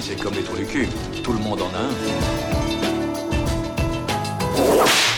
[0.00, 0.86] c'est comme les trous du cul.
[1.22, 1.90] Tout le monde en a un.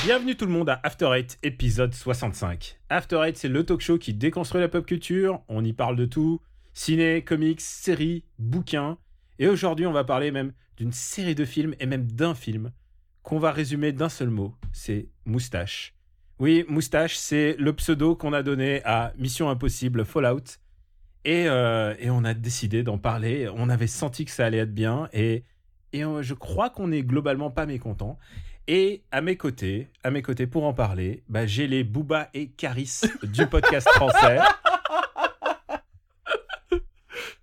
[0.04, 2.78] Bienvenue tout le monde à After Eight, épisode 65.
[2.90, 5.42] After Eight, c'est le talk show qui déconstruit la pop culture.
[5.48, 6.40] On y parle de tout
[6.72, 8.98] ciné, comics, séries, bouquins.
[9.38, 12.72] Et aujourd'hui, on va parler même d'une série de films et même d'un film
[13.22, 15.94] qu'on va résumer d'un seul mot c'est Moustache.
[16.38, 20.58] Oui, Moustache, c'est le pseudo qu'on a donné à Mission Impossible Fallout.
[21.24, 23.48] Et, euh, et on a décidé d'en parler.
[23.54, 25.08] On avait senti que ça allait être bien.
[25.12, 25.44] Et,
[25.92, 28.18] et euh, je crois qu'on est globalement pas mécontent.
[28.66, 32.48] Et à mes côtés, à mes côtés pour en parler, bah, j'ai les Booba et
[32.48, 34.38] Caris du podcast français.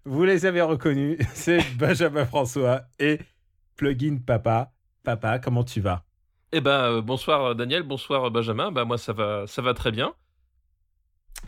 [0.05, 3.19] Vous les avez reconnus, c'est Benjamin François et
[3.75, 4.72] Plugin Papa.
[5.03, 6.03] Papa, comment tu vas?
[6.52, 8.72] Eh ben, euh, bonsoir Daniel, bonsoir Benjamin.
[8.72, 10.13] Bah moi ça va, ça va très bien.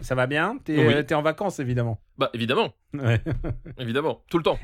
[0.02, 0.58] Ça va bien?
[0.64, 0.94] T'es Oui.
[0.94, 2.00] euh, t'es en vacances évidemment.
[2.18, 3.22] Bah évidemment, Ouais.
[3.78, 4.60] évidemment, tout le temps.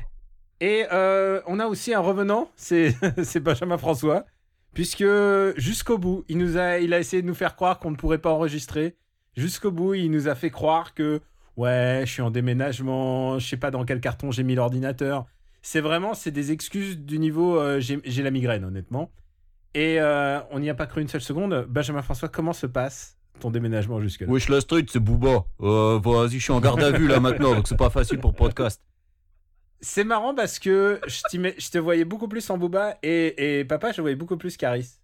[0.60, 2.94] Et euh, on a aussi un revenant, c'est
[3.40, 4.24] Benjamin François,
[4.74, 5.04] puisque
[5.56, 8.18] jusqu'au bout, il nous a, il a essayé de nous faire croire qu'on ne pourrait
[8.18, 8.96] pas enregistrer.
[9.36, 11.20] Jusqu'au bout, il nous a fait croire que
[11.56, 15.26] ouais, je suis en déménagement, je sais pas dans quel carton j'ai mis l'ordinateur.
[15.62, 19.10] C'est vraiment, c'est des excuses du niveau euh, j'ai j'ai la migraine, honnêtement.
[19.74, 21.66] Et euh, on n'y a pas cru une seule seconde.
[21.68, 25.44] Benjamin François, comment se passe ton déménagement jusque-là Wesh la street, c'est Booba.
[25.60, 28.34] Euh, vas-y, je suis en garde à vue là maintenant, donc c'est pas facile pour
[28.34, 28.80] podcast.
[29.80, 33.96] C'est marrant parce que je, te voyais beaucoup plus en Booba et, et papa, je
[33.96, 34.98] te voyais beaucoup plus Caris.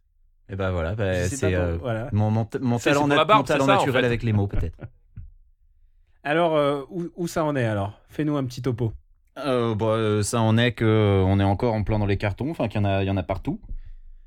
[0.48, 2.08] Et bah voilà, bah, c'est euh, pour- voilà.
[2.12, 4.06] mon, mon, mon C'est- talent, nat- barbe, mon talent en naturel fait.
[4.06, 4.78] avec les mots peut-être.
[6.22, 7.92] Alors, euh, où, où ça en est alors?
[8.08, 8.92] Fais-nous un petit topo.
[9.38, 12.16] Euh, bah, euh, ça en est que euh, on est encore en plein dans les
[12.16, 13.60] cartons, enfin qu'il y en a, il y en a partout.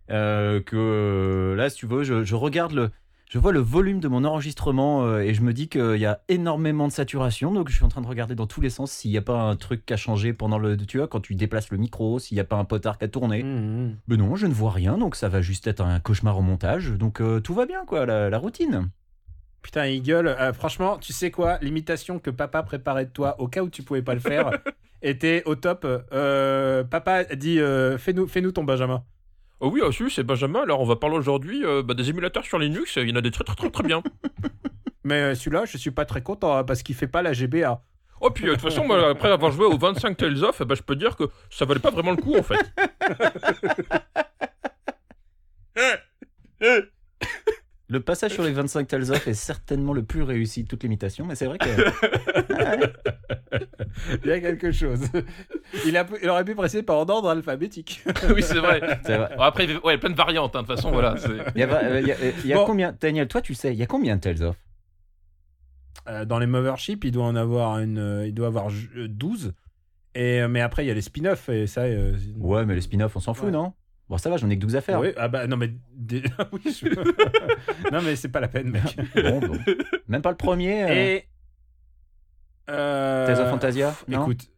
[0.09, 2.91] Euh, que euh, là, si tu veux, je, je regarde le,
[3.29, 6.21] je vois le volume de mon enregistrement euh, et je me dis qu'il y a
[6.27, 9.11] énormément de saturation, donc je suis en train de regarder dans tous les sens s'il
[9.11, 11.77] n'y a pas un truc à changer pendant le, tu vois, quand tu déplaces le
[11.77, 13.43] micro, s'il n'y a pas un potard à tourner.
[13.43, 16.41] Mmh, Mais non, je ne vois rien, donc ça va juste être un cauchemar au
[16.41, 18.89] montage, donc euh, tout va bien quoi, la, la routine.
[19.61, 20.27] Putain, il gueule.
[20.27, 23.83] Euh, franchement, tu sais quoi L'imitation que papa préparait de toi, au cas où tu
[23.83, 24.51] pouvais pas le faire,
[25.01, 25.85] était au top.
[25.85, 29.03] Euh, papa dit euh, fais-nous fais -nous ton Benjamin.
[29.61, 30.61] Oh oui, ah, si, c'est Benjamin.
[30.61, 32.95] Alors on va parler aujourd'hui euh, bah, des émulateurs sur Linux.
[32.95, 34.01] Il y en a des très très très très bien.
[35.03, 37.81] Mais euh, celui-là, je suis pas très content hein, parce qu'il fait pas la GBA.
[38.21, 40.65] Oh puis euh, de toute façon, moi, après avoir joué aux 25 Tales of, eh
[40.65, 42.73] ben, je peux dire que ça valait pas vraiment le coup en fait.
[47.91, 51.25] Le passage sur les 25 Tales of est certainement le plus réussi de toute l'imitation,
[51.25, 51.67] mais c'est vrai que.
[54.23, 55.01] Il y a quelque chose.
[55.85, 58.03] Il, a, il aurait pu presser par ordre alphabétique.
[58.35, 58.79] oui, c'est vrai.
[59.39, 60.55] après, il y ouais, plein de variantes.
[60.55, 61.15] hein, de toute façon, voilà.
[61.55, 62.65] Il y a, euh, il y a- il y a Bon.
[62.65, 64.55] combien Daniel, toi tu sais, il y a combien de Tales of
[66.07, 69.53] Euh, dans les Mothership, il doit en avoir une, euh, il doit avoir euh, 12.
[70.15, 71.81] Et, mais après, il y a les spin-offs et ça.
[71.81, 73.51] euh, c'est- Ouais, mais les spin-offs, on s'en fout, Ouais.
[73.51, 73.73] non?
[74.09, 74.99] Bon, ça va, j'en ai que 12 à faire.
[74.99, 75.71] Oui, ah bah non, mais.
[76.39, 76.47] Ah
[77.91, 78.97] non, mais c'est pas la peine, mec.
[79.15, 79.59] bon, bon.
[80.07, 80.83] Même pas le premier.
[80.83, 80.87] Euh...
[80.87, 81.25] Et.
[82.69, 84.49] Euh, of Fantasia Écoute.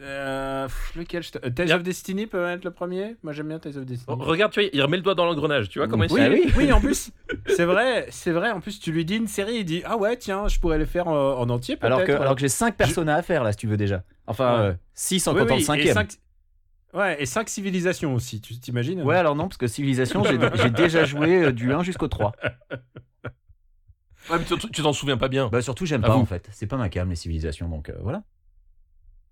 [0.00, 0.66] Euh,
[0.96, 1.38] lequel je te...
[1.48, 3.16] Tales of Destiny peut être le premier?
[3.22, 4.06] Moi j'aime bien Tales of Destiny.
[4.08, 6.28] Oh, regarde, tu vois, il remet le doigt dans l'engrenage, tu vois comment oui, il
[6.28, 7.12] oui, bah oui, oui, en plus,
[7.46, 10.16] c'est vrai, c'est vrai, en plus tu lui dis une série, il dit Ah ouais,
[10.16, 11.76] tiens, je pourrais le faire euh, en, entier.
[11.82, 13.20] Alors que, j'ai 5 personnages je...
[13.20, 14.02] à faire là, si tu veux déjà.
[14.26, 16.08] Enfin, 6 en comptant le 5 et 5,
[16.92, 21.04] Ouais, et 5 civilisations aussi, tu t'imagines Ouais, alors non, parce que Civilisation, j'ai déjà
[21.04, 22.32] joué euh, du 1 jusqu'au 3.
[24.30, 25.48] Ouais, mais tu t'en souviens pas bien.
[25.48, 26.48] Bah, surtout, j'aime pas en fait.
[26.52, 28.22] C'est pas ma cam, les civilisations, donc euh, voilà.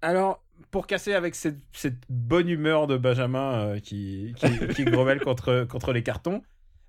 [0.03, 5.21] Alors, pour casser avec cette, cette bonne humeur de Benjamin euh, qui, qui, qui grommelle
[5.21, 6.42] contre, contre les cartons,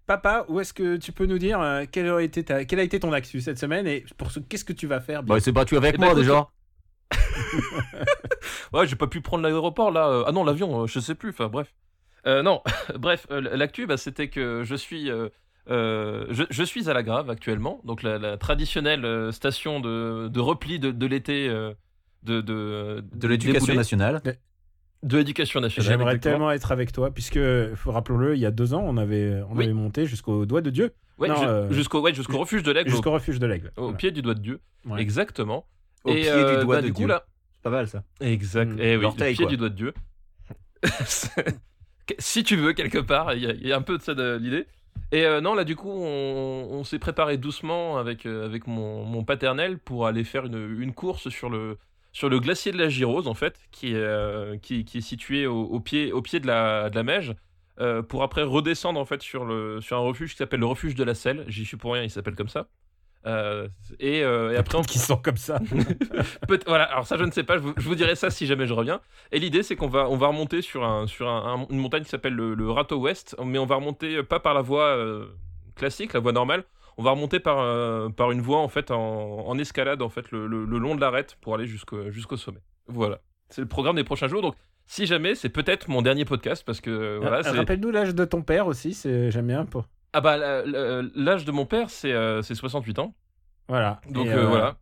[0.08, 2.84] papa, où est-ce que tu peux nous dire euh, quelle, a été ta, quelle a
[2.84, 5.24] été ton actu cette semaine et pour ce, qu'est-ce que tu vas faire?
[5.24, 6.48] Bah, c'est battu avec Eh ben, moi déjà.
[8.74, 10.08] Ouais, j'ai pas pu prendre l'aéroport là.
[10.08, 11.30] euh, Ah non, l'avion, euh, je sais plus.
[11.30, 11.74] Enfin, bref.
[12.28, 12.62] Euh, non,
[13.00, 15.30] bref, l'actu, bah, c'était que je suis, euh,
[15.70, 20.40] euh, je, je suis à la Grave actuellement, donc la, la traditionnelle station de, de
[20.40, 21.74] repli de, de l'été euh,
[22.24, 24.22] de, de, De l'éducation nationale.
[25.04, 25.90] De l'éducation nationale.
[25.90, 27.40] J'aimerais tellement être avec toi, puisque,
[27.86, 29.64] rappelons-le, il y a deux ans, on avait, on Oui.
[29.66, 32.92] avait monté jusqu'au doigt de Dieu, Ouais, euh, jusqu'au ouais, jusqu'au refuge de l'aigle, au,
[32.94, 33.72] jusqu'au refuge de l'aigle.
[33.78, 33.98] au Voilà.
[33.98, 34.60] pied du doigt de Dieu.
[34.86, 35.02] Ouais.
[35.02, 35.66] Exactement.
[36.04, 37.08] Au Et, pied euh, du doigt bah, de du coup, Dieu.
[37.08, 37.26] là,
[37.56, 38.04] C'est pas mal ça.
[38.22, 38.70] Exact.
[38.72, 38.80] Mm.
[38.80, 39.48] Eh oui, L'orteil, pied quoi.
[39.48, 39.94] du doigt de Dieu.
[42.20, 44.14] Si tu veux, quelque part, il y, a- il y a un peu de ça
[44.14, 44.68] de l'idée.
[45.12, 49.06] Et euh, non, là, du coup, on, on s'est préparé doucement avec, euh, avec mon,
[49.06, 51.78] mon paternel pour aller faire une, une course sur le,
[52.12, 55.48] sur le glacier de la Girose, en fait, qui est, euh, qui, qui est situé
[55.48, 57.34] au, au pied, au pied de la, de la Meige,
[57.80, 60.96] euh, pour après redescendre, en fait, sur, le, sur un refuge qui s'appelle le refuge
[60.96, 61.46] de la Selle.
[61.48, 62.68] J'y suis pour rien, il s'appelle comme ça.
[63.28, 63.68] Euh,
[64.00, 64.82] et, euh, et après, on...
[64.82, 65.60] qui sont comme ça.
[66.48, 68.46] Peut- voilà, alors ça je ne sais pas, je vous, je vous dirai ça si
[68.48, 69.00] jamais je reviens.
[69.32, 72.04] Et l'idée c'est qu'on va, on va remonter sur, un, sur un- un- une montagne
[72.04, 74.86] qui s'appelle le, le Râteau Ouest, mais on va remonter euh, pas par la voie
[74.86, 75.28] euh,
[75.76, 76.64] classique, la voie normale,
[76.98, 78.98] on va remonter par, euh, par une voie en fait en,
[79.48, 82.62] en escalade en fait le, le- le long de l'arête pour aller jusqu'au jusqu'au sommet.
[82.88, 83.20] Voilà,
[83.50, 84.56] c'est le programme des prochains jours, donc
[84.88, 87.52] si jamais c'est peut-être mon dernier podcast parce que voilà, c'est...
[87.52, 89.64] Rappelle-nous l'âge de ton père aussi, c'est j'aime bien.
[89.66, 89.86] Pour...
[90.14, 90.64] Ah bah la-
[91.16, 93.16] l'âge de mon père c'est euh, c'est 68 ans,
[93.68, 94.02] Voilà.
[94.10, 94.78] donc euh, euh, voilà.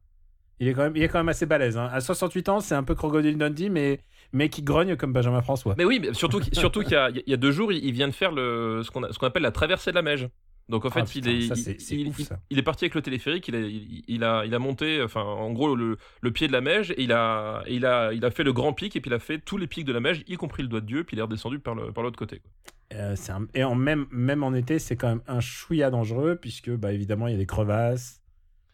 [0.61, 1.77] Il est quand même, il est quand même assez balèze.
[1.77, 1.89] hein.
[1.93, 4.01] À 68 ans, c'est un peu Crocodile Dundee, mais
[4.33, 5.73] mais qui grogne comme Benjamin François.
[5.77, 7.91] Mais oui, mais surtout, qu'il- surtout qu'il y a, il y a deux jours, il,
[7.93, 10.27] vient de faire le, ce qu'on a- ce qu'on appelle la traversée de la Meige.
[10.69, 12.39] Donc en fait, Ah, il, est, ça, il- c'est- c'est il- ouf, il- ça.
[12.51, 15.21] il est parti avec le téléphérique, il a, il, il a, il a monté, enfin
[15.23, 18.23] en gros le, le pied de la Meige, et il a, et il a, il
[18.23, 19.99] a fait le grand pic, et puis il a fait tous les pics de la
[19.99, 22.39] Meige, y compris le doigt de Dieu, puis il est redescendu par l'autre côté.
[22.39, 22.51] quoi.
[22.93, 26.69] Euh, un- Et en même, même en été, c'est quand même un chouïa dangereux, puisque
[26.71, 28.21] bah, évidemment, il y a des crevasses.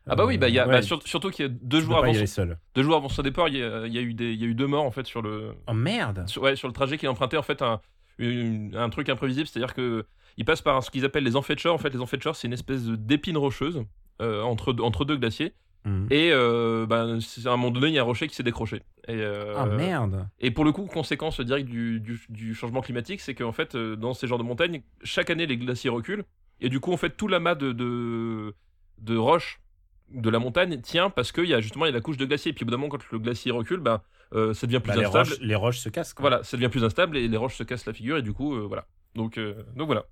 [0.08, 1.80] Ah bah oui, bah, il y a, Euh, bah, sur- surtout qu'il y a deux
[1.82, 2.60] jours avant, son, seul.
[2.76, 4.44] deux jours avant son départ, il y a, il y a eu des, il y
[4.44, 6.98] a eu deux morts en fait sur le, Oh merde sur, ouais, sur le trajet
[7.00, 7.82] qu'il a emprunté en fait un,
[8.18, 10.06] une- un truc imprévisible, c'est-à-dire que
[10.38, 11.74] il passe par ce qu'ils appellent les enfécheurs.
[11.74, 13.84] En fait, les enfécheurs, c'est une espèce d'épine rocheuse
[14.22, 15.54] euh, entre, entre deux glaciers.
[15.86, 16.08] Mhm.
[16.10, 18.44] Et euh, ben, c'est- à un moment donné, il y a un rocher qui s'est
[18.44, 18.78] décroché.
[19.08, 23.22] Et, euh, Ah merde et pour le coup, conséquence directe du, du, du changement climatique,
[23.22, 26.24] c'est qu'en fait, dans ces genres de montagnes, chaque année, les glaciers reculent.
[26.60, 28.56] Et du coup, en fait, tout l'amas de, de,
[29.00, 29.60] de roches
[30.12, 32.52] de la montagne tient parce qu'il y a justement y a la couche de glacier.
[32.52, 34.02] Et puis au bout d'un moment, quand le glacier recule, ben,
[34.34, 35.30] euh, ça devient plus Bah, les, instable.
[35.30, 36.14] roches, les roches se cassent.
[36.14, 36.24] quoi.
[36.30, 38.18] Voilà, ça devient plus instable et les roches se cassent la figure.
[38.18, 38.86] Et du coup, euh, voilà.
[39.16, 40.06] Donc, euh, donc voilà.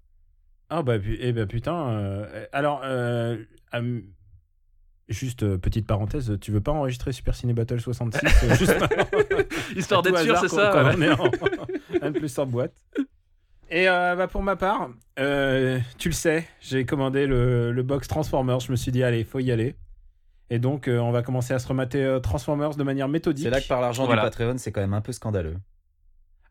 [0.69, 1.89] Ah bah, eh ben, putain.
[1.89, 2.81] euh, Alors,
[5.09, 8.75] juste petite parenthèse, tu veux pas enregistrer Super Ciné Battle 66 euh, juste
[9.75, 10.69] Histoire d'être sûr, c'est ça.
[10.73, 10.97] quand voilà.
[10.97, 11.01] on
[11.99, 12.73] est en, plus en boîte.
[13.69, 14.89] Et euh, bah, pour ma part,
[15.19, 18.59] euh, tu le sais, j'ai commandé le, le box Transformers.
[18.61, 19.75] Je me suis dit, allez, faut y aller.
[20.49, 23.43] Et donc, euh, on va commencer à se remater euh, Transformers de manière méthodique.
[23.45, 24.21] C'est là que par l'argent Voilà.
[24.21, 25.57] du Patreon, c'est quand même un peu scandaleux.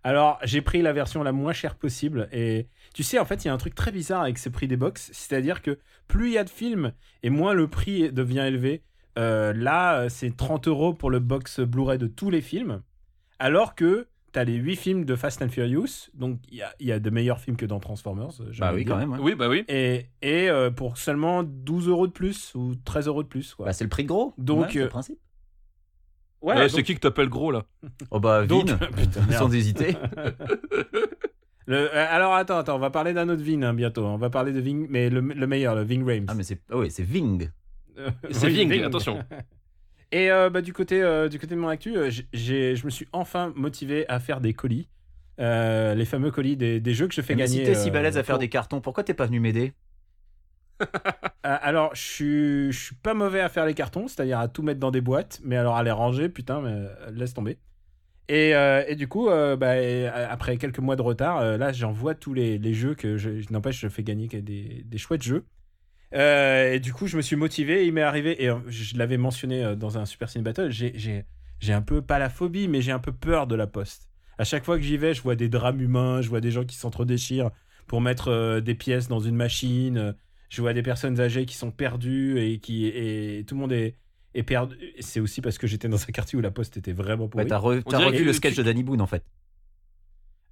[0.05, 2.29] Alors, j'ai pris la version la moins chère possible.
[2.33, 4.67] Et tu sais, en fait, il y a un truc très bizarre avec ces prix
[4.67, 5.11] des box.
[5.13, 5.79] C'est-à-dire que
[6.09, 6.93] plus il y a de films
[7.23, 8.83] et moins le prix devient élevé.
[9.19, 12.83] Euh, là, c'est 30 euros pour le box Blu-ray de tous les films.
[13.39, 16.09] Alors que tu as les 8 films de Fast and Furious.
[16.15, 18.31] Donc, il y a, il y a de meilleurs films que dans Transformers.
[18.59, 19.13] Bah oui, quand même.
[19.13, 19.19] ouais.
[19.21, 19.65] Oui, bah oui.
[19.69, 23.55] Et, et euh, pour seulement 12 euros de plus ou 13 euros de plus.
[23.55, 23.67] Quoi.
[23.67, 24.35] Bah, c'est le prix gros.
[24.39, 25.19] Donc, Ouais, c'est euh, le principe.
[26.41, 27.65] ouais, Ouais, donc- C'est qui que t'appelles gros là?
[28.11, 29.97] Oh bah, donc- Vin, Putain, sans hésiter.
[31.67, 34.05] Le- euh, alors attends, attends, on va parler d'un autre Ving hein, bientôt.
[34.05, 36.25] On va parler de Ving, mais le, le meilleur, le Ving Rames.
[36.27, 37.51] Ah, mais c'est ah oui, c'est Ving.
[38.33, 39.23] C'est oui, Ving, attention.
[40.13, 43.09] Et euh, bah, du, côté, euh, du côté de mon actu, euh, je me suis
[43.13, 44.89] enfin motivé à faire des colis.
[45.41, 47.67] Euh, les fameux colis des, des jeux que je fais Mais si gagner.
[47.67, 49.73] t'es si balèze à faire pour- des cartons, pourquoi t'es pas venu m'aider?
[51.43, 54.81] Alors, je suis, je suis pas mauvais à faire les cartons, c'est-à-dire à tout mettre
[54.81, 57.59] dans des boîtes, mais alors à les ranger, putain, mais, laisse tomber.
[58.29, 61.73] Et, euh, et du coup, euh, bah, et, après quelques mois de retard, euh, là,
[61.73, 65.45] j'envoie tous les, les jeux que je, n'empêche, je fais gagner des, des chouettes jeux.
[66.15, 67.87] Euh, et du coup, je me suis motivé.
[67.87, 70.93] Il m'est arrivé, et euh, je l'avais mentionné euh, dans un Super Cine Battle, j'ai-
[70.95, 71.25] j'ai
[71.61, 74.09] j'ai un peu, pas la phobie, mais j'ai un peu peur de la poste.
[74.37, 76.65] À chaque fois que j'y vais, je vois des drames humains, je vois des gens
[76.65, 77.51] qui s'entre-déchirent
[77.87, 80.17] pour mettre euh, des pièces dans une machine.
[80.49, 83.95] je vois des personnes âgées qui sont perdues et qui et tout le monde est,
[84.35, 84.77] est perdu.
[85.01, 87.45] C'est aussi parce que j'étais dans un quartier où la poste était vraiment pourrie.
[87.45, 87.49] Ouais,
[87.93, 89.23] T'as revu le tu- sketch de Danny Boone en fait.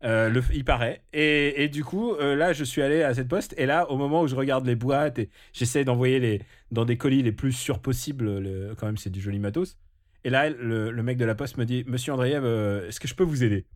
[0.02, 1.02] Euh, il paraît.
[1.12, 3.54] Et, et du coup, euh, là, je suis allé à cette poste.
[3.58, 6.40] Et là, au moment où je regarde les boîtes et j'essaie d'envoyer les,
[6.70, 9.76] dans des colis les plus sûrs possibles, le- quand même, c'est du joli matos.
[10.24, 13.08] Et là, le, le mec de la poste me dit Monsieur Andreev, euh, est-ce que
[13.08, 13.66] je peux vous aider?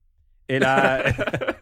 [0.49, 1.03] Et là,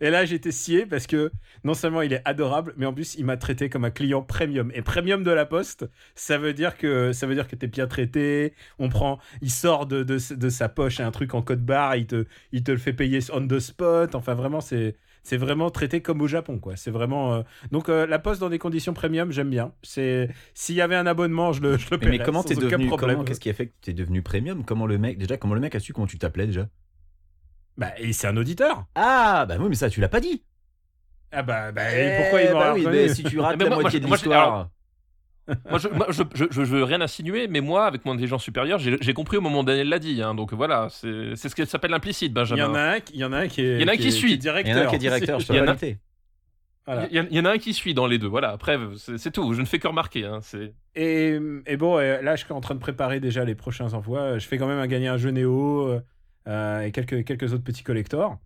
[0.00, 1.30] et là j'étais scié parce que
[1.64, 4.70] non seulement il est adorable, mais en plus, il m'a traité comme un client premium.
[4.74, 7.86] Et premium de la poste, ça veut dire que ça veut dire que t'es bien
[7.86, 8.54] traité.
[8.78, 12.06] On prend, il sort de, de, de sa poche un truc en code barre, il
[12.06, 14.14] te, il te le fait payer on the spot.
[14.14, 16.76] Enfin, vraiment, c'est c'est vraiment traité comme au Japon, quoi.
[16.76, 17.34] C'est vraiment.
[17.34, 17.42] euh,
[17.72, 19.72] Donc, euh, la poste dans des conditions premium, j'aime bien.
[19.82, 22.18] C'est s'il y avait un abonnement, je le, je le Mais, paierais.
[22.18, 24.64] mais comment t'es devenu Qu'est-ce qui a fait que t'es devenu premium?
[24.64, 26.68] Comment le mec déjà Comment le mec a su comment tu t'appelais déjà?
[27.76, 28.84] Bah, et c'est un auditeur.
[28.94, 30.42] Ah bah oui, mais ça tu l'as pas dit.
[31.32, 33.64] Ah bah, bah et pourquoi il Eh m'aurait bah oui, mais si tu rates Mais
[33.64, 34.68] la moi- moitié moi, de l'histoire.
[35.68, 38.42] moi, je, moi, je, je, je- je veux rien insinuer, mais moi, avec mon intelligence
[38.42, 40.20] supérieure, j'ai j'ai compris au moment où Daniel l'a dit.
[40.22, 42.68] hein, donc voilà, c'est c'est ce qui s'appelle l'implicite, Il y Benjamin.
[42.70, 43.76] en a un, qui- il y en a un qui est.
[43.76, 44.32] Il y en a un qui suit.
[44.32, 44.76] est Il y directeur.
[44.76, 45.46] en a un qui est directeur, je.
[45.52, 47.06] Voilà.
[47.10, 48.26] Il y, en- il y en a un qui suit dans les deux.
[48.26, 49.52] Voilà, après, c'est tout.
[49.54, 50.24] Je ne fais que remarquer.
[50.24, 53.92] hein, c'est- Et, et bon, là, je suis en train de préparer déjà les prochains
[53.92, 54.38] envois.
[54.38, 56.00] Je fais quand même un gagner un jeu Néo euh,
[56.46, 58.38] et quelques, quelques autres petits collectors.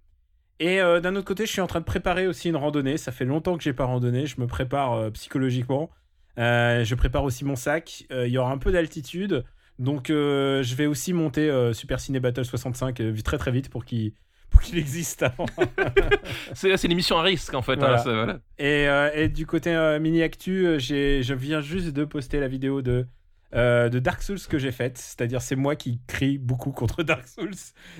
[0.60, 2.96] Et euh, d'un autre côté, je suis en train de préparer aussi une randonnée.
[2.96, 4.26] Ça fait longtemps que j'ai pas randonné.
[4.26, 5.90] Je me prépare euh, psychologiquement
[6.38, 8.04] Euh, je prépare aussi mon sac.
[8.12, 9.44] Euh, Il y aura un peu d'altitude.
[9.80, 13.68] Donc, euh, je vais aussi monter euh, Super Ciné Battle 65 euh, très très vite
[13.70, 14.12] pour qu'il
[14.50, 15.46] pour qu'il existe avant.
[16.54, 17.74] C'est c'est l'émission à risque en fait.
[17.76, 17.98] Voilà.
[18.00, 18.38] hein, voilà.
[18.58, 22.38] Et, euh, et du côté euh, mini actu, euh, j'ai- je viens juste de poster
[22.38, 23.06] la vidéo de,
[23.54, 24.98] euh, de Dark Souls que j'ai faite.
[24.98, 27.54] C'est-à-dire, c'est moi qui crie beaucoup contre Dark Souls.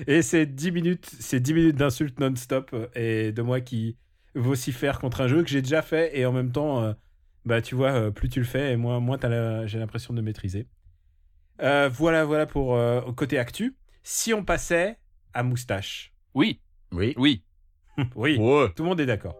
[0.07, 3.97] Et c'est 10 minutes, c'est 10 minutes d'insultes non-stop euh, et de moi qui
[4.35, 6.17] vocifère contre un jeu que j'ai déjà fait.
[6.17, 6.93] Et en même temps, euh,
[7.45, 9.17] bah, tu vois, plus tu le fais, et moins, moins
[9.65, 10.67] j'ai l'impression de maîtriser.
[11.61, 13.75] Euh, voilà, voilà pour euh, côté actu.
[14.03, 14.97] Si on passait
[15.33, 16.13] à moustache.
[16.33, 16.59] Oui,
[16.91, 17.13] Oui.
[17.17, 17.43] oui.
[18.15, 18.67] Oui, Ouais.
[18.75, 19.35] tout le monde est d'accord.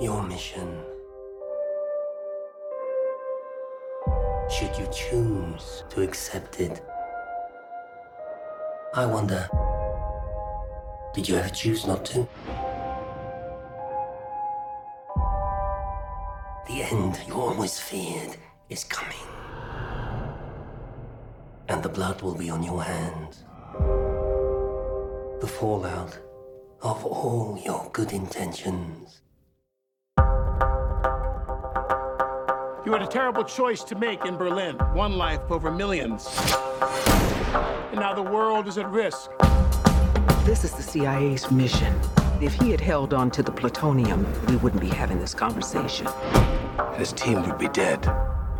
[0.00, 0.68] Your mission.
[4.92, 6.84] Choose to accept it,
[8.94, 9.48] I wonder
[11.14, 12.26] did you ever choose not to?
[16.66, 18.36] The end you always feared
[18.70, 19.28] is coming.
[21.68, 23.44] And the blood will be on your hands.
[25.40, 26.18] The fallout
[26.80, 29.20] of all your good intentions.
[32.84, 36.26] You had a terrible choice to make in Berlin one life over millions.
[37.92, 39.30] And now the world is at risk.
[40.44, 41.94] This is the CIA's mission.
[42.40, 46.08] If he had held on to the plutonium, we wouldn't be having this conversation.
[46.94, 48.04] His team would be dead.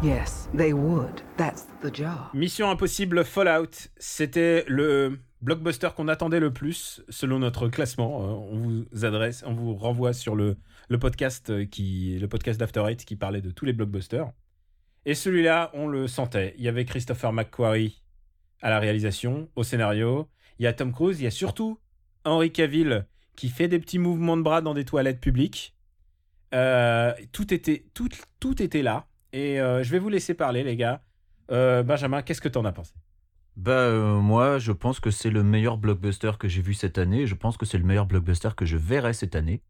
[0.00, 1.22] Yes, they would.
[1.36, 2.32] That's the job.
[2.32, 8.22] Mission Impossible Fallout, c'était le blockbuster qu'on attendait le plus selon notre classement.
[8.22, 10.56] Euh, on vous adresse, on vous renvoie sur le,
[10.88, 14.30] le podcast euh, qui, le podcast d'After Eight qui parlait de tous les blockbusters.
[15.04, 16.54] Et celui-là, on le sentait.
[16.58, 18.02] Il y avait Christopher McQuarrie
[18.60, 20.28] à la réalisation, au scénario.
[20.58, 21.80] Il y a Tom Cruise, il y a surtout
[22.24, 25.74] Henry Cavill qui fait des petits mouvements de bras dans des toilettes publiques.
[26.54, 28.08] Euh, tout était, tout,
[28.38, 29.08] tout était là.
[29.32, 31.02] Et euh, je vais vous laisser parler, les gars.
[31.48, 32.94] Benjamin, qu'est-ce que t'en as pensé?
[33.56, 37.26] Bah moi, je pense que c'est le meilleur blockbuster que j'ai vu cette année.
[37.26, 39.60] Je pense que c'est le meilleur blockbuster que je verrai cette année.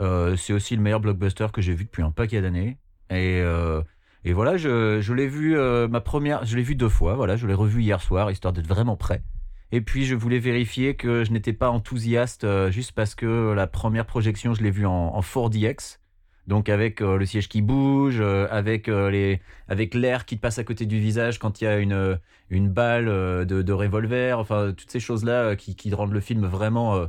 [0.00, 2.78] Euh, c'est aussi le meilleur blockbuster que j'ai vu depuis un paquet d'années.
[3.10, 3.82] Et, euh,
[4.24, 7.14] et voilà, je, je l'ai vu euh, ma première, je l'ai vu deux fois.
[7.14, 9.22] Voilà, je l'ai revu hier soir histoire d'être vraiment prêt.
[9.70, 14.04] Et puis je voulais vérifier que je n'étais pas enthousiaste juste parce que la première
[14.04, 15.98] projection je l'ai vue en, en 4DX.
[16.46, 20.84] Donc avec le siège qui bouge, avec les, avec l'air qui te passe à côté
[20.84, 22.18] du visage quand il y a une,
[22.50, 26.44] une balle de, de revolver, enfin toutes ces choses-là euh, qui, qui rendent le film
[26.44, 27.08] vraiment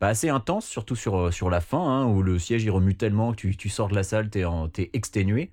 [0.00, 2.96] bah, assez intense, surtout sur, euh, sur la fin, hein, où le siège il remue
[2.96, 5.52] tellement que tu, tu sors de la salle, t'es, t'es exténué.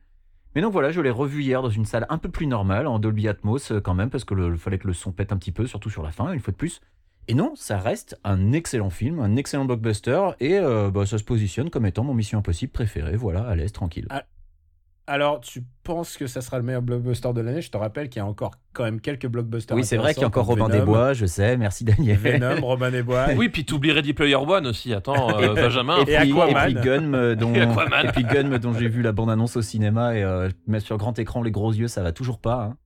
[0.55, 2.99] Mais donc voilà, je l'ai revu hier dans une salle un peu plus normale, en
[2.99, 5.51] Dolby Atmos euh, quand même, parce que le, fallait que le son pète un petit
[5.51, 6.81] peu, surtout sur la fin, une fois de plus.
[7.27, 11.23] Et non, ça reste un excellent film, un excellent blockbuster, et euh, bah, ça se
[11.23, 14.07] positionne comme étant mon Mission Impossible préférée, voilà, à l'aise, tranquille.
[15.05, 17.61] Alors, tu penses que ça sera le meilleur blockbuster de l'année?
[17.61, 19.75] Je te rappelle qu'il y a encore quand même quelques blockbusters.
[19.75, 21.83] oui, c'est vrai qu'il y a encore Robin comme des Venom, Bois, je sais, merci
[21.83, 22.17] Daniel.
[22.17, 23.25] Venom, Robin des Bois.
[23.35, 24.93] Oui, puis t'oublies Ready Player One aussi.
[24.93, 25.97] Attends, euh, Benjamin.
[25.99, 26.65] Et puis, et Aquaman.
[26.73, 28.05] puis Gunm, dont, Et Aquaman.
[28.05, 31.19] et puis Gunm, dont j'ai vu la bande-annonce au cinéma et euh, mettre sur grand
[31.19, 32.69] écran les gros yeux, ça va toujours pas.
[32.71, 32.77] hein.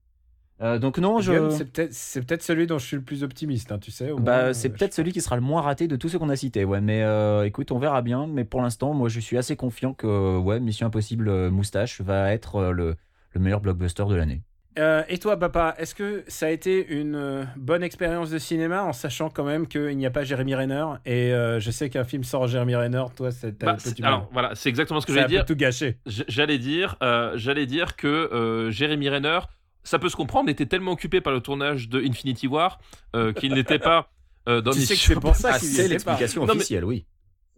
[0.60, 1.50] Euh, donc non, je...
[1.50, 4.10] C'est peut-être c'est peut-être celui dont je suis le plus optimiste, hein, tu sais.
[4.10, 6.18] au Bah, euh, c'est je- peut-être celui qui sera le moins raté de tous ceux
[6.18, 6.80] qu'on a cités, ouais.
[6.80, 8.26] Mais euh, écoute, on verra bien.
[8.26, 12.32] Mais pour l'instant, moi, je suis assez confiant que ouais, Mission Impossible euh, Moustache va
[12.32, 12.96] être euh, le,
[13.34, 14.42] le meilleur blockbuster de l'année.
[14.80, 18.84] Euh, et toi, papa, est-ce que ça a été une euh, bonne expérience de cinéma
[18.84, 22.04] en sachant quand même qu'il n'y a pas Jeremy Renner Et euh, je sais qu'un
[22.04, 23.80] film sans Jeremy Renner, toi, c'est Bah, mal.
[24.08, 25.44] alors voilà, c'est exactement ce que j'allais dire.
[25.46, 25.98] tout gâché.
[26.06, 29.40] J'allais dire, euh, j'allais dire que euh, Jeremy Renner,
[29.88, 32.78] ça peut se comprendre, était tellement occupé par le tournage de Infinity War
[33.16, 34.10] euh, qu'il n'était pas
[34.48, 37.04] euh, dans Tu sais que c'est pour ça qu'il c'est l'explication Non, mais- officielle, oui.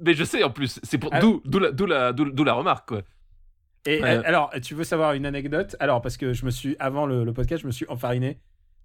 [0.03, 1.21] Mais je sais en plus, c'est pour Ah.
[1.21, 3.03] d'où d'où la, d'où la, d'où- d'où la remarque quoi.
[3.87, 4.11] Et Ouais.
[4.17, 5.75] euh, alors, tu veux savoir une anecdote?
[5.81, 8.39] Alors, parce que je me suis, avant le, le podcast, je me suis enfariné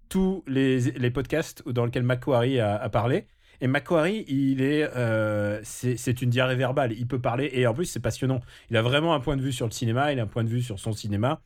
[0.08, 3.26] tous les, les podcasts dans lesquels Macquarie a, a parlé.
[3.60, 6.92] Et Macquarie, il est, euh, c'est c'est une diarrhée verbale.
[6.92, 8.40] Il peut parler et en plus c'est passionnant.
[8.70, 10.12] Il a vraiment un point de vue sur le cinéma.
[10.12, 11.40] Il a un point de vue sur son cinéma.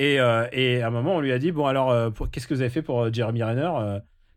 [0.00, 2.54] Et, euh, et à un moment, on lui a dit bon alors, euh, qu'est-ce que
[2.54, 3.70] vous avez fait pour euh, Jeremy Renner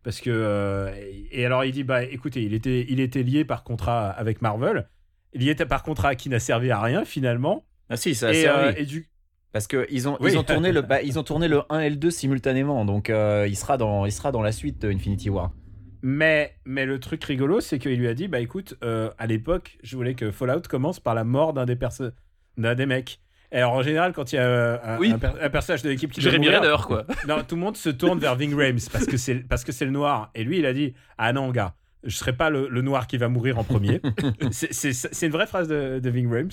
[0.02, 0.92] Parce que
[1.32, 4.86] et alors il dit bah écoutez, il était, il était lié par contrat avec Marvel.
[5.32, 7.64] Était par contrat qui n'a servi à rien finalement.
[7.88, 8.80] Ah si, ça a et, servi.
[8.80, 9.08] et du
[9.52, 10.32] Parce qu'ils ont, Oui.
[10.32, 12.84] ils ont, tourné le, bah, ils ont tourné le 1 et le 2 simultanément.
[12.84, 15.50] Donc euh, il, sera dans, il sera dans la suite Infinity War.
[16.02, 19.78] Mais, mais le truc rigolo, c'est qu'il lui a dit, bah écoute, euh, à l'époque,
[19.82, 21.78] je voulais que Fallout commence par la mort d'un des,
[22.58, 23.20] d'un des mecs.
[23.58, 25.12] Alors, en général, quand il y a euh, un, Oui.
[25.12, 27.06] un per- un personnage de l'équipe qui mourir, Renner quoi.
[27.28, 29.84] non, tout le monde se tourne vers Ving Rhames parce que c'est parce que c'est
[29.84, 30.30] le noir.
[30.34, 33.16] Et lui, il a dit, ah non, gars, je serai pas le, le noir qui
[33.16, 34.00] va mourir en premier.
[34.50, 36.50] c'est, une vraie phrase de, de Ving Rhames.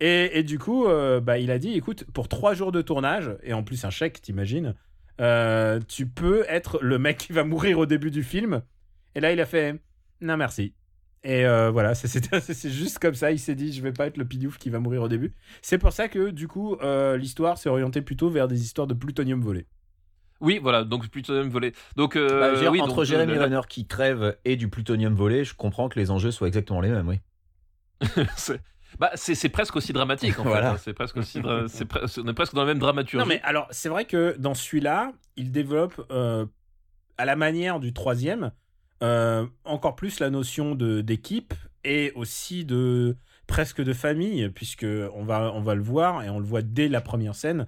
[0.00, 3.30] Et, et du coup, euh, bah, il a dit, écoute, pour trois jours de tournage,
[3.44, 4.74] et en plus un chèque, t'imagines,
[5.20, 8.62] euh, tu peux être le mec qui va mourir au début du film.
[9.14, 9.76] Et là, il a fait,
[10.20, 10.74] non merci.
[11.26, 14.26] Et euh, voilà, c'est- juste comme ça, il s'est dit, je vais pas être le
[14.26, 15.32] pidiouf qui va mourir au début.
[15.62, 18.94] C'est pour ça que, du coup, euh, l'histoire s'est orientée plutôt vers des histoires de
[18.94, 19.66] plutonium volé.
[20.40, 21.72] Oui, voilà, donc plutonium volé.
[21.96, 25.44] Donc, euh, Bah, oui, entre donc, Jeremy euh, Renner qui crève et du plutonium volé,
[25.44, 27.20] je comprends que les enjeux soient exactement les mêmes, oui.
[28.36, 28.60] c'est-
[28.98, 30.70] bah, c'est c'est presque aussi dramatique en Voilà.
[30.70, 30.74] fait.
[30.74, 30.80] hein.
[30.84, 33.24] C'est presque aussi, pre- on est presque dans la même dramaturgie.
[33.26, 36.44] Non, mais alors, c'est vrai que dans celui-là, il développe, euh,
[37.16, 38.52] à la manière du troisième,
[39.02, 45.24] euh, encore plus la notion de d'équipe et aussi de presque de famille, puisque on
[45.24, 47.66] va, on va le voir et on le voit dès la première scène.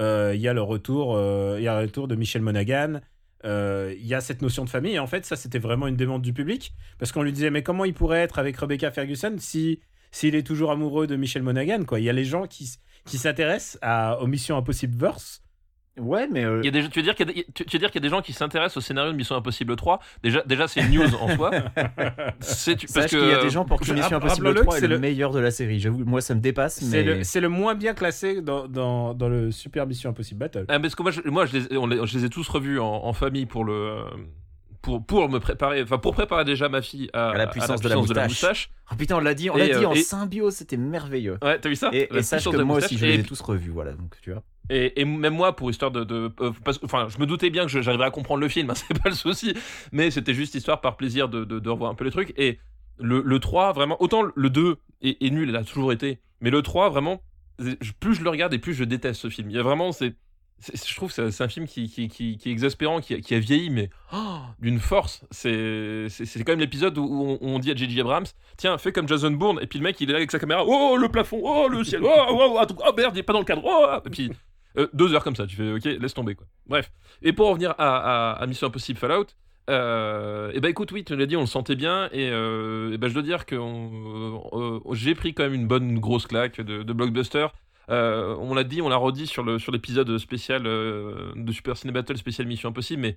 [0.00, 3.00] Euh, Il y a le retour, euh, il y a le retour de Michel Monaghan.
[3.44, 4.94] Il y a cette notion de famille.
[4.94, 7.62] Et en fait, ça, c'était vraiment une demande du public, parce qu'on lui disait, mais
[7.62, 9.80] comment il pourrait être avec Rebecca Ferguson si
[10.12, 11.98] s'il est toujours amoureux de Michel Monaghan, quoi?
[11.98, 12.70] Il y a les gens qui,
[13.06, 15.41] qui s'intéressent à aux Missions Impossible verse.
[15.98, 16.44] Ouais, mais.
[16.44, 17.78] euh, Il y a des, tu veux dire qu'il y, a des- tu, tu veux
[17.78, 20.42] dire qu'il y a des gens qui s'intéressent au scénario de Mission Impossible 3 Déjà,
[20.46, 21.50] déjà c'est une news en soi.
[22.40, 24.72] C'est parce Sache que qu'il y a des gens pour qui Mission Impossible rappelons-le 3
[24.74, 25.80] que est c'est le le- meilleur de la série.
[25.80, 27.02] J'avoue, moi ça me dépasse, C'est mais.
[27.02, 30.64] le, c'est le moins bien classé dans, dans, dans le Super Mission Impossible Battle.
[30.68, 32.80] Ah, parce que moi, je, moi je, les, on les- je les ai tous revus
[32.80, 33.98] en, en famille pour le.
[34.82, 37.88] Pour, pour me préparer, enfin pour préparer déjà ma fille à, À la puissance de
[37.88, 38.70] la moustache.
[38.90, 41.38] Oh putain, on l'a dit, on l'a dit euh, en et- symbiose, c'était merveilleux.
[41.40, 41.90] Ouais, t'as vu ça?
[41.92, 43.40] Et, La et sache puissance que de la moi aussi, je Et- les ai tous
[43.40, 44.42] revus, voilà, donc tu vois.
[44.70, 46.02] Et, et même moi, pour histoire de.
[46.02, 48.70] de euh, parce- enfin, je me doutais bien que je- j'arriverais à comprendre le film,
[48.70, 49.54] hein, c'est pas le souci.
[49.92, 52.32] Mais c'était juste histoire par plaisir de, de, de revoir un peu le truc.
[52.36, 52.58] Et
[52.98, 53.96] le, le 3, vraiment.
[54.02, 56.18] Autant le 2 est, est nul, il a toujours été.
[56.40, 57.22] Mais le 3, vraiment.
[58.00, 59.48] Plus je le regarde et plus je déteste ce film.
[59.50, 59.92] Il y a vraiment.
[59.92, 60.14] c'est-
[60.72, 63.90] je trouve que c'est un film qui, qui, qui, est exaspérant, qui, a- vieilli, mais
[64.12, 65.24] oh, d'une force.
[65.30, 66.08] C'est
[66.44, 68.00] quand même l'épisode où on, dit à J.J.
[68.00, 69.58] Abrams Tiens, fais comme Jason Bourne.
[69.62, 71.82] Et puis le mec, il est là avec sa caméra Oh, le plafond Oh, le
[71.84, 74.30] ciel Oh, oh, oh, oh, merde, il est pas dans le cadre Oh Et puis
[74.78, 76.46] euh, deux heures comme ça, tu fais ok, laisse tomber quoi.
[76.66, 76.90] Bref.
[77.20, 79.26] Et pour en revenir à, à, Mission Impossible Fallout,
[79.70, 82.98] euh, et bah écoute, oui, tu l'as dit, on le sentait bien, et, euh, et
[82.98, 86.92] bah, je dois dire que euh, j'ai pris quand même une bonne grosse claque de
[86.92, 87.48] blockbuster.
[87.90, 91.76] Euh, on l'a dit, on l'a redit sur le sur l'épisode spécial euh, de Super
[91.76, 93.16] Ciné Battle spécial Mission Impossible, mais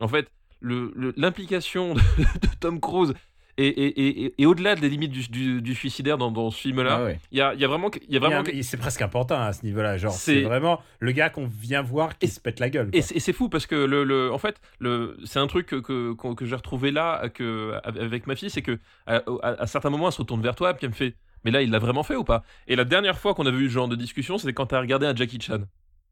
[0.00, 0.28] en fait,
[0.60, 3.12] le- le- l'implication de, de Tom Cruise
[3.58, 6.96] et, et, et, et au-delà des limites du, du, du suicidaire dans, dans ce film-là,
[7.00, 7.20] Ah ouais.
[7.30, 9.98] il y, a, y a vraiment, y a vraiment C'est presque important à ce niveau-là.
[9.98, 12.88] Genre, C'est- c'est vraiment le gars qu'on vient voir qui Et- se pète la gueule.
[12.94, 13.02] Et quoi.
[13.02, 15.76] c'est et c'est fou parce que le, le- en fait, le, c'est un truc que,
[15.76, 19.66] que, que- que j'ai retrouvé là que, avec ma fille, c'est que à, à, à
[19.66, 21.70] certains moments, elle se retourne vers toi et puis elle me fait Mais là, il
[21.70, 22.42] l'a vraiment fait ou pas?
[22.66, 24.80] Et la dernière fois qu'on avait eu ce genre de discussion, c'était quand tu as
[24.80, 25.58] regardé un Jackie Chan.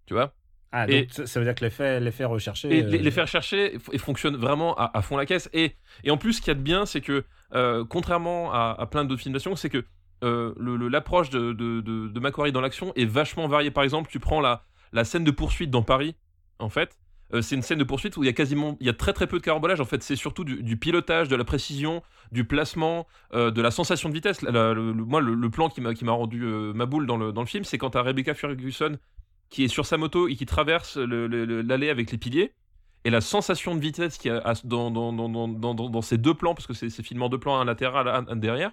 [0.07, 0.33] Tu vois?
[0.73, 2.69] Ah, et- donc ça ça veut dire que l'effet, l'effet recherché.
[2.79, 5.49] Et euh, les, les faire chercher f- et fonctionnent vraiment à, à fond la caisse.
[5.53, 8.77] Et, et en plus, ce qu'il y a de bien, c'est que, euh, contrairement à,
[8.79, 9.85] à plein d'autres films d'action, c'est que
[10.25, 10.55] euh,
[10.91, 13.71] l'approche de, de, de, de Macquarie dans l'action est vachement variée.
[13.71, 16.17] Par exemple, tu prends la, la scène de poursuite dans Paris,
[16.59, 16.99] en fait.
[17.35, 19.13] Euh, c'est une scène de poursuite où il y a quasiment, il y a très
[19.13, 19.81] très peu de carambolage.
[19.81, 24.09] En fait, c'est surtout du, pilotage, de la précision, du placement, euh, de la sensation
[24.09, 24.43] de vitesse.
[24.43, 27.65] Le- moi, le, plan qui m'a rendu euh, ma boule dans le, dans le film,
[27.65, 28.99] c'est quand t'as Rebecca Ferguson
[29.51, 32.53] qui est sur sa moto et qui traverse l'allée avec les piliers.
[33.05, 36.35] Et la sensation de vitesse qu'il y a à- dans, dans, dans, dans, ces deux
[36.35, 38.73] plans, parce que c'est filmé en deux plans, un latéral, un, derrière,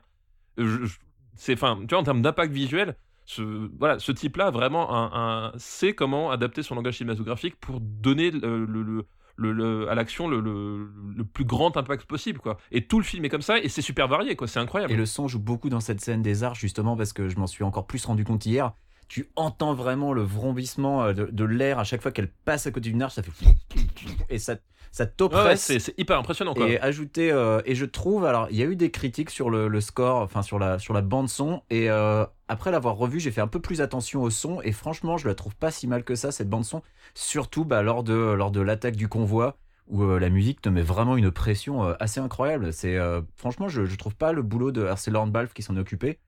[1.36, 5.52] c'est, enfin, tu vois, en termes d'impact visuel, ce, voilà, ce type-là, vraiment, un, un-
[5.58, 9.06] sait comment adapter son langage cinématographique pour donner le, le- le-
[9.38, 12.58] le- le- à l'action le, le- le plus grand impact possible, quoi.
[12.72, 14.48] Et tout le film est comme ça, et c'est super varié, quoi.
[14.48, 14.94] C'est incroyable.
[14.94, 17.48] Et le son joue beaucoup dans cette scène des arts, justement, parce que je m'en
[17.48, 18.72] suis encore plus rendu compte hier.
[19.08, 22.72] Tu entends vraiment le vrombissement euh, de, de l'air à chaque fois qu'elle passe à
[22.72, 23.32] côté d'une arche, ça fait.
[24.30, 24.56] Et ça,
[24.96, 25.78] ça ouais, t'oppresse.
[25.78, 26.70] c'est, hyper impressionnant, quoi.
[26.70, 29.68] et ajouter euh, et je trouve alors il y a eu des critiques sur le,
[29.68, 33.32] le score enfin sur la sur la bande son et euh, après l'avoir revu j'ai
[33.32, 36.06] fait un peu plus attention au son et franchement je la trouve pas si mal
[36.06, 36.82] que ça cette bande son
[37.14, 40.82] surtout bah, lors de lors de l'attaque du convoi où euh, la musique te met
[40.82, 42.98] vraiment une pression assez incroyable c'est
[43.36, 46.20] franchement je, je trouve pas le boulot de Lorne Balfe qui s'en est occupé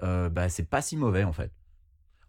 [0.00, 1.50] bah c'est pas si mauvais en fait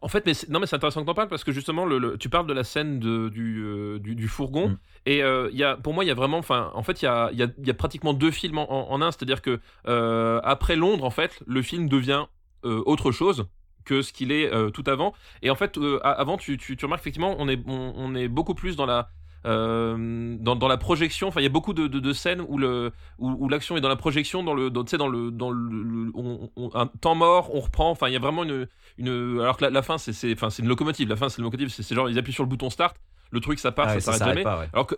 [0.05, 1.97] En fait, mais c'est- non, mais c'est intéressant que t'en parles parce que justement, le,
[1.97, 4.77] le- tu parles de la scène de, du, euh, du, du fourgon Mm.
[5.07, 7.07] et euh, il y a, pour moi, il y a vraiment, en fait, il y
[7.07, 9.41] a, il y, a, il y a pratiquement deux films en, en- en un, c'est-à-dire
[9.41, 12.25] que euh, après Londres, en fait, le film devient
[12.63, 13.47] autre chose
[13.83, 15.13] que ce qu'il est tout avant.
[15.43, 18.55] Et en fait, avant, tu, tu, tu remarques effectivement, on est, on, on est beaucoup
[18.55, 19.09] plus dans la
[19.45, 22.57] euh, dans, dans la projection, enfin il y a beaucoup de, de, de scènes où
[22.57, 25.31] le où, où l'action est dans la projection, dans le dans, tu sais, dans le
[25.31, 28.43] dans le, le- on- on- un temps mort, on reprend, enfin il y a vraiment
[28.43, 31.29] une une alors que la, la fin c'est c'est enfin c'est une locomotive, la fin
[31.29, 32.97] c'est une locomotive, c'est genre ils appuient sur le bouton start,
[33.31, 34.43] le truc ça part, Ah, ça s'arrête jamais.
[34.43, 34.69] pas ouais.
[34.73, 34.95] Alors que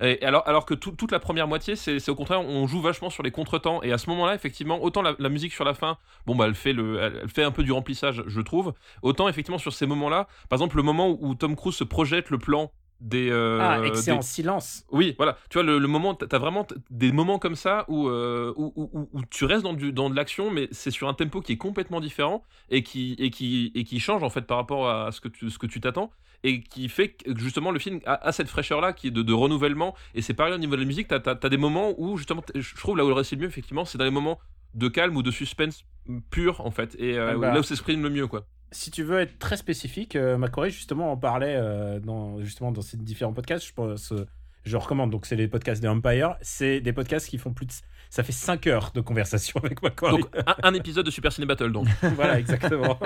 [0.00, 3.10] Et alors, alors que tout- toute la première moitié, c'est au contraire, on joue vachement
[3.10, 3.80] sur les contretemps.
[3.84, 6.56] Et à ce moment-là, effectivement, autant la, la musique sur la fin, bon, bah, elle
[6.56, 8.74] fait, le, elle, fait un peu du remplissage, je trouve.
[9.02, 12.30] Autant, effectivement, sur ces moments-là, par exemple, le moment où, où Tom Cruise se projette
[12.30, 13.28] le plan des.
[13.30, 14.84] euh, ah, excellent des- silence.
[14.90, 15.36] Oui, voilà.
[15.50, 19.08] Tu vois, le, le moment, t'as vraiment des moments comme ça où, euh, où, où-
[19.12, 21.56] où- tu restes dans, du, dans de l'action, mais c'est sur un tempo qui est
[21.56, 25.20] complètement différent et qui, et qui, et qui change en fait par rapport à ce
[25.20, 26.10] que tu ce que tu t'attends
[26.42, 29.22] et qui fait que justement le film a, a cette fraîcheur là qui est de,
[29.22, 29.94] de renouvellement.
[30.14, 32.74] Et c'est pareil au niveau de la musique, t'as as, des moments où justement, je
[32.76, 34.38] trouve là où il réussit le mieux, effectivement, c'est dans les moments
[34.74, 35.84] de calme ou de suspense
[36.30, 36.94] pur en fait.
[36.98, 37.54] Et euh, Ah bah.
[37.54, 38.46] là où s'exprime le mieux, quoi.
[38.72, 42.82] Si tu veux être très spécifique, euh, Macquarie justement en parlait euh, dans, justement dans
[42.82, 43.64] ces différents podcasts.
[43.66, 44.26] Je, pense, euh,
[44.64, 45.10] je recommande.
[45.12, 46.34] Donc, c'est les podcasts des Empire.
[46.42, 47.72] C'est des podcasts qui font plus de.
[48.10, 50.18] Ça fait 5 heures de conversation avec Macquarie.
[50.22, 51.86] Donc un, un épisode de Super Ciné Battle, donc.
[52.16, 52.98] voilà, exactement.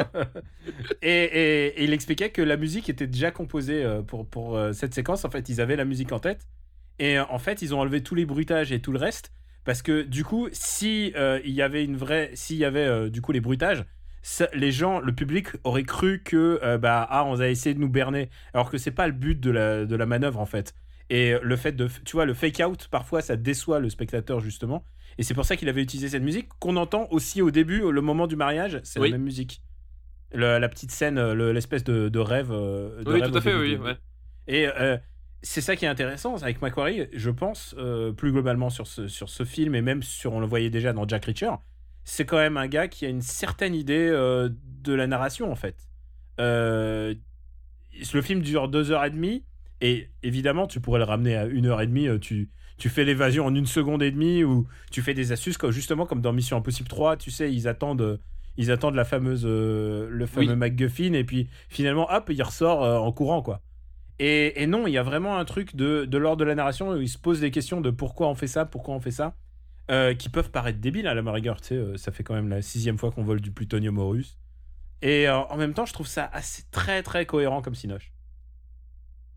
[1.03, 5.25] et, et- et il expliquait que la musique était déjà composée pour, pour cette séquence.
[5.27, 6.47] En fait, ils avaient la musique en tête.
[6.99, 9.33] Et en fait, ils ont enlevé tous les bruitages et tout le reste.
[9.69, 12.31] Parce que du coup, si euh, il y avait une vraie.
[12.33, 13.85] S'il y avait euh, du coup les bruitages,
[14.23, 17.79] ça- les gens, le public aurait cru que euh, bah ah on a essayé de
[17.79, 20.75] nous berner, alors que c'est pas le but de la, de la manœuvre en fait.
[21.11, 24.87] Et le fait de, tu vois, le fake out parfois ça déçoit le spectateur justement.
[25.19, 28.01] Et c'est pour ça qu'il avait utilisé cette musique qu'on entend aussi au début, le
[28.01, 29.11] moment du mariage, c'est Oui.
[29.11, 29.61] la même musique.
[30.33, 32.53] Le- la petite scène, euh, le- l'espèce de, de rêve.
[32.53, 33.77] euh, de Oui, rêve tout à fait, oui.
[33.77, 33.99] ouais.
[34.47, 34.67] et
[35.43, 39.29] c'est ça qui est intéressant avec Macquarie, je pense, euh, plus globalement sur ce, sur
[39.29, 41.53] ce film, et même sur, on le voyait déjà dans Jack Reacher,
[42.05, 44.49] c'est quand même un gars qui a une certaine idée euh,
[44.83, 45.89] de la narration, en fait.
[46.41, 47.15] Euh,
[48.13, 49.45] le film dure deux heures et demie,
[49.81, 53.47] et évidemment, tu pourrais le ramener à une heure et demie, tu, tu fais l'évasion
[53.47, 56.57] en une seconde et demie, ou tu fais des astuces, comme, justement comme dans Mission
[56.57, 58.21] Impossible 3, tu sais, ils attendent...
[58.61, 60.57] Ils attendent la fameuse, euh, le fameux Oui.
[60.57, 63.63] MacGuffin et puis finalement, hop, il ressort euh, en courant quoi.
[64.19, 66.91] Et, et non, il y a vraiment un truc de, de l'ordre de la narration
[66.91, 69.37] où il se pose des questions de pourquoi on fait ça, pourquoi on fait ça,
[69.91, 71.61] euh, qui peuvent paraître débiles à la rigueur.
[71.61, 74.09] Tu sais, euh, ça fait quand même la sixième fois qu'on vole du plutonium aux
[74.09, 74.39] Russes.
[75.03, 78.13] Et euh, en même temps, je trouve ça assez très très cohérent comme Sinoche.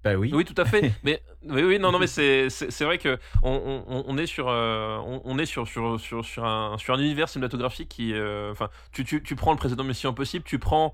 [0.03, 0.31] Bah oui.
[0.33, 0.91] Oui, tout à fait.
[1.03, 2.47] mais oui, oui, non, non, mais c'est
[2.81, 6.43] vrai que on, on, on est sur euh, on, on est sur sur sur sur
[6.45, 10.09] un sur un univers cinématographique qui euh, enfin tu, tu tu prends le précédent Mission
[10.09, 10.91] Impossible, tu prends euh,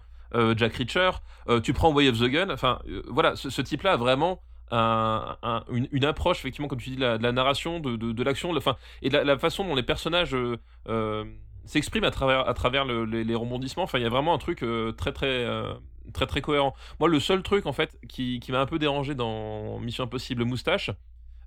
[0.55, 1.11] Jack Reacher,
[1.49, 2.49] euh, tu prends Way of the Gun.
[2.49, 6.95] Enfin euh, voilà, ce, type-là a vraiment un, un- une, approche effectivement comme tu dis
[6.97, 8.53] de la, narration, de, de, l'action,
[9.01, 10.57] et de la, façon dont les personnages euh,
[10.89, 11.23] euh,
[11.65, 13.83] s'expriment à travers à travers le- les, rebondissements.
[13.83, 15.73] Enfin il y a vraiment un truc euh, très très euh,
[16.13, 16.73] très très cohérent.
[16.99, 20.43] Moi, le seul truc en fait qui, qui m'a un peu dérangé dans Mission Impossible
[20.45, 20.91] Moustache,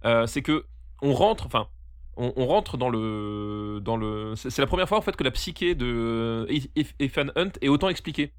[0.05, 0.65] euh, c'est que
[1.03, 1.69] on rentre, enfin,
[2.17, 4.35] on, on rentre dans le, dans le.
[4.37, 7.89] C'est la première fois en fait que la psyché de Eth- Ethan Hunt est autant
[7.89, 8.33] expliquée.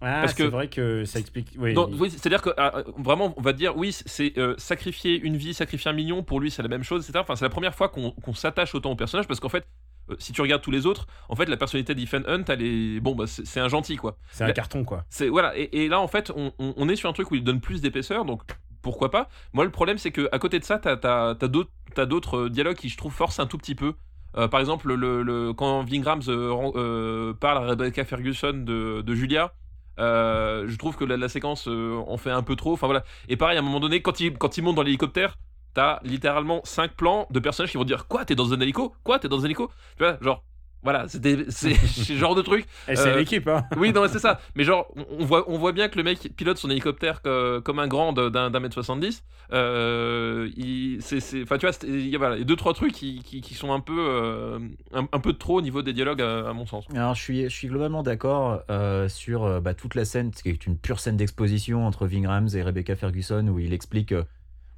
[0.00, 1.54] Ah, Parce c'est que- vrai que ça explique.
[1.58, 5.90] Oui, c'est-à-dire que ah, vraiment, on va dire, oui, c'est euh, sacrifier une vie, sacrifier
[5.90, 7.20] un million, pour lui, c'est la même chose, etc.
[7.22, 9.64] Enfin, c'est la première fois qu'on s'attache autant au personnage parce qu'en fait.
[10.10, 13.00] euh, Si tu regardes tous les autres, en fait, la personnalité d'Ethan Hunt, elle est
[13.00, 14.18] bon, bah, c'est c'est un gentil quoi.
[14.30, 15.04] c'est un carton quoi.
[15.08, 17.34] C'est voilà, et, et là en fait, on, on- on est sur un truc où
[17.36, 18.42] il donne plus d'épaisseur, donc
[18.82, 19.30] pourquoi pas.
[19.54, 22.50] Moi, le problème, c'est que à côté de ça, t'as as, d'autres t'as d'autres euh,
[22.50, 23.94] dialogues qui je trouve forcent un tout petit peu.
[24.36, 29.14] Euh, par exemple, le, le- quand Vingrams euh, euh, parle à Rebecca Ferguson de, de
[29.14, 29.54] Julia.
[29.98, 32.72] Euh, je trouve que la, séquence euh, en fait un peu trop.
[32.72, 33.04] Enfin voilà.
[33.28, 35.36] Et pareil, à un moment donné, quand il, quand il monte dans l'hélicoptère,
[35.74, 38.94] t'as littéralement 5 plans de personnages qui vont dire Quoi, t'es dans un hélico?
[39.04, 40.44] Quoi, t'es dans un hélico Tu vois, genre,
[40.84, 42.66] voilà, c'est des- c'est c'est le genre de truc.
[42.88, 43.64] Et c'est Euh, l'équipe, hein.
[43.76, 44.40] Oui, non, mais c'est ça.
[44.54, 44.86] Mais genre,
[45.18, 48.12] on- voit, on voit bien que le mec pilote son hélicoptère co- comme un grand
[48.12, 49.24] d'un mètre 70.
[49.52, 53.20] Euh, il, c'est, c'est- enfin, tu vois, il y a voilà, deux, trois trucs qui,
[53.24, 54.58] qui, qui sont un peu, euh,
[54.92, 56.84] un, un peu de trop au niveau des dialogues, à, à mon sens.
[56.94, 60.66] Alors, je suis, je suis globalement d'accord euh, sur bah, toute la scène, qui est
[60.66, 64.12] une pure scène d'exposition entre Vingrams et Rebecca Ferguson, où il explique,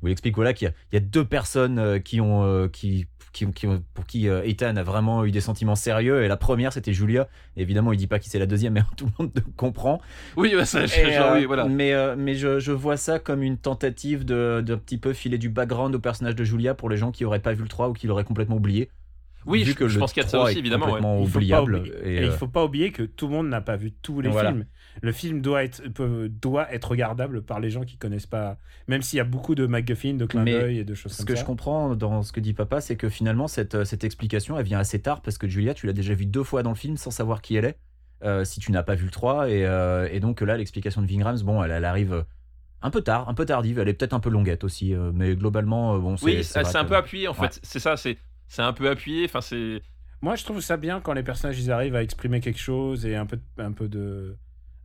[0.03, 3.47] où il explique voilà, qu'il y, y a deux personnes qui ont, euh, qui, qui,
[3.53, 6.23] qui ont- pour qui euh, Ethan a vraiment eu des sentiments sérieux.
[6.25, 7.29] Et la première, c'était Julia.
[7.57, 10.01] Évidemment, il dit pas qui c'est la deuxième, mais tout le monde comprend.
[10.37, 11.67] Oui, bah, ça, Et, genre, oui, voilà.
[11.69, 15.95] Mais, mais je, je vois ça comme une tentative de, petit peu filer du background
[15.95, 18.07] au personnage de Julia pour les gens qui auraient pas vu le 3 ou qui
[18.07, 18.91] l'auraient complètement oublié.
[19.47, 20.59] Oui, Vu je, que je le pense qu'il y a de ça 3 aussi, est
[20.59, 20.87] évidemment.
[20.91, 20.99] ouais.
[21.23, 21.75] Il faut pas oubliable.
[21.77, 23.93] oublier- et, et il euh, faut pas oublier que tout le monde n'a pas vu
[23.93, 24.51] tous les Voilà.
[24.51, 24.67] films.
[25.03, 28.59] Le film doit être, peut- doit être regardable par les gens qui connaissent pas.
[28.89, 31.27] Même s'il y a beaucoup de MacGuffin, de Mais d'œil et de choses Ce comme
[31.27, 31.41] que ça.
[31.41, 34.79] je comprends dans ce que dit papa, c'est que finalement, cette, cette explication, elle vient
[34.79, 37.11] assez tard parce que Julia, tu l'as déjà vue deux fois dans le film sans
[37.11, 37.79] savoir qui elle est,
[38.25, 39.51] euh, si tu n'as pas vu le 3.
[39.51, 42.25] Et, euh, et donc là, l'explication de Vingrams, bon, elle, elle arrive
[42.83, 45.35] un peu tard, un peu tardive, elle est peut-être un peu longuette aussi, euh, mais
[45.35, 46.25] globalement, euh, bon, c'est.
[46.27, 47.49] Oui, c'est, vrai un que- peu appuyé, en Ouais.
[47.49, 47.59] fait.
[47.63, 48.17] C'est ça, c'est,
[48.49, 49.25] c'est un peu appuyé.
[49.25, 49.83] Enfin, c'est.
[50.23, 53.17] Moi, je trouve ça bien quand les personnages ils arrivent à exprimer quelque chose et
[53.17, 54.37] un peu, de- un peu de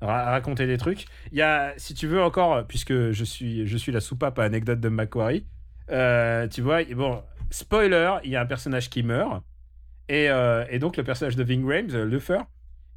[0.01, 1.05] raconter des trucs.
[1.31, 4.43] Il y a, si tu veux encore, puisque je suis, je suis la soupape à
[4.43, 5.45] anecdote de Macquarie.
[5.91, 9.43] euh, tu vois, bon, spoiler, il y a un personnage qui meurt.
[10.09, 12.41] Et, euh, et donc, le personnage de Ving Rhames, euh, Luther,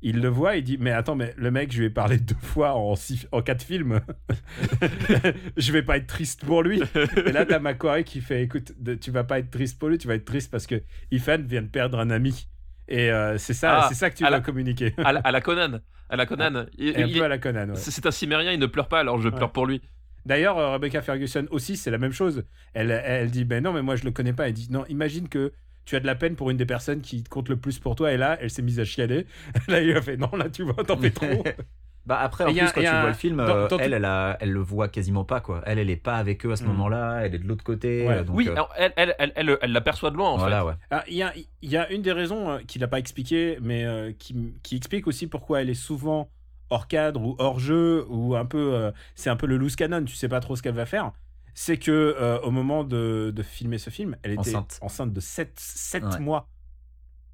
[0.02, 2.34] il le voit, il dit Mais attends, mais le mec, je lui ai parlé deux
[2.42, 4.00] fois en, six, en quatre films.
[5.56, 6.82] je vais pas être triste pour lui.
[7.26, 10.08] Et là, t'as Macquarie qui fait Écoute, tu vas pas être triste pour lui, tu
[10.08, 12.48] vas être triste parce que Ethan vient de perdre un ami.
[12.88, 14.92] Et euh, c'est ça, Ah, c'est ça que tu la- communiquer.
[14.98, 15.78] à, la, à la Conan.
[16.14, 16.66] À la Conan.
[16.78, 17.68] Il- Et un il- peu à la Conan.
[17.70, 17.76] ouais.
[17.76, 19.34] c'est un cimérien, il ne pleure pas, alors je Ouais.
[19.34, 19.82] pleure pour lui.
[20.26, 22.44] D'ailleurs, euh, Rebecca Ferguson aussi, c'est la même chose.
[22.72, 24.46] Elle, elle dit Ben non, mais moi je le connais pas.
[24.48, 25.52] Elle dit Non, imagine que
[25.84, 28.10] tu as de la peine pour une des personnes qui compte le plus pour toi.
[28.12, 29.26] Et là, elle s'est mise à chialer.
[29.68, 31.44] Là, il a fait Non, là, tu vois, t'en fais trop.
[32.06, 33.78] Bah après, en Et y a- plus, quand tu vois le film, dans- euh, dans
[33.78, 35.62] elle, tout- elle, a- elle le voit quasiment pas, quoi.
[35.64, 36.66] Elle, elle est pas avec eux à ce Mm.
[36.68, 38.06] moment-là, elle est de l'autre côté.
[38.06, 38.22] Ouais.
[38.24, 40.66] donc, oui, euh, elle, elle, elle, elle, elle l'aperçoit de loin, en voilà, fait.
[40.96, 41.02] ouais.
[41.08, 43.84] Il y, a, il y a une des raisons euh, qu'il n'a pas expliqué, mais
[43.86, 46.28] euh, qui, qui explique aussi pourquoi elle est souvent
[46.68, 48.74] hors cadre ou hors jeu, ou un peu.
[48.74, 51.10] euh, c'est un peu le loose canon, tu sais pas trop ce qu'elle va faire.
[51.54, 51.90] C'est que
[52.20, 54.78] euh, au moment de, de filmer ce film, elle était Enceinte.
[54.82, 55.56] enceinte de 7,
[56.02, 56.18] Ouais.
[56.18, 56.48] mois.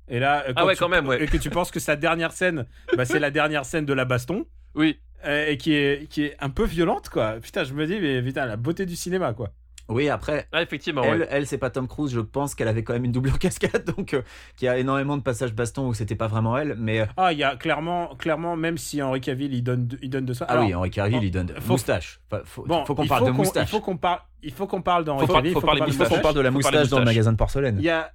[0.09, 1.23] Et là, euh, Ah ouais, tu- quand même, ouais.
[1.23, 4.05] Et que tu penses que sa dernière scène, bah, c'est la dernière scène de la
[4.05, 4.99] baston, Oui.
[5.27, 7.35] euh, et qui est, qui est un peu violente, quoi.
[7.41, 9.51] Putain, je me dis, mais putain, la beauté du cinéma, quoi.
[9.89, 11.27] Oui, après, Ah, effectivement, elle, ouais.
[11.31, 14.15] elle c'est pas Tom Cruise, je pense qu'elle avait quand même une doublure cascade, donc
[14.15, 14.23] euh,
[14.57, 17.01] qu'il y a énormément de passages baston où c'était pas vraiment elle, mais.
[17.01, 20.09] euh, Ah, il y a clairement, clairement, même si Henri Cavill, il donne, de- il
[20.09, 20.47] donne de ça.
[20.49, 22.21] Ah Alors, oui, Henri Cavill, bon, il donne faut- moustache.
[22.31, 23.69] Enfin, faut, Bon, faut qu'on il parle de moustache.
[23.69, 25.53] Il faut qu'on parle, il faut qu'on parle d'Henri Cavill.
[25.53, 26.23] faut il faut parler de moustache.
[26.23, 27.77] parle de la moustache dans le magasin de porcelaine.
[27.81, 28.13] Il y a,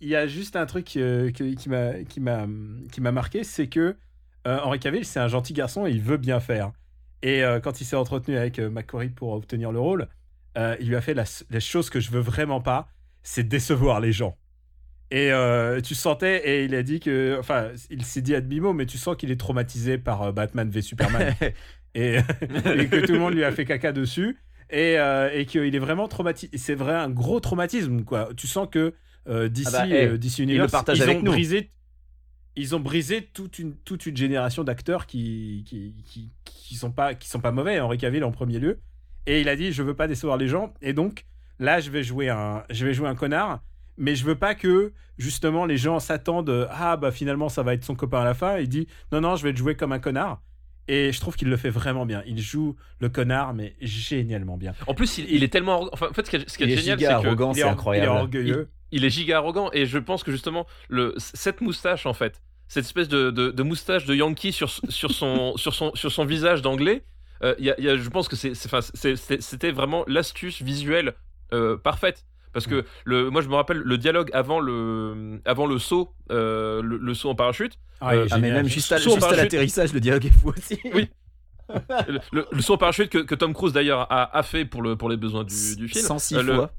[0.00, 2.46] il y a juste un truc euh, que- qui m'a, qui m'a,
[2.92, 3.96] qui m'a marqué, c'est que
[4.46, 6.72] euh, Henri Cavill, c'est un gentil garçon et il veut bien faire.
[7.22, 10.08] Et euh, quand il s'est entretenu avec euh, McQuarrie pour obtenir le rôle,
[10.80, 12.88] il lui a fait la, la chose que je veux vraiment pas,
[13.22, 14.38] c'est décevoir les gens.
[15.10, 15.30] Et
[15.84, 18.96] tu sentais, et il a dit que, enfin, il s'est dit à demi-mot, mais tu
[18.96, 21.34] sens qu'il est traumatisé par Batman v Superman.
[21.94, 24.38] et, et que tout le monde lui a fait caca dessus
[24.70, 24.94] et,
[25.34, 26.56] et qu'il est vraiment traumatisé.
[26.56, 28.30] C'est vrai, un gros traumatisme, quoi.
[28.34, 28.94] Tu sens que
[29.28, 31.32] euh, d'ici, Ah bah, hey, euh, Universe, ils avec ont nous.
[31.32, 31.70] brisé,
[32.56, 37.14] ils ont brisé toute une toute une génération d'acteurs qui qui, qui qui sont pas
[37.14, 37.78] qui sont pas mauvais.
[37.80, 38.80] Henri Cavill en premier lieu.
[39.26, 40.72] Et il a dit, je veux pas décevoir les gens.
[40.82, 41.26] Et donc
[41.58, 43.62] là, je vais jouer un, je vais jouer un connard.
[43.98, 46.68] Mais je veux pas que justement les gens s'attendent.
[46.70, 48.58] Ah bah finalement ça va être son copain à la fin.
[48.58, 50.42] Il dit, non non, je vais te jouer comme un connard.
[50.88, 52.22] Et je trouve qu'il le fait vraiment bien.
[52.26, 54.72] Il joue le connard, mais génialement bien.
[54.86, 55.88] En plus, il, il est tellement.
[55.92, 57.52] Enfin, en fait, ce qui est, ce qui est Il est génial, giga c'est arrogant,
[57.52, 58.06] il est, c'est incroyable.
[58.06, 58.68] il est orgueilleux.
[58.92, 62.84] il est giga arrogant et je pense que justement le cette moustache en fait cette
[62.84, 66.62] espèce de, de, de moustache de Yankee sur, sur son sur son sur son visage
[66.62, 67.04] d'anglais
[67.44, 71.14] euh, il y a- y a- je pense que c'est c'était vraiment l'astuce visuelle
[71.52, 75.78] euh, parfaite parce que le moi je me rappelle le dialogue avant le avant le
[75.78, 78.96] saut euh, le, le saut en parachute Ah, est Euh, Ah, mais même juste à,
[78.96, 79.42] juste à parachute.
[79.42, 80.80] l'atterrissage, le dialogue est fou aussi.
[80.94, 81.08] Oui.
[82.08, 84.80] le, le- le saut en parachute que, que Tom Cruise d'ailleurs a, a fait pour
[84.82, 86.70] le pour les besoins du, du film 106 Euh, le- fois.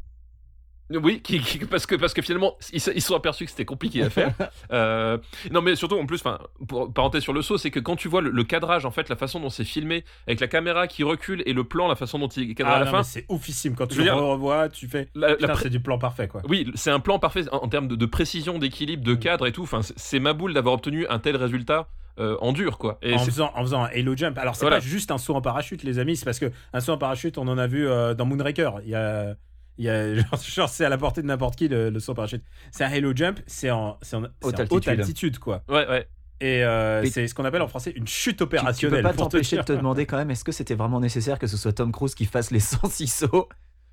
[0.90, 4.04] Oui, qui, qui- parce que parce que finalement ils se sont aperçus que c'était compliqué
[4.04, 4.34] à faire.
[4.72, 5.18] Euh,
[5.52, 8.08] non, mais surtout en plus, enfin, pour parenthèse sur le saut, c'est que quand tu
[8.10, 11.04] vois le, le cadrage, en fait, la façon dont c'est filmé, avec la caméra qui
[11.04, 13.04] recule et le plan, la façon dont il est cadré Ah, à la non, fin,
[13.04, 13.76] c'est oufissime.
[13.76, 15.08] Quand tu le revois, tu fais.
[15.16, 16.42] la- la c'est du plan parfait, quoi.
[16.50, 19.20] oui, c'est un plan parfait en, en termes de, de précision, d'équilibre, de Mm.
[19.20, 19.64] cadre et tout.
[19.64, 21.88] Enfin, c'est- ma boule d'avoir obtenu un tel résultat
[22.20, 22.98] euh, en dur, quoi.
[23.04, 24.38] Et en c'est- faisant, en faisant un Halo Jump.
[24.40, 24.78] Alors, c'est Voilà.
[24.78, 26.18] pas juste un saut en parachute, les amis.
[26.18, 28.72] C'est parce que un saut en parachute, on en a vu euh, dans Moonraker.
[28.84, 29.36] Il y a.
[29.78, 32.12] Il y a genre, genre, c'est à la portée de n'importe qui le, le saut
[32.14, 32.44] en parachute.
[32.72, 35.00] C'est un Halo Jump, c'est en, c'est en, c'est Haute en haute altitude.
[35.00, 35.64] altitude, quoi.
[35.70, 36.08] ouais, ouais.
[36.40, 39.00] Et euh, c'est ce qu'on appelle en français une chute Tu, tu opérationnelle.
[39.02, 41.48] peux pas te t'empêcher de te demander quand même, est-ce que c'était vraiment nécessaire que
[41.48, 43.50] ce soit Tom Cruise qui fasse les 106 sauts?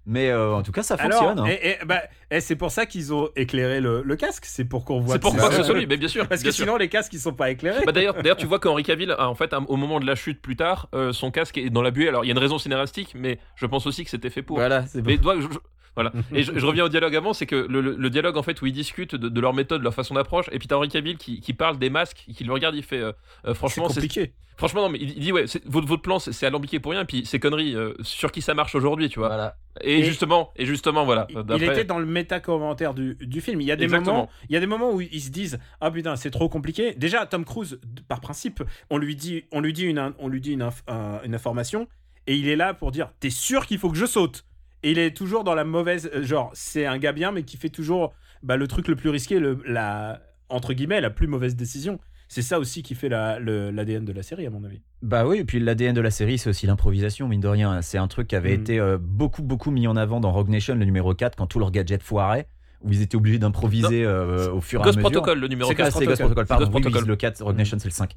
[0.07, 1.47] Mais euh, en tout cas, ça Alors, fonctionne.
[1.47, 1.57] hein.
[1.63, 4.45] et, et, bah, et c'est pour ça qu'ils ont éclairé le, le casque.
[4.45, 5.15] C'est pour qu'on voit.
[5.15, 6.29] C'est pour que ce soit lui, mais bien sûr.
[6.29, 6.65] Parce que sûr.
[6.67, 7.85] sinon, les casques, ils sont pas éclairés.
[7.87, 10.43] Bah d'ailleurs, d'ailleurs, tu vois qu'Henri Cavill, a, en fait, au moment de la chute
[10.43, 12.09] plus tard, euh, son casque est dans la buée.
[12.09, 14.57] Alors, il y a une raison scénaristique, mais je pense aussi que c'était fait pour.
[14.59, 15.11] Voilà, c'est bon.
[15.11, 15.49] Mais je-
[15.97, 16.13] voilà.
[16.33, 18.73] Et je, je reviens au dialogue avant, c'est que le, dialogue en fait où ils
[18.73, 21.41] discutent de, de leur méthode, de leur façon d'approche, et puis t'as Henri Cavill qui,
[21.41, 23.13] qui parle des masques, qui le regarde, il fait euh,
[23.47, 24.33] euh, franchement, c'est compliqué.
[24.57, 27.05] franchement non mais il, il dit ouais, votre, votre plan c'est alambiqué pour rien, et
[27.07, 29.29] puis c'est conneries euh, sur qui ça marche aujourd'hui, tu vois.
[29.29, 29.57] Voilà.
[29.81, 31.27] Et, Et- justement, et justement voilà.
[31.31, 33.61] Il- était dans le méta-commentaire du, du film.
[33.61, 34.13] Il y, a des Exactement.
[34.15, 36.95] moments, il y a des moments où ils se disent Ah putain, c'est trop compliqué.
[36.97, 40.53] Déjà, Tom Cruise, par principe, on lui dit, on lui dit, une, on lui dit
[40.53, 41.89] une, inf- un- une information
[42.27, 44.45] et il est là pour dire T'es sûr qu'il faut que je saute?
[44.85, 46.11] Et il est toujours dans la mauvaise.
[46.15, 49.09] euh, Genre, c'est un gars bien, mais qui fait toujours bah, le truc le plus
[49.11, 50.21] risqué, le, la,
[50.51, 51.99] entre guillemets, la plus mauvaise décision.
[52.29, 54.81] C'est ça aussi qui fait la- le- l'ADN de la série, à mon avis.
[55.03, 57.81] Bah oui, et puis l'ADN de la série, c'est aussi l'improvisation, mine de rien.
[57.83, 58.61] C'est un truc qui avait Mm.
[58.61, 61.59] été euh, beaucoup, beaucoup mis en avant dans Rogue Nation, le numéro 4, quand tous
[61.59, 62.47] leurs gadgets foiraient,
[62.83, 65.11] où ils étaient obligés d'improviser euh, au fur et à Ghost mesure.
[65.11, 65.87] Protocol, le numéro C'est 4.
[65.87, 66.65] Ah, c'est Ghost Protocol, pardon.
[66.67, 67.09] Ghost Oui, oui, Protocol.
[67.09, 67.57] le 4, Rogue.
[67.57, 68.15] Nation, c'est le 5.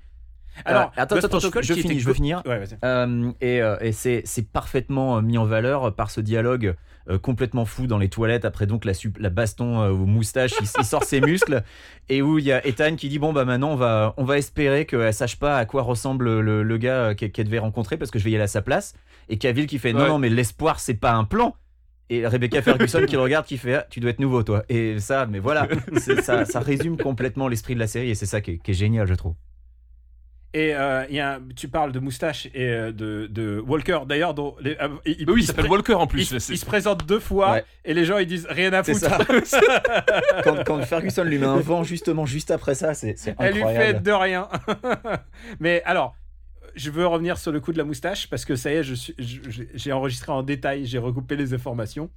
[0.65, 2.41] Alors, attends, attends, je finis, je veux finir.
[2.45, 2.63] Ouais.
[2.83, 6.75] Euh, et euh, et c'est parfaitement euh, mis en valeur par ce dialogue
[7.21, 11.05] complètement fou dans les toilettes après donc la, la baston aux moustaches il, il sort
[11.05, 11.63] ses muscles
[12.09, 14.37] et où il y a Ethan qui dit bon bah maintenant on va on va
[14.37, 18.19] espérer qu'elle sache pas à quoi ressemble le, le gars qu'elle devait rencontrer parce que
[18.19, 18.93] je vais y aller à sa place
[19.29, 20.09] et Cavill qui fait non Ouais.
[20.09, 21.55] non mais l'espoir c'est pas un plan
[22.09, 24.99] et Rebecca Ferguson qui le regarde qui fait ah, tu dois être nouveau toi et
[24.99, 25.65] ça mais voilà
[26.23, 28.73] ça, ça résume complètement l'esprit de la série et c'est ça qui est, qui est
[28.73, 29.35] génial je trouve
[30.53, 33.99] Et euh, il y a un- tu parles de moustache et euh, de, de Walker.
[34.07, 36.31] D'ailleurs, dont les- euh, il, oui, il se s'appelle Walker en plus.
[36.49, 37.65] il se présente deux fois Ouais.
[37.85, 38.97] et les gens ils disent rien à foutre.
[38.99, 39.19] ça.
[40.43, 43.59] quand, quand Ferguson lui met un vent justement juste après ça, c'est c'est Elle lui
[43.61, 44.01] fait incroyable.
[44.03, 44.47] de rien.
[45.59, 46.15] Mais alors,
[46.75, 48.83] je veux revenir sur le coup de la moustache parce que ça y est,
[49.75, 52.09] j'ai enregistré en détail, j'ai recoupé les informations.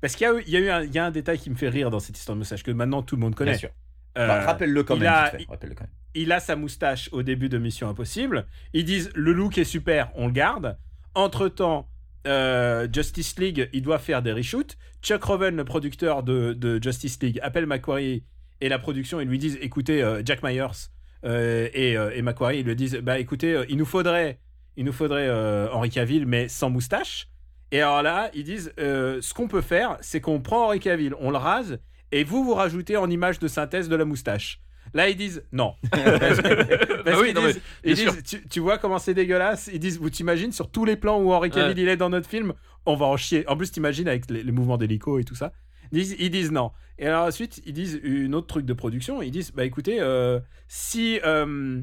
[0.00, 1.38] Parce qu'il y a, eu- il y a eu un, il y a un détail
[1.38, 3.52] qui me fait rire dans cette histoire de moustache que maintenant tout le monde connaît.
[3.52, 3.70] Bien sûr.
[4.18, 5.92] Euh, Bah, Rappelle-le quand fait, rappelle-le quand même.
[6.14, 8.46] il a sa moustache au début de Mission Impossible.
[8.72, 10.76] Ils disent le look est super, on le garde.
[11.14, 11.88] Entre temps,
[12.92, 14.76] Justice League, il doit faire des reshoots.
[15.02, 18.24] Chuck Roven, le producteur de, de Justice League, appelle Macquarie
[18.60, 19.20] et la production.
[19.20, 20.66] Ils lui disent écoutez, euh, Jack Myers
[21.24, 24.40] euh, et, euh, et Macquarie, ils lui disent bah écoutez, euh, il nous faudrait,
[24.76, 27.28] il nous faudrait euh, Henry Cavill, mais sans moustache.
[27.70, 31.14] Et alors là, ils disent euh, ce qu'on peut faire, c'est qu'on prend Henry Cavill,
[31.20, 31.78] on le rase,
[32.12, 34.60] et vous, vous rajoutez en image de synthèse de la moustache.
[34.94, 35.74] Là, ils disent non.
[35.90, 36.40] Parce
[37.06, 39.68] Ah oui, non, disent- ils disent, tu, tu vois comment c'est dégueulasse?
[39.72, 41.82] Ils disent, vous t'imagines sur tous les plans où Henry Cavill Ouais.
[41.82, 42.54] il est dans notre film,
[42.86, 43.46] on va en chier.
[43.48, 45.52] En plus, t'imagines avec les, les mouvements d'hélico et tout ça.
[45.92, 46.70] Ils disent, ils disent non.
[46.98, 49.20] Et alors ensuite, ils disent une autre truc de production.
[49.22, 51.80] Ils disent, bah écoutez, euh, si euh,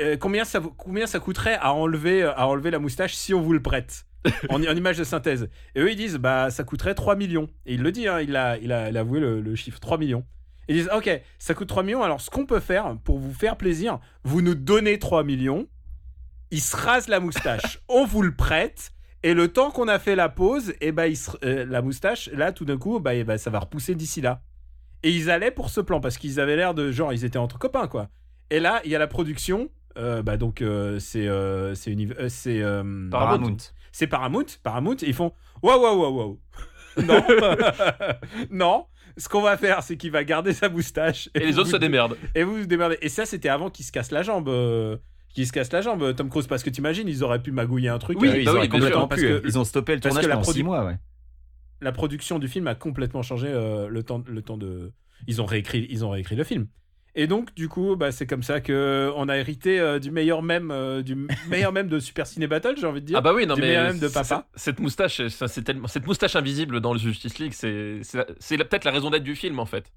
[0.00, 3.52] euh, combien ça combien ça coûterait à enlever à enlever la moustache si on vous
[3.52, 4.04] le prête?
[4.50, 5.48] En, en image de synthèse.
[5.74, 7.48] Et eux ils disent, bah ça coûterait 3 millions.
[7.66, 9.80] Et il le dit, hein, il a il a, il a avoué le, le chiffre
[9.80, 10.24] 3 millions.
[10.68, 12.02] Ils disent, ok, ça coûte 3 millions.
[12.02, 15.66] Alors ce qu'on peut faire pour vous faire plaisir, vous nous donnez 3 millions
[16.50, 20.14] il se rase la moustache, on vous le prête, et le temps qu'on a fait
[20.14, 23.24] la pause, et ben il se- euh, la moustache, là tout d'un coup, bah, eh
[23.24, 24.42] ben, ça va repousser d'ici là.
[25.02, 27.58] Et ils allaient pour ce plan parce qu'ils avaient l'air de genre ils étaient entre
[27.58, 28.08] copains quoi.
[28.50, 32.82] Et là il y a la production, euh, bah donc euh, c'est euh, c'est euh,
[32.84, 33.56] euh, Paramount.
[33.92, 36.40] C'est Paramount, Paramount, et ils font waouh waouh waouh waouh.
[37.06, 37.24] Non,
[38.50, 38.86] non.
[39.18, 41.76] Ce qu'on va faire, c'est qu'il va garder sa moustache Et les vous autres se
[41.76, 42.16] démerdent.
[42.34, 42.96] et vous vous démerdez.
[43.02, 44.48] Et ça, c'était avant qu'il se casse la jambe.
[44.48, 44.96] euh,
[45.34, 46.46] qu'il se casse la jambe, Tom Cruise.
[46.46, 48.18] Parce que t'imagines, ils auraient pu magouiller un truc.
[48.20, 50.12] Oui, euh, ils bah auraient oui, bien complètement parce que- Ils ont stoppé le parce
[50.14, 50.96] tournage que la pendant produ- 6 mois, ouais.
[51.82, 54.92] la production du film a complètement changé euh, le, temps, le temps de.
[55.26, 56.66] Ils ont réécrit, ils ont réécrit le film.
[57.14, 60.40] Et donc, du coup, bah, c'est comme ça que on a hérité euh, du meilleur
[60.42, 61.14] même, euh, du
[61.50, 63.18] meilleur même de Super Ciné Battle, j'ai envie de dire.
[63.18, 64.48] Ah bah oui, non du mais meilleur même de c'est- papa.
[64.54, 68.00] cette moustache, ça, c'est tellement- cette moustache invisible dans le Justice League, c'est
[68.56, 69.92] peut-être la raison d'être du film en fait.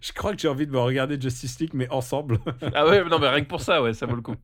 [0.00, 2.38] Je crois que j'ai envie de me regarder Justice League, mais ensemble.
[2.74, 4.36] Ah ouais, non mais rien que pour ça, ouais, ça vaut le coup.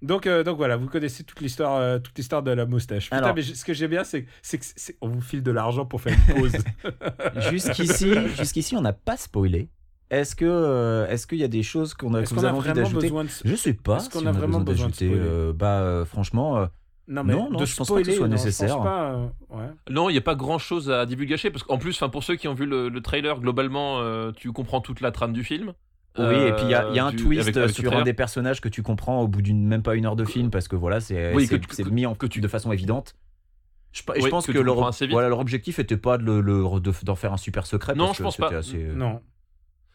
[0.00, 3.04] donc, euh, donc voilà, vous connaissez toute l'histoire, euh, toute l'histoire de la moustache.
[3.10, 5.50] Putain, Alors- mais ce que j'aime bien, c'est c'est que c'est- on vous file de
[5.50, 6.52] l'argent pour faire une pause.
[7.50, 9.68] Jusqu'ici, jusqu'ici, on n'a pas spoilé.
[10.12, 12.48] Est-ce que, euh, est-ce qu'il y a des choses qu'on a, que vous qu'on a
[12.48, 13.96] avez envie vraiment d'ajouter besoin de Je sais pas.
[13.96, 15.06] Est-ce qu'on si a on vraiment besoin de d'ajouter.
[15.06, 16.66] spoiler euh, Bah, euh, franchement, euh,
[17.08, 18.44] Non, mais Non, non, de je pense pas que ce spoiler, soit non, je pense
[18.44, 18.80] nécessaire.
[18.82, 19.70] pas, euh, ouais.
[19.90, 22.36] Non, il n'y a pas grand chose à divulgacher parce qu'en plus, enfin pour ceux
[22.36, 25.72] qui ont vu le, le trailer, globalement, euh, tu comprends toute la trame du film.
[26.18, 26.24] oui.
[26.24, 28.02] et puis il y a, y a un du- twist avec- avec ce sur un
[28.02, 30.68] des personnages que tu comprends au bout d'une même pas une heure de film parce
[30.68, 32.70] que voilà, c'est Oui, c'est- que tu- c'est que- mis en, que tu- de façon
[32.70, 33.16] évidente.
[33.92, 37.36] Je, pense que leur, voilà, objectif était pas de le, le- de- d'en faire un
[37.38, 37.94] super secret.
[37.94, 38.54] Non, parce je que pense pas.
[38.54, 39.20] assez, Non.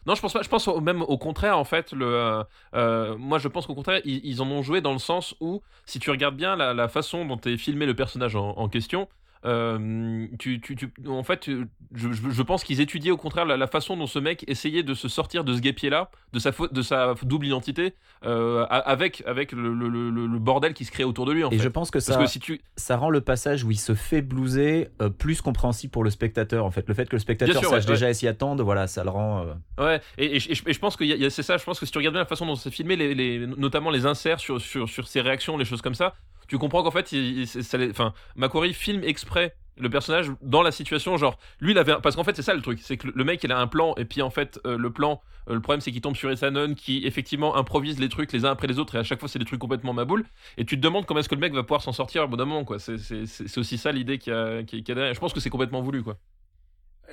[0.06, 0.42] Non, je pense pas.
[0.42, 1.92] Je pense même au contraire, en fait.
[1.92, 5.34] Le, euh, euh, moi, je pense qu'au contraire, ils, en ont joué dans le sens
[5.40, 9.08] où, si tu regardes bien la, façon dont est filmé le personnage en question,
[9.44, 11.48] euh, tu, tu, tu- en fait,
[11.94, 15.08] je, pense qu'ils étudiaient au contraire la, la façon dont ce mec essayait de se
[15.08, 19.72] sortir de ce guépier-là, de sa, faute- de sa double identité, euh, avec, avec le,
[19.74, 21.44] le- le- le bordel qui se crée autour de lui.
[21.44, 21.62] En Et fait.
[21.62, 23.94] je pense que Parce ça, que si tu, ça rend le passage où il se
[23.94, 26.64] fait blouser euh, plus compréhensible pour le spectateur.
[26.64, 29.04] En fait, le fait que le spectateur sûr, sache ouais, déjà s'y attendre, voilà, ça
[29.04, 29.46] le rend.
[29.78, 31.78] euh, Ouais, et, et je- et je et je pense que c'est ça, je pense
[31.78, 34.40] que si tu regardes bien la façon dont c'est filmé, les, les- notamment les inserts
[34.40, 36.14] sur, sur, sur ses réactions, les choses comme ça,
[36.48, 37.46] tu comprends qu'en fait, il,
[37.90, 42.24] enfin, Macquarie filme exprès le personnage dans la situation, genre, lui, il avait, parce qu'en
[42.24, 44.22] fait, c'est ça le truc, c'est que le- mec, il a un plan, et puis
[44.22, 47.54] en fait, euh, le plan, euh, le problème, c'est qu'il tombe sur Ethanon, qui effectivement
[47.54, 49.60] improvise les trucs les uns après les autres, et à chaque fois, c'est des trucs
[49.60, 50.24] complètement maboules,
[50.56, 52.36] et tu te demandes comment est-ce que le mec va pouvoir s'en sortir au bout
[52.36, 52.80] moment, quoi.
[52.80, 55.14] C'est- aussi ça l'idée qu'il y, a- derrière.
[55.14, 56.18] Je pense que c'est complètement voulu, quoi.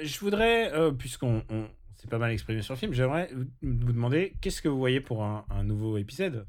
[0.01, 3.93] Je voudrais, euh, puisqu'on on, s'est pas mal exprimé sur le film, j'aimerais vous vous
[3.93, 6.47] demander qu'est-ce que vous voyez pour un nouveau épisode?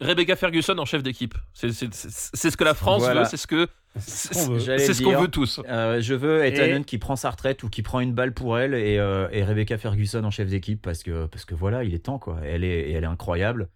[0.00, 1.34] Rebecca Ferguson en chef d'équipe.
[1.54, 3.22] C'est c'est- c'est- c'est ce que la France Voilà.
[3.22, 3.66] veut, c'est ce que
[3.98, 5.28] C'est ce qu'on veut.
[5.28, 5.60] Tous.
[5.68, 8.58] Euh, je veux Ethan Et- qui prend sa retraite ou qui prend une balle pour
[8.58, 11.94] elle et, euh, et Rebecca Ferguson en chef d'équipe parce que, parce que voilà, il
[11.94, 12.38] est temps quoi.
[12.44, 13.68] Elle est, elle est incroyable.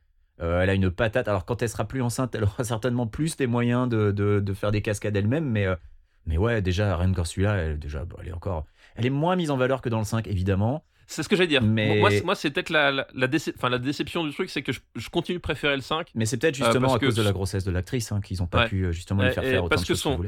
[0.42, 1.26] Euh, elle a une patate.
[1.28, 4.54] Alors quand elle sera plus enceinte, elle aura certainement plus les moyens de, de, de
[4.54, 5.48] faire des cascades elle-même.
[5.48, 5.76] Mais, euh,
[6.26, 8.66] mais ouais, déjà, rien que celui-là, elle, déjà, bon, elle est encore.
[8.96, 10.84] Elle est moins mise en valeur que dans le 5, évidemment.
[11.12, 11.60] C'est ce que j'allais dire.
[11.60, 14.48] Mais- Moi, c'est- moi c'est peut-être la, la, la décep- enfin, la déception du truc,
[14.48, 16.08] c'est que je, je continue de préférer le 5.
[16.14, 18.38] Mais c'est peut-être Euh, justement à que- cause de la grossesse de l'actrice hein, qu'ils
[18.38, 18.68] n'ont pas Ouais.
[18.68, 20.20] pu euh, justement lui faire et faire autant parce de que son-.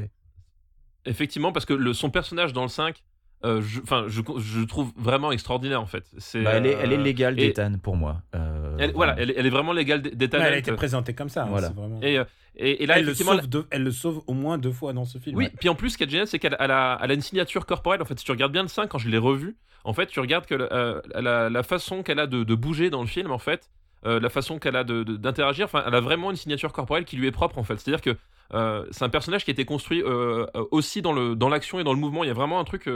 [1.05, 3.01] Effectivement, parce que le, son personnage dans le 5,
[3.45, 6.05] euh, je, trouve vraiment extraordinaire en fait.
[6.17, 8.21] C'est, Bah, elle, est, elle est euh, légale et- d'Ethan pour moi.
[8.35, 10.37] Euh, elle- voilà, elle, est- elle est vraiment légale d'Ethan.
[10.39, 11.43] Ouais, elle a été présentée comme ça.
[11.43, 11.67] hein, Voilà.
[11.67, 12.23] c'est vraiment- Et, euh,
[12.55, 15.05] et, et là, elle, le sauve deux- elle le sauve au moins deux fois dans
[15.05, 15.35] ce film.
[15.37, 15.51] Oui, ouais.
[15.59, 17.65] puis en plus, ce qui est génial, c'est qu'elle elle a, elle a une signature
[17.65, 18.01] corporelle.
[18.01, 20.19] En fait, si tu regardes bien le 5, quand je l'ai revu, en fait, tu
[20.19, 23.39] regardes que euh, la, la façon qu'elle a de, de bouger dans le film, en
[23.39, 23.69] fait,
[24.05, 27.03] euh, la façon qu'elle a de- de- d'interagir, enfin, elle a vraiment une signature corporelle
[27.05, 27.77] qui lui est propre, en fait.
[27.79, 28.17] C'est-à-dire que
[28.53, 31.13] euh, c'est un personnage qui a été construit euh, aussi dans
[31.49, 32.23] l'action et dans le mouvement.
[32.23, 32.87] Il y a vraiment un truc.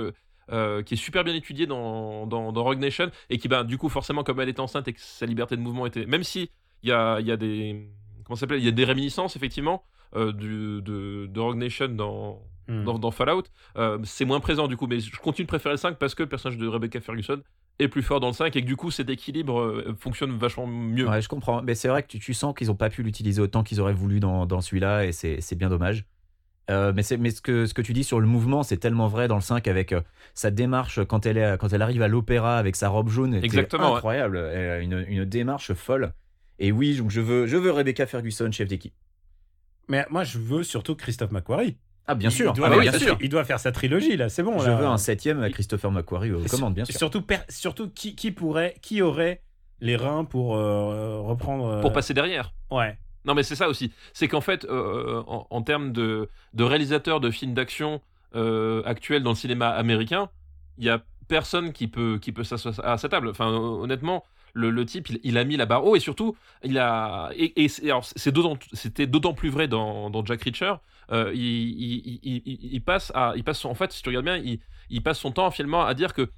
[0.51, 3.77] Euh, qui est super bien étudié dans, dans, dans Rogue Nation et qui, ben, du
[3.77, 6.05] coup, forcément, comme elle était enceinte et que sa liberté de mouvement était.
[6.05, 6.49] Même si
[6.83, 7.89] il y a, y a des.
[8.25, 9.83] Comment s'appelle Il y a des réminiscences, effectivement,
[10.15, 12.83] euh, du, de, de Rogue Nation dans, Hmm.
[12.83, 13.43] dans, dans Fallout.
[13.77, 16.23] Euh, c'est moins présent du coup, mais je continue de préférer le 5 parce que
[16.23, 17.41] le personnage de Rebecca Ferguson
[17.79, 21.07] est plus fort dans le 5 et que du coup cet équilibre fonctionne vachement mieux.
[21.07, 21.61] Ouais, je comprends.
[21.61, 23.93] Mais c'est vrai que tu, tu sens qu'ils n'ont pas pu l'utiliser autant qu'ils auraient
[23.93, 26.03] voulu dans, dans celui-là, et c'est c'est bien dommage.
[26.69, 29.07] Euh, mais c'est- mais ce, que, ce que tu dis sur le mouvement, c'est tellement
[29.07, 30.01] vrai dans le 5 avec euh,
[30.33, 33.33] sa démarche quand elle, est, quand elle arrive à l'opéra avec sa robe jaune.
[33.39, 33.97] c'est Exactement, ouais.
[33.97, 34.37] incroyable.
[34.37, 36.11] Elle a une, une démarche folle.
[36.59, 38.93] Et oui, donc je veux, je veux Rebecca Ferguson, chef d'équipe.
[39.87, 41.77] Mais moi, je veux surtout Christophe McQuarrie.
[42.07, 42.53] Ah, bien Il sûr.
[42.53, 43.17] doit Ah, bien sûr.
[43.21, 44.27] Il doit faire sa trilogie, là.
[44.29, 44.59] C'est bon.
[44.59, 44.75] Je là.
[44.77, 46.97] veux un septième à Christopher McQuarrie aux commandes, bien sûr.
[46.97, 49.41] Surtout, per- surtout qui, qui pourrait, qui aurait
[49.79, 51.65] les reins pour euh, reprendre.
[51.67, 52.53] euh, Pour passer derrière.
[52.71, 52.97] Ouais.
[53.27, 53.91] Non mais c'est ça aussi.
[54.13, 58.01] C'est qu'en fait, euh, en, en termes de, de réalisateurs de films d'action
[58.35, 60.29] euh, actuels dans le cinéma américain,
[60.77, 63.29] il y a personne qui peut, qui peut s'asseoir à sa table.
[63.29, 64.23] Enfin, honnêtement,
[64.53, 67.29] le, type, il, a mis la barre haut et surtout, il a.
[67.35, 70.73] Et, et c'était d'autant plus vrai dans, Jack Reacher.
[71.11, 74.41] Euh, il, passe à, il passe en fait, si tu regardes bien,
[74.89, 76.29] il passe son temps finalement à dire que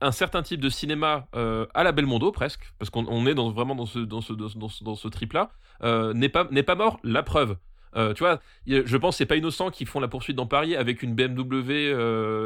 [0.00, 3.74] un certain type de cinéma euh, à la Belmondo presque, parce qu'on on est vraiment
[3.74, 5.50] dans ce, dans ce, dans ce, dans ce, trip-là,
[5.82, 7.00] euh, n'est pas, pas mort.
[7.04, 7.56] La preuve.
[7.96, 8.38] Euh, tu vois,
[8.68, 11.92] je pense c'est pas innocent qu'ils font la poursuite dans Paris avec une BMW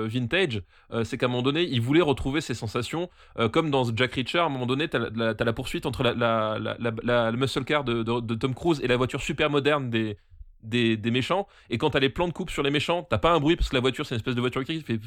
[0.06, 0.62] vintage.
[1.04, 3.10] C'est qu'à un moment donné, ils voulaient retrouver ces sensations,
[3.52, 4.38] comme dans Jack Reacher.
[4.38, 7.30] À un moment donné, t'as la, t'as la poursuite entre la, la, la, la, la-
[7.30, 10.16] le muscle car de Tom Cruise et la voiture super moderne des,
[10.64, 11.46] des, des méchants.
[11.70, 13.68] Et quand t'as les plans de coupe sur les méchants, t'as pas un bruit parce
[13.68, 15.00] que la voiture c'est une espèce de voiture électrique qui fait.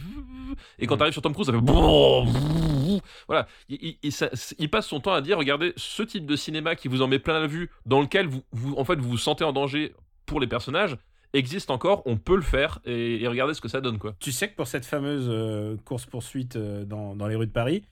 [0.80, 1.60] Et quand t'arrives sur Tom Cruise, ça fait.
[3.28, 6.36] Voilà, il, il- il- ça- il passe son temps à dire regardez ce type de
[6.36, 9.10] cinéma qui vous en met plein la vue, dans lequel vous, vous en fait vous
[9.10, 9.94] vous sentez en danger
[10.26, 10.98] pour les personnages,
[11.34, 14.16] existe encore, on peut le faire et, et regardez ce que ça donne quoi.
[14.20, 17.84] Tu sais que pour cette fameuse course poursuite dans, dans les rues de Paris,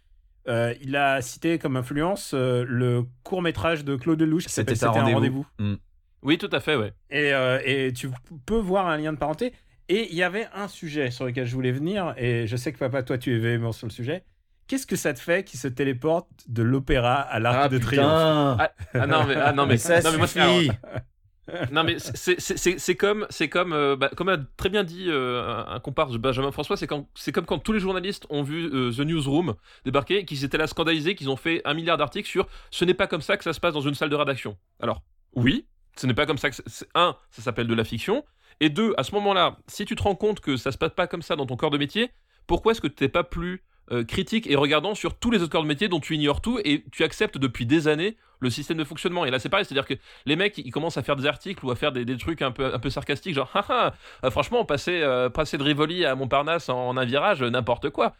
[0.48, 4.76] euh, il a cité comme influence euh, le court métrage de Claude Lelouch qui C'était
[4.76, 5.46] s'appelle un rendez-vous.
[5.60, 5.78] rendez-vous.
[6.24, 6.94] Oui, tout à fait, ouais.
[7.10, 8.10] Et, euh, et tu
[8.46, 9.54] peux voir un lien de parenté.
[9.90, 12.80] Et il y avait un sujet sur lequel je voulais venir, et je sais que
[12.80, 14.24] papa, toi, tu es véhément sur le sujet.
[14.68, 18.08] Qu'est-ce que ça te fait qui se téléporte de l'opéra à l'Arc Ah de Triomphe
[18.10, 18.58] putain
[18.96, 21.84] Ah non mais ah, non mais, Mais ça non, mais moi, c'est- suffit alors, non
[21.84, 25.06] mais c'est- c'est c'est- c'est comme c'est comme euh, bah, comme a très bien dit
[25.08, 28.26] euh, un, un comparse de Benjamin François, c'est quand c'est comme quand tous les journalistes
[28.32, 29.54] ont vu euh, The Newsroom
[29.86, 32.96] débarquer, et qu'ils étaient là scandalisés, qu'ils ont fait un milliard d'articles sur ce n'est
[32.96, 34.58] pas comme ça que ça se passe dans une salle de rédaction.
[34.80, 35.04] Alors
[35.36, 35.68] oui,
[35.98, 36.56] ce n'est pas comme ça que
[36.94, 38.24] un ça s'appelle de la fiction
[38.60, 41.08] et deux à ce moment-là, si tu te rends compte que ça se passe pas
[41.08, 42.12] comme ça dans ton corps de métier,
[42.48, 45.52] pourquoi est-ce que tu n'es pas plus euh, critique et regardant sur tous les autres
[45.52, 48.78] corps de métier dont tu ignores tout et tu acceptes depuis des années le système
[48.78, 49.26] de fonctionnement?
[49.26, 51.72] Et là, c'est pareil, c'est-à-dire que les mecs, ils commencent à faire des articles ou
[51.72, 53.94] à faire des, trucs un peu, un peu sarcastiques, genre, haha,
[54.24, 58.16] euh, franchement, passer, euh, passer de Rivoli à Montparnasse en, un virage, n'importe quoi.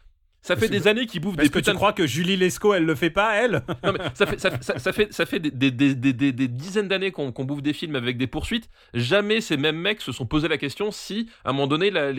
[0.46, 2.84] Ça fait des années qu'ils bouffent des tu putains de crois que Julie Lescaut, elle
[2.84, 3.64] le fait pas, elle?
[3.82, 4.50] Non, mais ça fait, ça,
[4.92, 5.70] fait, ça fait des,
[6.48, 8.70] dizaines d'années qu'on bouffe des films avec des poursuites.
[8.94, 12.14] Jamais ces mêmes mecs se sont posé la question si, à un moment donné, le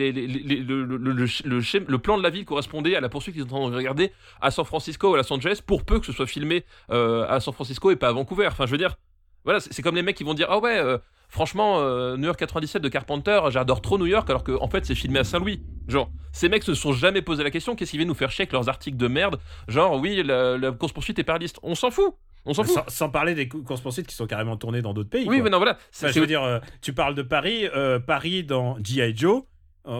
[1.96, 4.12] plan de la ville correspondait à la poursuite qu'ils sont en train de regarder
[4.42, 7.40] à San Francisco ou à Los Angeles, pour peu que ce soit filmé euh, à
[7.40, 8.48] San Francisco et pas à Vancouver.
[8.48, 8.96] Enfin, je veux dire,
[9.44, 12.38] voilà, c'est comme les mecs qui vont dire Ah ouais, euh, franchement, euh, New York
[12.38, 15.62] 97 de Carpenter, j'adore trop New York, alors qu'en en fait, c'est filmé à Saint-Louis.
[15.88, 18.42] Genre, ces mecs se sont jamais posé la question qu'est-ce qu'ils viennent nous faire chier
[18.42, 19.38] avec leurs articles de merde?
[19.68, 21.58] Genre, oui, la, la course-poursuite est paradiste.
[21.62, 22.14] On s'en fout
[22.44, 25.08] On s'en fout sans, sans parler des cou- courses-poursuites qui sont carrément tournées dans d'autres
[25.10, 25.26] pays.
[25.26, 25.44] Oui, quoi.
[25.44, 25.78] mais non, voilà.
[25.94, 29.16] Enfin, je veux dire, euh, tu parles de Paris, euh, Paris dans G.I.
[29.16, 29.42] Joe,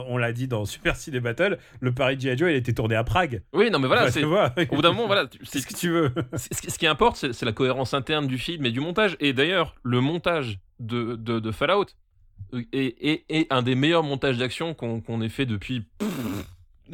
[0.08, 2.36] on l'a dit dans Super City Battle, le Paris G.I.
[2.36, 3.42] Joe, il a été tourné à Prague.
[3.52, 4.10] Oui, non, mais voilà.
[4.10, 4.36] C'est Au
[4.76, 5.26] bout d'un moment, voilà.
[5.44, 6.12] c'est ce que tu veux.
[6.36, 9.16] ce qui- importe, c'est la cohérence interne du film et du montage.
[9.20, 11.86] Et d'ailleurs, le montage de, de, de Fallout
[12.72, 15.84] est, est- est un des meilleurs montages d'action qu'on ait fait depuis.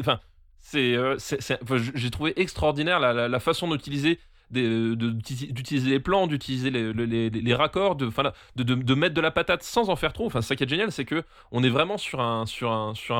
[0.00, 0.20] Enfin,
[0.58, 1.16] c'est, euh,
[1.62, 4.18] enfin, j'ai trouvé extraordinaire la, la- la façon d'utiliser
[4.50, 10.26] d'utiliser les plans, d'utiliser les, raccords, de, mettre de la patate sans en faire trop.
[10.26, 12.44] Enfin, ça qui est génial, c'est que on est vraiment sur un,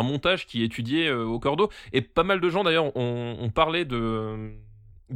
[0.02, 1.70] montage qui est étudié euh, au cordeau.
[1.92, 4.54] Et pas mal de gens d'ailleurs ont, parlé de,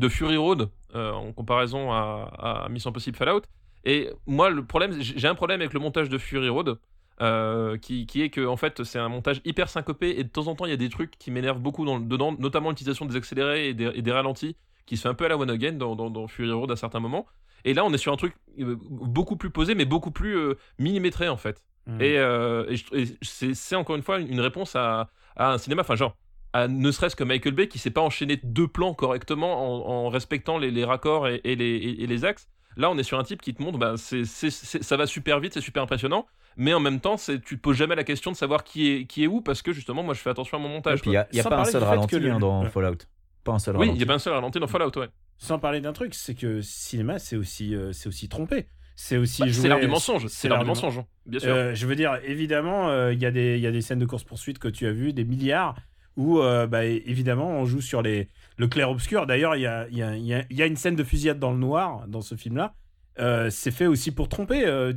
[0.09, 3.43] Fury Road euh, en comparaison à, à Mission Impossible Fallout.
[3.85, 6.79] Et moi, le problème, j'ai un problème avec le montage de Fury Road.
[7.21, 10.55] euh, qui, est que en fait c'est un montage hyper syncopé et de temps en
[10.55, 13.71] temps il y a des trucs qui m'énervent beaucoup dans, dedans, notamment l'utilisation des accélérés
[13.71, 14.57] et des ralentis
[14.89, 16.76] qui se fait un peu à la one again dans, dans, dans Fury Road à
[16.76, 17.26] certains moments.
[17.64, 20.55] Et là on est sur un truc euh, beaucoup plus posé mais beaucoup plus euh,
[20.78, 21.62] millimétré en fait.
[21.86, 22.01] Mm.
[22.01, 25.82] Et, euh, et je- et c'est encore une fois une réponse à, à un cinéma,
[25.82, 26.16] enfin genre,
[26.53, 29.53] à ne serait-ce que Michael Bay qui sait pas enchaîner deux plans correctement
[29.86, 32.49] en, en respectant les, les raccords et, et les, et- et les axes.
[32.76, 35.61] Là, on est sur un type qui te montre, bah, ça va super vite, c'est
[35.61, 36.26] super impressionnant,
[36.57, 39.24] mais en même temps, tu te poses jamais la question de savoir qui est, qui
[39.24, 41.01] est où parce que justement, moi, je fais attention à mon Et montage.
[41.01, 42.62] puis il n'y a, y a Sans pas un seul ralenti que le- hein, dans
[42.62, 42.70] Ouais.
[42.70, 42.99] Fallout.
[43.45, 43.80] Pas un seul quoi.
[43.82, 43.99] Oui, il ralenti.
[43.99, 45.09] n'y a pas un seul ralenti dans Fallout, ouais.
[45.39, 48.66] Sans parler d'un truc, c'est que cinéma, c'est aussi, euh, c'est aussi trompé.
[48.97, 51.55] C'est aussi Bah, jouer- c'est l'art du mensonge, c'est l'art du mensonge, bien sûr.
[51.55, 54.01] Euh, je veux dire, évidemment, euh, il y, a des- il y a des scènes
[54.01, 55.76] de course-poursuite que tu as vues, des milliards,
[56.16, 58.26] où, euh, bah, évidemment, on joue sur les,
[58.57, 59.26] le clair-obscur.
[59.26, 61.05] D'ailleurs, il y a, il y, a, il y a- y a une scène de
[61.05, 62.74] fusillade dans le noir dans ce film-là.
[63.20, 64.66] Euh, c'est fait aussi pour tromper.
[64.66, 64.93] euh,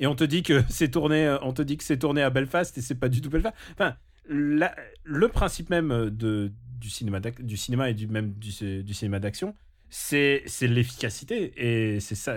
[0.00, 2.30] et on te dit que c'est tourné, euh, on te dit que c'est tourné à
[2.30, 3.54] Belfast et c'est pas du tout Belfast.
[3.74, 3.94] Enfin,
[4.26, 9.18] la- le principe même de, du, cinéma du cinéma et du, même du, du cinéma
[9.18, 9.54] d'action,
[9.90, 11.52] c'est c'est l'efficacité.
[11.56, 12.36] Et c'est ça.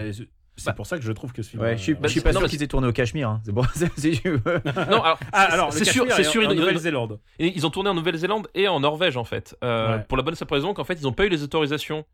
[0.60, 1.62] C'est Bah, pour ça que je trouve que ce film.
[1.62, 3.30] Ouais, je suis, euh, je suis pas non, sûr qu'ils aient tourné au Cachemire.
[3.30, 3.42] hein.
[3.46, 3.62] C'est bon,
[3.96, 4.42] si tu veux.
[4.66, 7.20] Non, alors, Ah, alors, c'est sûr, c'est est sûr, en, en ils- Nouvelle-Zélande.
[7.38, 9.56] Et ils ont tourné en Nouvelle-Zélande et en Norvège en fait.
[9.64, 10.04] Euh, Ouais.
[10.08, 12.06] Pour la bonne simple raison qu'en fait ils n'ont pas eu les autorisations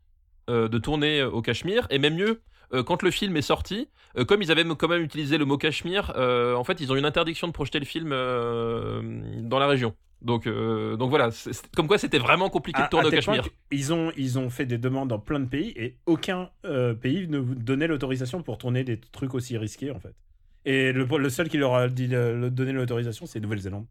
[0.50, 2.42] euh, de tourner au Cachemire et même mieux.
[2.74, 5.56] euh, quand le film est sorti, euh, comme ils avaient quand même utilisé le mot
[5.56, 9.00] Cachemire, euh, en fait ils ont eu une interdiction de projeter le film euh,
[9.42, 9.94] dans la région.
[10.22, 13.10] Donc, euh, donc voilà, c'est- c'est- comme quoi c'était vraiment compliqué À- de tourner au
[13.10, 13.44] Cachemire.
[13.70, 17.28] qu'ils ont, ils ont fait des demandes dans plein de pays et aucun euh, pays
[17.28, 20.14] ne vous donnait l'autorisation pour tourner des trucs aussi risqués en fait.
[20.64, 23.84] Et le, le seul qui leur a dit le, donné l'autorisation, c'est Nouvelle-Zélande.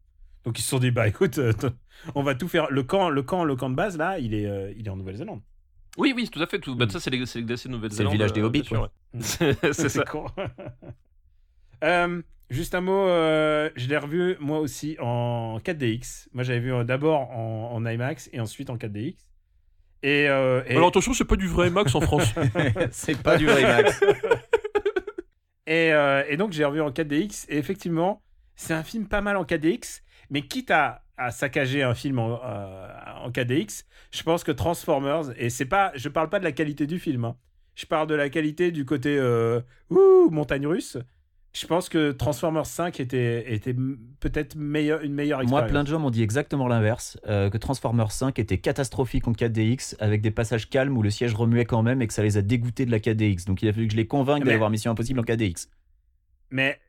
[0.44, 1.68] Donc ils se sont dit bah écoute, euh, t-
[2.16, 2.68] on va tout faire.
[2.72, 4.98] Le camp, le camp, le camp de base là, il est, euh, il est en
[4.98, 5.42] Nouvelle-Zélande.
[6.00, 6.58] Oui, oui, tout à fait.
[6.60, 6.90] Tout, bah, Mm.
[6.90, 8.12] ça c'est les, c'est les glaciers de C'est Nouvelle-Zélande.
[8.14, 8.90] le village des Hobbits, ouais.
[9.74, 10.04] C'est ça.
[12.54, 16.28] juste un mot, euh, je l'ai revu moi aussi en 4DX.
[16.34, 19.16] Moi j'avais vu euh, d'abord en, en IMAX et ensuite en 4DX.
[20.04, 22.34] Et, euh, et- Alors attention, c'est pas du vrai Max en France.
[22.92, 24.02] c'est pas du vrai Max.
[25.66, 28.22] Et, euh, et donc j'ai revu en 4DX et effectivement
[28.56, 32.38] c'est un film pas mal en 4DX mais quitte à, à saccager un film en,
[32.44, 32.88] euh,
[33.24, 36.86] en 4DX je pense que Transformers et c'est pas je parle pas de la qualité
[36.86, 37.38] du film hein.
[37.76, 40.98] je parle de la qualité du côté euh, ouh, montagne russe
[41.56, 43.76] je pense que Transformers 5 était, était
[44.20, 47.58] peut-être meilleur, une meilleure Moi, expérience plein de gens m'ont dit exactement l'inverse, euh, que
[47.58, 51.84] Transformers 5 était catastrophique en 4DX, avec des passages calmes où le siège remuait quand
[51.84, 53.46] même et que ça les a dégoûtés de la 4DX.
[53.46, 55.68] Donc il a fallu que je les convainque d'aller voir Mission Impossible en 4DX.
[56.50, 56.80] mais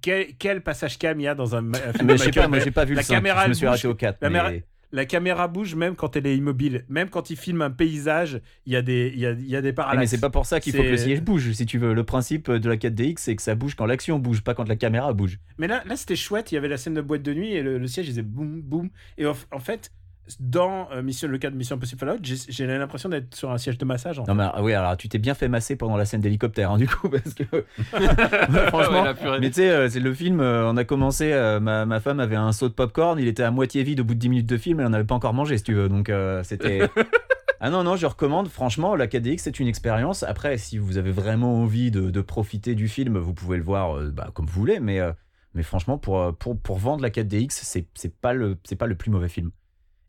[0.00, 2.58] quel, quel passage calme il y a dans un, film Mais je sais pas, moi
[2.58, 4.18] j'ai pas vu La le 5, caméra, je me suis arrêté au 4.
[4.20, 6.84] La mais- La caméra bouge même quand elle est immobile.
[6.88, 9.54] Même quand il filme un paysage, il y a des, il y a, il y
[9.56, 10.00] a des Ah, parallaxes.
[10.00, 11.92] mais c'est pas pour ça qu'il faut que le siège bouge, si tu veux.
[11.92, 14.76] Le principe de la 4DX, c'est que ça bouge quand l'action bouge, pas quand la
[14.76, 15.38] caméra bouge.
[15.58, 16.52] Mais là, là c'était chouette.
[16.52, 18.22] Il y avait la scène de boîte de nuit et le, le siège il faisait
[18.22, 18.88] boum, boum.
[19.18, 19.92] Et en, en fait,
[20.40, 23.58] dans euh, Mission, le cas de Mission Impossible Fallout, j'ai j'ai l'impression d'être sur un
[23.58, 24.18] siège de massage.
[24.18, 24.30] en fait.
[24.30, 26.78] Non mais ah oui, alors tu t'es bien fait masser pendant la scène d'hélicoptère, hein,
[26.78, 29.40] du coup, parce que Ouais, franchement, la purée.
[29.40, 32.20] Mais tu sais, euh, c'est le film, euh, on a commencé, euh, ma, ma femme
[32.20, 34.46] avait un seau de popcorn, il était à moitié vide au bout de 10 minutes
[34.48, 35.88] de film, elle en avait pas encore mangé, si tu veux.
[35.88, 36.88] Donc euh, c'était.
[37.60, 40.22] ah non, non, je recommande, franchement, la 4DX, c'est une expérience.
[40.22, 43.96] Après, si vous avez vraiment envie de, de profiter du film, vous pouvez le voir
[43.96, 45.12] euh, bah, comme vous voulez, mais, euh,
[45.54, 48.94] mais franchement, pour, pour, pour vendre la 4DX, c'est c'est pas, le- c'est pas le
[48.94, 49.50] plus mauvais film.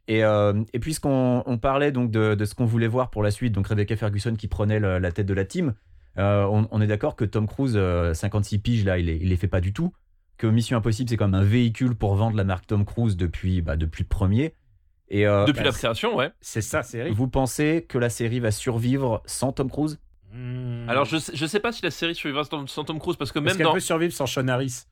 [0.09, 3.29] Et, euh, et puisqu'on on parlait donc de, de ce qu'on voulait voir pour la
[3.31, 5.75] suite, donc Rebecca Ferguson qui prenait le- la tête de la team,
[6.17, 9.29] euh, on, on est d'accord que Tom Cruise, euh, 56 piges, là, il les, il
[9.29, 9.93] les fait pas du tout.
[10.37, 13.61] Que Mission Impossible, c'est quand même un véhicule pour vendre la marque Tom Cruise depuis,
[13.61, 14.55] bah, depuis le premier.
[15.09, 16.31] Et euh, Depuis bah, la création, ouais.
[16.41, 17.13] C'est ça, Eric.
[17.13, 19.99] vous pensez que la série va survivre sans Tom Cruise?
[20.33, 20.87] Hmm.
[20.89, 23.31] Alors je sais, je sais pas si la série survivra sans, sans Tom Cruise parce
[23.31, 24.85] que Est-ce même qu'elle dans peut survivre sans Sean Harris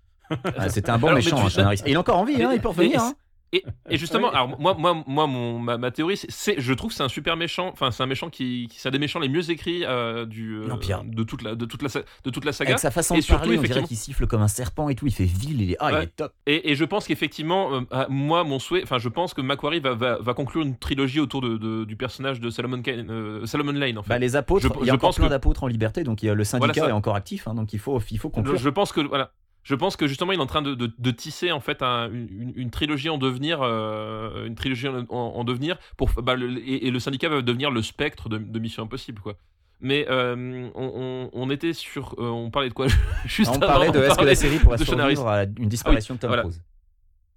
[0.58, 1.82] Ah, C'était un bon Alors, méchant, tu- hein, Sean Harris.
[1.86, 3.02] Et il est encore en vie, hein, il peut revenir.
[3.02, 3.14] Hein.
[3.54, 4.34] Et, et justement, Oui.
[4.36, 7.38] alors moi, moi, moi, mon, ma, ma théorie, c'est- je trouve que c'est un super
[7.38, 7.70] méchant.
[7.72, 10.58] Enfin, c'est un méchant qui, qui c'est un des méchants les mieux écrits euh, du
[10.58, 10.68] euh,
[11.06, 11.90] de toute la, de toute la,
[12.24, 12.72] de toute la saga.
[12.72, 14.96] Avec sa façon Et de surtout, parler, on dirait qu'il siffle comme un serpent et
[14.96, 15.08] tout.
[15.08, 16.34] Il fait vil, il est, ah, il est top.
[16.46, 19.94] Et, et je pense qu'effectivement, euh, moi, mon souhait, enfin, je pense que Macquarie va,
[19.94, 23.98] va, va conclure une trilogie autour de, de- du personnage de Salomon, Kane- Salomon Lane,
[23.98, 24.10] en fait.
[24.10, 26.04] Bah, les apôtres, Je- il y a je encore pense plein que- d'apôtres en liberté,
[26.04, 28.58] donc le syndicat Voilà est encore actif, hein, donc il faut, il faut je, conclure.
[28.58, 29.32] je pense que voilà.
[29.70, 32.10] Je pense que justement il est en train de, de- de tisser en fait un-
[32.10, 36.58] une, une trilogie en devenir, euh, une trilogie en, en- en devenir pour bah, le-
[36.58, 39.34] et, et le syndicat va devenir le spectre de, de Mission Impossible quoi.
[39.82, 42.16] Mais euh, on, on- on était sur.
[42.18, 42.88] euh, on parlait de quoi?
[43.26, 46.20] Juste On avant, parlait de est-ce que la série pourrait survivre à une disparition de
[46.22, 46.44] Tom voilà.
[46.44, 46.62] Cruise?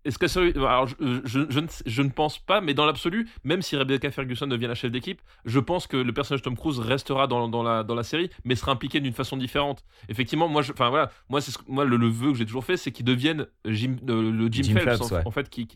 [0.05, 0.95] Est-ce que ça- alors, je,
[1.25, 4.67] je, je ne, je ne pense pas, mais dans l'absolu, même si Rebecca Ferguson devient
[4.67, 7.83] la chef d'équipe, je pense que le personnage de Tom Cruise restera dans, dans, la,
[7.83, 9.85] dans la série, mais sera impliqué d'une façon différente.
[10.09, 12.65] Effectivement, moi, je, enfin voilà, moi, c'est ce moi le, le vœu que j'ai toujours
[12.65, 15.23] fait, c'est qu'il devienne Jim, euh, le Jim, Jim Phelps, Phelps, en, ouais.
[15.27, 15.69] en fait, qui,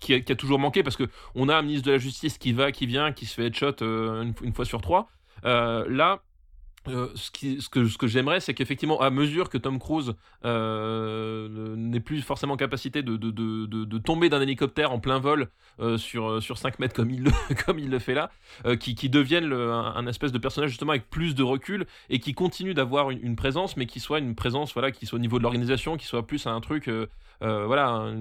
[0.00, 2.38] qui, a, qui a toujours manqué parce que on a un ministre de la Justice
[2.38, 5.08] qui va, qui vient, qui se fait headshot euh, une, une fois sur trois.
[5.44, 6.22] Euh, là.
[6.88, 10.14] Euh, ce, que, ce que j'aimerais, c'est qu'effectivement, à mesure que Tom Cruise
[10.44, 15.18] euh, n'est plus forcément en capacité de, de, de, de, tomber d'un hélicoptère en plein
[15.18, 15.48] vol
[15.80, 17.30] euh, sur, sur 5 mètres comme il le,
[17.66, 18.30] comme il le fait là,
[18.66, 22.34] euh, qui, qui devienne un, espèce de personnage justement avec plus de recul et qui
[22.34, 25.42] continue d'avoir une, présence, mais qui soit une présence voilà, qui soit au niveau de
[25.44, 26.88] l'organisation, qui soit plus un truc.
[26.88, 27.06] euh,
[27.42, 28.12] euh, voilà,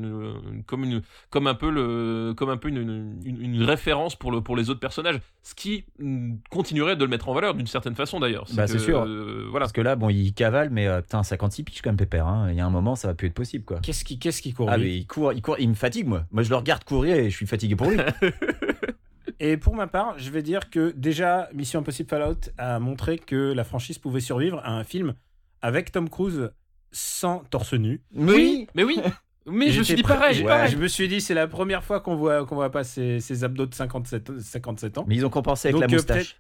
[0.66, 4.41] comme, une, comme un peu, le, comme un peu une, une, une référence pour, le,
[4.41, 7.95] pour les autres personnages, ce qui mm, continuerait de le mettre en valeur d'une certaine
[7.95, 8.47] façon d'ailleurs.
[8.54, 9.04] Bah, c'est sûr.
[9.04, 9.66] euh, voilà.
[9.66, 12.28] Parce que là, bon, il cavale, mais euh, putain, 56 piges quand même, Pépère.
[12.28, 12.47] hein.
[12.49, 13.80] Il y a un moment, ça va plus être possible, quoi.
[13.82, 16.26] Qu'est-ce qui, qu'est-ce qui court Ah, mais il court, il court, il me fatigue, moi.
[16.32, 17.97] Moi, je le regarde courir et je suis fatigué pour lui.
[19.39, 23.54] Et pour ma part, je vais dire que déjà, Mission Impossible Fallout a montré que
[23.54, 25.16] la franchise pouvait survivre à un film
[25.64, 26.52] avec Tom Cruise
[26.91, 28.02] sans torse nu.
[28.14, 28.99] oui Mais oui,
[29.47, 30.45] mais je me suis dit pareil.
[30.70, 33.43] Je me suis dit, c'est la première fois qu'on voit, qu'on voit pas ses, ses
[33.43, 35.06] abdos de 57, 57 ans.
[35.08, 36.39] Mais ils ont compensé avec Donc, la euh, moustache.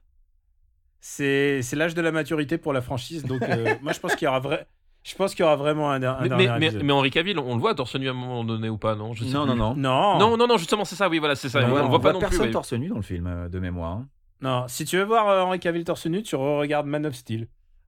[1.03, 3.25] C'est, c'est l'âge de la maturité pour la franchise.
[3.25, 4.67] Donc, euh, moi, je pense qu'il y aura vrai.
[5.03, 7.39] Je pense qu'il y aura vraiment un, un Mais, dernier mais, mais, mais Henri Cavill,
[7.39, 9.47] on le voit torse nu à un moment donné ou pas Non, je sais Non,
[9.47, 9.73] non, non.
[9.75, 11.59] Non, Non, non, non, justement, c'est ça, oui, voilà, c'est ça.
[11.59, 12.29] on, on, voit- le on voit pas voit non plus.
[12.29, 13.93] personne torse nu dans le film, euh, de mémoire.
[13.93, 14.07] hein.
[14.41, 14.65] non.
[14.67, 17.47] Si tu veux voir euh, Henry Cavill torse nu, tu regardes Man of Steel.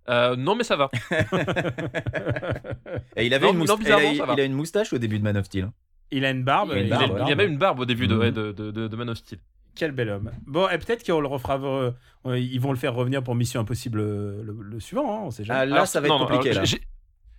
[0.09, 0.89] Euh, non, mais ça va.
[3.15, 4.33] Et il avait Non, une, non, moustache, bizarrement, il, ça a, va.
[4.33, 5.69] il a une moustache au début de Man of Steel.
[6.11, 6.71] Il a une barbe.
[6.75, 8.31] Il a une Il, a- barbe, il y avait une barbe au début de, ouais,
[8.31, 9.39] de, de, de- de Man of Steel.
[9.75, 10.31] Quel bel homme.
[10.45, 11.55] Bon, et peut-être qu'on le refera.
[11.55, 11.91] euh,
[12.27, 15.31] euh, ils vont le faire revenir pour Mission Impossible euh, le, le suivant, hein, on
[15.31, 15.59] sait jamais.
[15.61, 16.51] Ah, là, Alors, ça va être non, compliqué.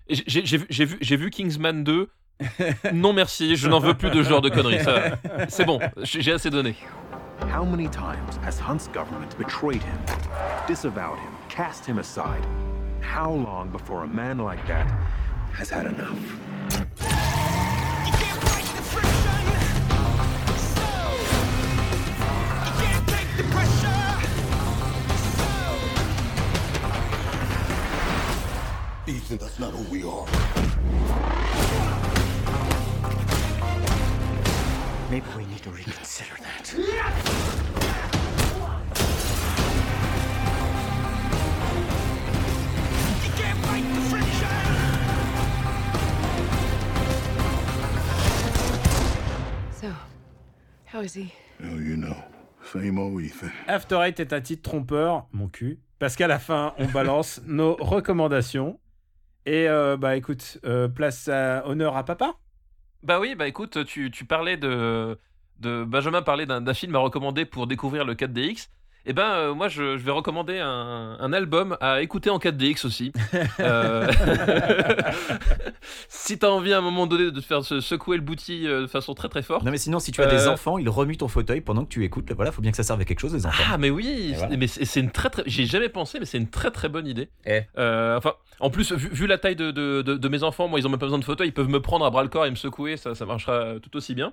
[0.08, 0.56] j'ai-
[0.86, 2.08] vu, vu, Kingsman 2.
[2.92, 4.80] non merci, je n'en veux plus de ce genre de conneries.
[5.48, 6.74] C'est bon, j'ai j'ai assez donné.
[7.56, 9.98] How many times has Hunt's government betrayed him,
[10.66, 12.42] disavowed him, cast him aside?
[13.00, 14.86] How long before a man like that
[15.56, 17.23] has had enough?
[29.06, 30.24] Ethan, that's not who we are.
[35.10, 36.66] Maybe we need to reconsider that.
[49.80, 49.88] So,
[50.86, 51.30] how is he?
[51.60, 52.16] Hell, you know.
[52.72, 53.52] Same old Ethan.
[53.68, 57.76] After Eight est un titre trompeur, mon cul, parce qu'à la fin, on balance nos
[57.78, 58.78] recommandations.
[59.46, 62.34] Et euh, bah écoute, euh, place à honneur à papa.
[63.02, 65.18] Bah oui, bah écoute, tu, parlais de,
[65.60, 68.68] de Benjamin parlait d'un d'un film à recommander pour découvrir le 4DX.
[69.06, 72.86] Et ben euh, moi je, je vais recommander un, un album à écouter en 4DX
[72.86, 73.12] aussi.
[73.60, 74.10] Euh,
[76.08, 78.82] si t'as envie à un moment donné de te faire se- secouer le bouti euh,
[78.82, 79.62] de façon très très forte.
[79.64, 81.90] Non, mais sinon, si tu as des Euh, enfants, ils remuent ton fauteuil pendant que
[81.90, 82.30] tu écoutes.
[82.32, 83.62] Voilà, faut bien que ça serve à quelque chose, les enfants.
[83.72, 84.56] Ah mais oui, voilà.
[84.56, 87.06] mais c'est c'est une très très, j'ai jamais pensé, mais c'est une très très bonne
[87.06, 87.28] idée.
[87.46, 87.60] Eh.
[87.76, 90.86] Enfin, en plus vu, vu la taille de, de, de- de mes enfants, moi ils
[90.86, 92.50] ont même pas besoin de fauteuil, ils peuvent me prendre à bras le corps et
[92.50, 94.32] me secouer, ça, ça marchera tout aussi bien.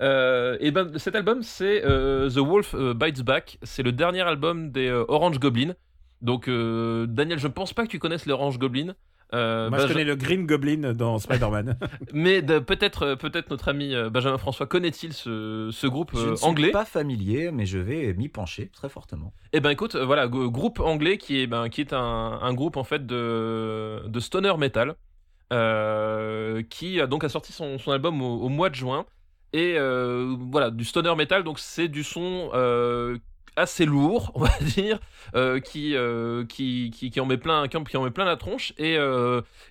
[0.00, 4.22] Euh, et ben cet album c'est euh, The Wolf euh, Bites Back, c'est le dernier
[4.22, 5.74] album des euh, Orange Goblin.
[6.22, 8.94] Donc euh, Daniel, je pense pas que tu connaisses les Orange Goblin.
[9.32, 11.76] Euh, Moi, je connais le Green Goblin dans Spider-Man.
[12.12, 16.70] Mais peut-être peut-être notre ami Benjamin François connaît-il ce, ce groupe Je ne suis anglais
[16.70, 19.32] pas familier, mais je vais m'y pencher très fortement.
[19.52, 22.84] Eh ben écoute, voilà, groupe anglais qui est, ben, qui est un, un groupe en
[22.84, 24.94] fait de, de stoner metal,
[25.52, 29.04] euh, qui a donc a sorti son, son album au, au mois de juin.
[29.54, 33.18] Et euh, voilà, du stoner metal, donc c'est du son euh,
[33.56, 34.98] assez lourd, on va dire,
[35.36, 35.94] euh, qui,
[36.48, 38.72] qui, qui, qui en met plein, qui en, qui en met plein la tronche.
[38.78, 38.96] Et,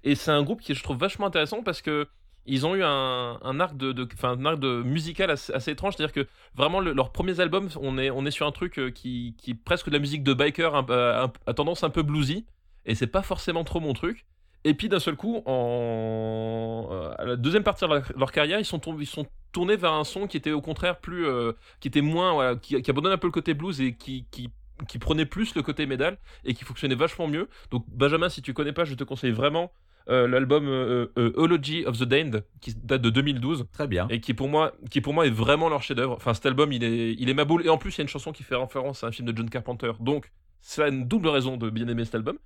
[0.04, 2.08] et c'est un groupe qui je trouve vachement intéressant parce que
[2.46, 6.28] ils ont eu un, arc de, de, un arc de musical assez, étrange, c'est-à-dire que
[6.56, 9.54] vraiment le- leurs premiers albums, on est, on est sur un truc qui, qui est
[9.54, 12.46] presque de la musique de biker, un- à tendance un peu bluesy,
[12.86, 14.26] et c'est pas forcément trop mon truc.
[14.66, 18.59] Et puis d'un seul coup, en euh, à la deuxième partie de leur, leur carrière,
[18.59, 21.53] ils sont, tombés- ils sont tournés vers un son qui était au contraire plus, euh,
[21.80, 24.49] qui était moins, voilà, qui, qui abandonne un peu le côté blues et qui, qui
[24.88, 27.47] qui prenait plus le côté métal et qui fonctionnait vachement mieux.
[27.70, 29.72] Donc Benjamin, si tu connais pas, je te conseille vraiment
[30.09, 34.07] euh, l'album euh, euh, Eulogy of the Damned qui date de 2012 Très bien.
[34.09, 36.16] et qui pour moi qui pour moi est vraiment leur chef-d'œuvre.
[36.18, 38.03] Enfin cet album, il est il est ma boule et en plus il y a
[38.03, 39.91] une chanson qui fait référence à un film de John Carpenter.
[39.99, 42.38] Donc ça a une double raison de bien aimer cet album.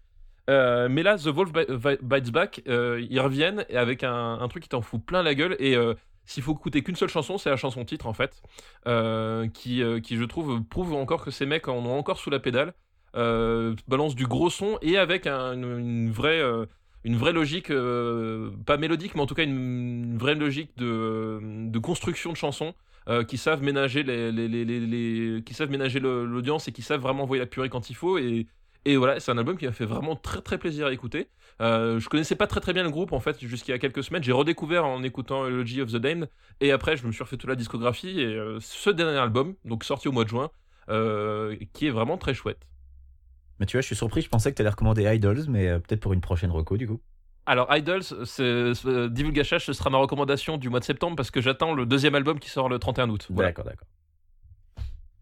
[0.49, 4.81] Euh, mais là, The Wolf Bites Back, euh, ils reviennent avec un, truc qui t'en
[4.81, 5.55] fout plein la gueule.
[5.59, 5.93] Et euh,
[6.25, 8.41] s'il faut écouter qu'une seule chanson, c'est la chanson titre en fait,
[9.53, 12.73] qui, qui je trouve prouve encore que ces mecs en ont encore sous la pédale,
[13.13, 16.41] balance du gros son et avec un- une, vraie,
[17.03, 17.71] une vraie logique,
[18.65, 22.73] pas mélodique, mais en tout cas une, vraie logique de, construction de chansons.
[23.29, 25.55] qui savent ménager les, les, les, qui
[26.01, 28.17] l'audience et qui savent vraiment envoyer la purée quand il faut
[28.91, 31.29] et voilà, c'est un album qui m'a fait vraiment très très plaisir à écouter.
[31.61, 34.03] Euh, je connaissais pas très très bien le groupe en fait jusqu'il y a quelques
[34.03, 34.23] semaines.
[34.23, 36.29] J'ai redécouvert en écoutant Eulogy of the Damned
[36.61, 39.83] et après je me suis refait toute la discographie et euh, ce dernier album, donc
[39.83, 40.49] sorti au mois de juin,
[40.89, 42.59] euh, qui est vraiment très chouette.
[43.59, 45.99] Mais tu vois, je suis surpris, je pensais que tu allais recommander Idols, mais peut-être
[45.99, 47.01] pour une prochaine reco du coup.
[47.45, 51.41] Alors Idols, c'est c'est- Divulgachage, ce sera ma recommandation du mois de septembre parce que
[51.41, 53.27] j'attends le deuxième album qui sort le 31 août.
[53.31, 53.49] Voilà.
[53.49, 53.87] D'accord, d'accord.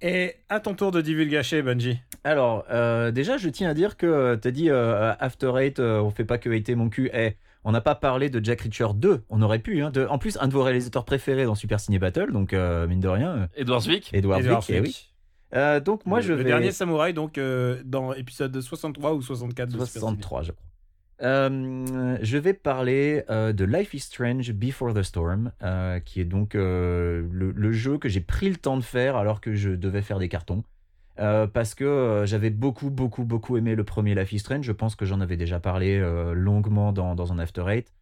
[0.02, 2.00] Et à ton tour de divulgacher, Bungie.
[2.24, 6.02] Alors, euh, déjà, je tiens à dire que tu as dit euh, After Eight, euh,
[6.02, 7.10] on fait pas que hater mon cul.
[7.14, 7.36] Eh,
[7.66, 9.82] on n'a pas parlé de Jack Reacher 2, on aurait pu.
[9.82, 10.06] Hein, de...
[10.06, 13.08] En plus, un de vos réalisateurs préférés dans Super Ciné Battle, donc euh, mine de
[13.08, 14.12] rien, euh, Edward Zwick.
[14.14, 15.12] Edward Edward Zwick, eh oui.
[15.56, 16.44] Euh, donc moi, le, je le vais...
[16.44, 20.00] dernier samouraï, donc euh, dans épisode 63 ou 64 de Super Ciné.
[20.00, 20.66] 63, je crois.
[21.22, 26.26] Euh, je vais parler euh, de Life is Strange Before the Storm, euh, qui est
[26.26, 30.20] donc le, jeu que j'ai pris le temps de faire alors que je devais faire
[30.20, 30.64] des cartons.
[31.18, 34.66] Parce que j'avais beaucoup, beaucoup, beaucoup aimé le premier Life is Strange.
[34.66, 36.00] Je pense que j'en avais déjà parlé
[36.34, 37.94] longuement dans, dans un After Eight.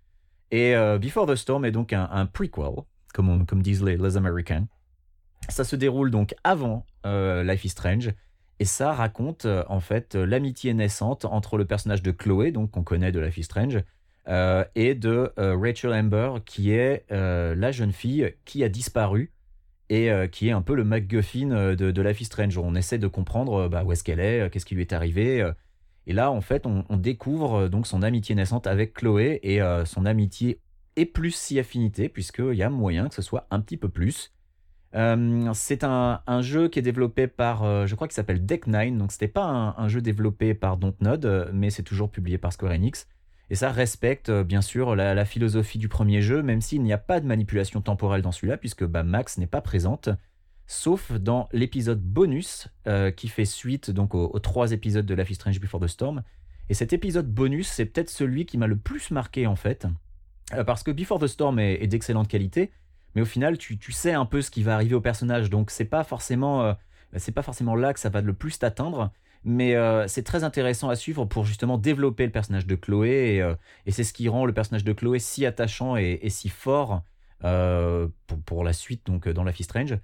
[0.49, 2.83] Et Before the Storm est donc un, prequel,
[3.13, 4.65] comme, comme disent les, les Américains.
[5.49, 8.13] Ça se déroule donc avant Life is Strange.
[8.59, 12.71] Et ça raconte euh, en fait euh, l'amitié naissante entre le personnage de Chloé, donc
[12.71, 13.79] qu'on connaît de Life is Strange,
[14.27, 19.31] euh, et de Rachel Amber, qui est la jeune fille qui a disparu
[19.89, 22.57] et qui est un peu le MacGuffin de, de Life Strange.
[22.57, 25.45] On essaie de comprendre bah, où est-ce qu'elle est, qu'est-ce qui lui est arrivé.
[26.07, 30.61] et là, en fait, on, découvre donc son amitié naissante avec Chloé et son amitié
[30.95, 34.31] est plus si affinité, puisqu'il y a moyen que ce soit un petit peu plus.
[34.95, 38.97] Euh, c'est un, jeu qui est développé par, euh, je crois qu'il s'appelle Deck Nine,
[38.97, 42.73] donc c'était pas un, jeu développé par Dontnod, euh, mais c'est toujours publié par Square
[42.73, 43.07] Enix.
[43.49, 47.19] Et ça respecte bien sûr la, philosophie du premier jeu, même s'il n'y a pas
[47.19, 50.09] de manipulation temporelle dans celui-là, puisque bah, Max n'est pas présente,
[50.65, 52.69] sauf dans l'épisode bonus
[53.15, 56.23] qui fait suite donc aux, trois épisodes de Life is Strange Before the Storm.
[56.69, 59.85] Et cet épisode bonus, c'est peut-être celui qui m'a le plus marqué en fait,
[60.65, 62.71] parce que Before the Storm est d'excellente qualité,
[63.15, 65.71] mais au final, tu, tu sais un peu ce qui va arriver au personnage, donc
[65.71, 66.73] c'est pas forcément, euh,
[67.17, 69.11] c'est pas forcément là que ça va le plus t'atteindre.
[69.45, 73.41] Mais euh, c'est très intéressant à suivre pour justement développer le personnage de Chloé et,
[73.41, 73.55] euh,
[73.89, 77.03] c'est ce qui rend le personnage de Chloé si attachant et, si fort
[77.41, 79.97] pour, pour la suite donc dans Life is Strange.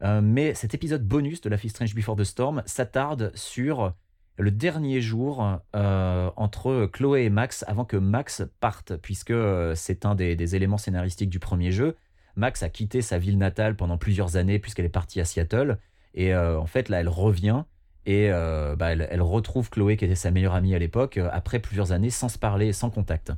[0.00, 3.92] Mais cet épisode bonus de Life is Strange Before the Storm s'attarde sur
[4.38, 9.34] le dernier jour entre Chloé et Max avant que Max parte, puisque
[9.74, 11.94] c'est un des éléments scénaristiques du premier jeu.
[12.38, 15.78] Max a quitté sa ville natale pendant plusieurs années puisqu'elle est partie à Seattle.
[16.14, 17.64] Et euh, en fait, là, elle revient
[18.06, 21.58] et euh, bah, elle, retrouve Chloé, qui était sa meilleure amie à l'époque, euh, après
[21.58, 23.32] plusieurs années sans se parler, sans contact.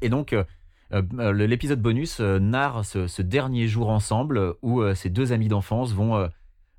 [0.00, 0.34] Et donc,
[0.92, 6.12] l'épisode bonus narre ce, dernier jour ensemble où ces deux amis d'enfance vont,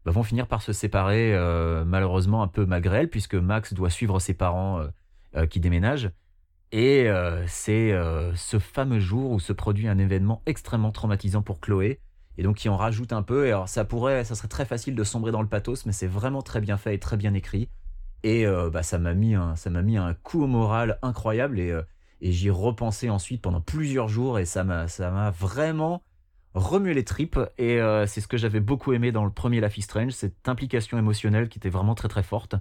[0.06, 1.34] bah, vont finir par se séparer,
[1.86, 4.86] malheureusement un peu malgré elle, puisque Max doit suivre ses parents
[5.50, 6.12] qui déménagent.
[6.72, 11.60] Et euh, c'est euh, ce fameux jour où se produit un événement extrêmement traumatisant pour
[11.60, 12.00] Chloé,
[12.38, 13.48] et donc qui en rajoute un peu.
[13.48, 16.08] Et alors ça pourrait, ça serait très facile de sombrer dans le pathos, mais c'est
[16.08, 17.70] vraiment très bien fait et très bien écrit.
[18.24, 21.60] Et euh, bah, ça m'a mis un, ça m'a mis un coup au moral incroyable
[21.60, 21.78] et,
[22.22, 26.04] et j'y repensais ensuite pendant plusieurs jours et ça m'a, ça m'a vraiment
[26.54, 27.40] remué les tripes.
[27.58, 30.98] Et c'est ce que j'avais beaucoup aimé dans le premier Life is Strange, cette implication
[30.98, 32.56] émotionnelle qui était vraiment très très forte.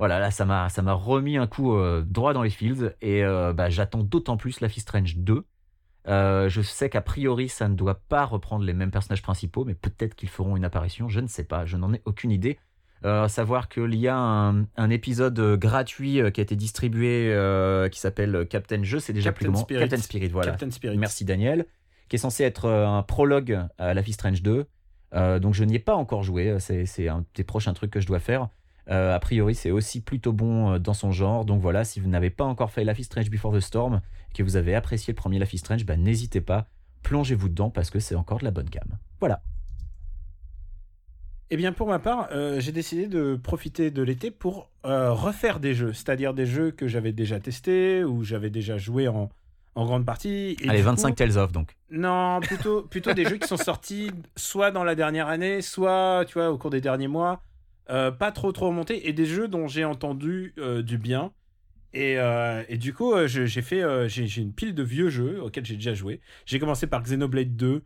[0.00, 3.22] Voilà, là ça m'a, ça m'a remis un coup euh, droit dans les fields et
[3.22, 5.44] euh, bah, j'attends d'autant plus Life is Strange 2.
[6.08, 9.74] Euh, je sais qu'a priori, ça ne doit pas reprendre les mêmes personnages principaux, mais
[9.74, 12.58] peut-être qu'ils feront une apparition, je ne sais pas, je n'en ai aucune idée.
[13.28, 17.34] Savoir qu'il y a un, un épisode gratuit qui a été distribué
[17.90, 19.64] qui s'appelle Captain Je, c'est déjà Captain plus le moment.
[19.64, 19.80] Spirit.
[19.80, 20.50] Captain Spirit, voilà.
[20.50, 20.98] Captain Spirit.
[20.98, 21.66] Merci Daniel,
[22.08, 24.66] qui est censé être un prologue à Life is Strange 2.
[25.14, 28.00] Euh, donc je n'y ai pas encore joué, c'est c'est un des prochains trucs que
[28.00, 28.48] je dois faire.
[28.90, 31.44] Euh, a priori, c'est aussi plutôt bon euh, dans son genre.
[31.44, 34.34] Donc voilà, si vous n'avez pas encore fait Life is Strange Before the Storm, et
[34.36, 36.66] que vous avez apprécié le premier Life is Strange, bah, n'hésitez pas,
[37.02, 38.98] plongez-vous dedans parce que c'est encore de la bonne gamme.
[39.20, 39.42] Voilà.
[41.52, 45.58] Eh bien, pour ma part, euh, j'ai décidé de profiter de l'été pour euh, refaire
[45.58, 49.30] des jeux, c'est-à-dire des jeux que j'avais déjà testés ou j'avais déjà joué en,
[49.74, 50.56] en grande partie.
[50.60, 51.76] Et Allez, du 25 coup- Tales of donc.
[51.90, 56.34] Non, plutôt, plutôt des jeux qui sont sortis soit dans la dernière année, soit, tu
[56.34, 57.42] vois, au cours des derniers mois.
[57.88, 61.32] Euh, pas trop trop remontés et des jeux dont j'ai entendu euh, du bien.
[61.92, 65.74] Et, euh, et du coup, j'ai fait, j'ai une pile de vieux jeux auxquels j'ai
[65.74, 66.20] déjà joué.
[66.46, 67.82] J'ai commencé par Xenoblade 2,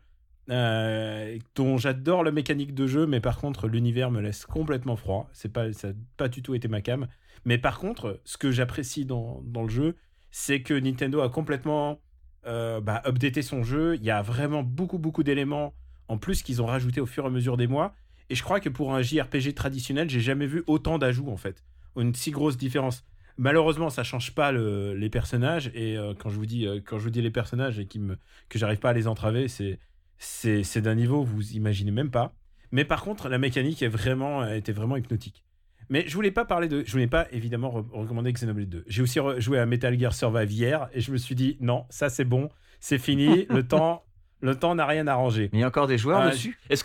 [0.50, 5.30] euh, dont j'adore la mécanique de jeu, mais par contre, l'univers me laisse complètement froid.
[5.32, 7.06] C'est pas, ça n'a pas du tout été ma cam.
[7.46, 9.96] Mais par contre, ce que j'apprécie dans, dans le jeu,
[10.30, 12.00] c'est que Nintendo a complètement
[12.44, 13.96] bah, updaté son jeu.
[13.96, 15.72] Il y a vraiment beaucoup, beaucoup d'éléments
[16.08, 17.94] en plus qu'ils ont rajouté au fur et à mesure des mois.
[18.30, 21.62] Et je crois que pour un JRPG traditionnel, j'ai jamais vu autant d'ajouts en fait.
[21.96, 23.04] Une si grosse différence.
[23.36, 25.70] Malheureusement, ça change pas le- les personnages.
[25.74, 27.98] Et euh, quand je vous dis, euh, quand je vous dis les personnages et qui
[27.98, 28.16] me,
[28.48, 29.78] que j'arrive pas à les entraver, c'est,
[30.18, 32.32] c'est, c'est d'un niveau que vous imaginez même pas.
[32.72, 35.44] Mais par contre, la mécanique est vraiment, était vraiment hypnotique.
[35.90, 38.84] Mais je voulais pas parler de, je voulais pas évidemment re- recommander Xenoblade 2.
[38.86, 42.08] J'ai aussi joué à Metal Gear Survive hier et je me suis dit non, ça
[42.08, 42.48] c'est bon,
[42.80, 44.04] c'est fini, le temps,
[44.40, 45.50] le temps n'a rien arrangé.
[45.52, 46.56] Mais il y a encore des joueurs Ah, dessus?
[46.70, 46.84] Est-ce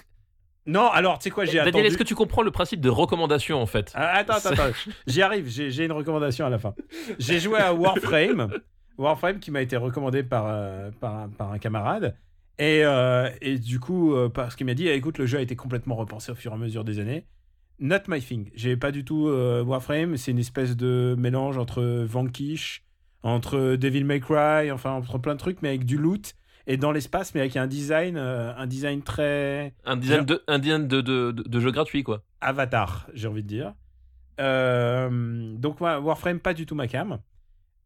[0.69, 1.85] Non, alors tu sais quoi, j'ai Daniel, attendu.
[1.85, 4.71] est-ce que tu comprends le principe de recommandation en fait Ah, attends, attends, attends.
[5.07, 6.75] J'y arrive, j'ai une recommandation à la fin.
[7.17, 8.49] J'ai joué à Warframe,
[8.99, 12.15] Warframe qui m'a été recommandé par, euh, par, un, par un camarade.
[12.59, 15.41] Et, euh, et du coup, euh, parce qu'il m'a dit, ah, écoute, le jeu a
[15.41, 17.25] été complètement repensé au fur et à mesure des années.
[17.79, 18.51] Not my thing.
[18.53, 22.83] J'ai pas du tout Warframe, c'est une espèce de mélange entre Vanquish,
[23.23, 26.35] entre Devil May Cry, enfin entre plein de trucs, mais avec du loot
[26.69, 30.59] et dans l'espace, mais avec un design, euh, un design très Un design, de, un
[30.59, 32.21] design de, de, de, de jeu gratuit quoi.
[32.41, 33.73] Avatar, j'ai envie de dire.
[34.39, 37.17] Euh, donc moi, Warframe, pas du tout ma cam.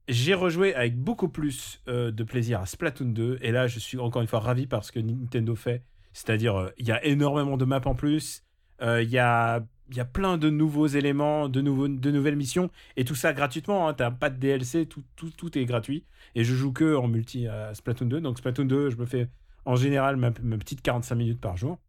[0.10, 3.40] J'ai rejoué avec beaucoup plus euh, de plaisir à Splatoon 2.
[3.42, 5.82] Et là, je suis encore une fois ravi par ce que Nintendo fait.
[6.12, 8.44] C'est-à-dire, il y a énormément de maps en plus.
[8.82, 12.70] Il y, a, il y a plein de nouveaux éléments, de, nouveaux, de nouvelles missions.
[12.98, 13.88] Et tout ça gratuitement.
[13.88, 13.94] Hein.
[13.94, 16.04] T'as pas de DLC, tout, tout, tout est gratuit.
[16.36, 18.22] Et je joue que en multi à Splatoon 2.
[18.22, 19.30] Donc Splatoon 2, je me fais
[19.66, 21.80] en général ma, ma petite 45 minutes par jour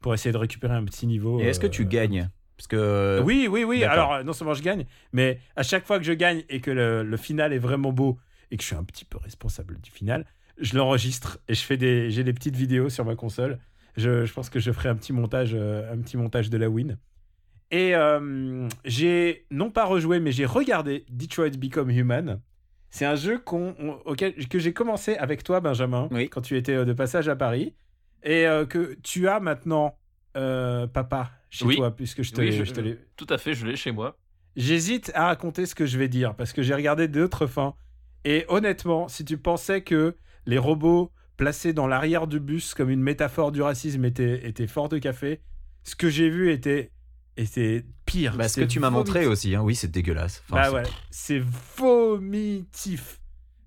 [0.00, 1.40] pour essayer de récupérer un petit niveau.
[1.40, 2.30] Et est-ce que tu euh, gagnes?
[2.56, 3.22] Parce que.
[3.24, 3.80] oui, oui, oui.
[3.80, 3.92] D'accord.
[3.92, 6.70] Alors, euh, non seulement je gagne, mais à chaque fois que je gagne et que
[6.70, 8.18] le, le final est vraiment beau
[8.50, 10.26] et que je suis un petit peu responsable du final,
[10.58, 13.58] je l'enregistre et je fais des, j'ai des petites vidéos sur ma console.
[13.96, 16.68] Je, je pense que je ferai un petit montage, euh, un petit montage de la
[16.68, 16.98] win.
[17.70, 22.40] Et euh, j'ai non pas rejoué, mais j'ai regardé Detroit Become Human.
[22.90, 26.28] C'est un jeu qu'on, on- auquel, que j'ai commencé avec toi, Benjamin, Oui.
[26.28, 27.74] quand tu étais euh, de passage à Paris,
[28.22, 29.96] et euh, que tu as maintenant,
[30.36, 31.76] euh, papa, chez Oui.
[31.76, 32.50] toi, puisque je te Oui,
[32.82, 34.16] l'ai Tout à fait, je l'ai chez moi.
[34.56, 37.74] J'hésite à raconter ce que je vais dire parce que j'ai regardé d'autres fins.
[38.24, 40.16] Et honnêtement, si tu pensais que
[40.46, 44.88] les robots placés dans l'arrière du bus comme une métaphore du racisme étaient, étaient forts
[44.88, 45.40] de café,
[45.84, 46.90] ce que j'ai vu était,
[47.40, 48.36] était pire.
[48.36, 49.62] Bah, ce que C'est tu m'as montré aussi, hein.
[49.62, 50.42] oui, c'est dégueulasse.
[50.48, 51.42] Enfin, Bah c'est- ouais, c'est
[51.76, 53.20] vomitif.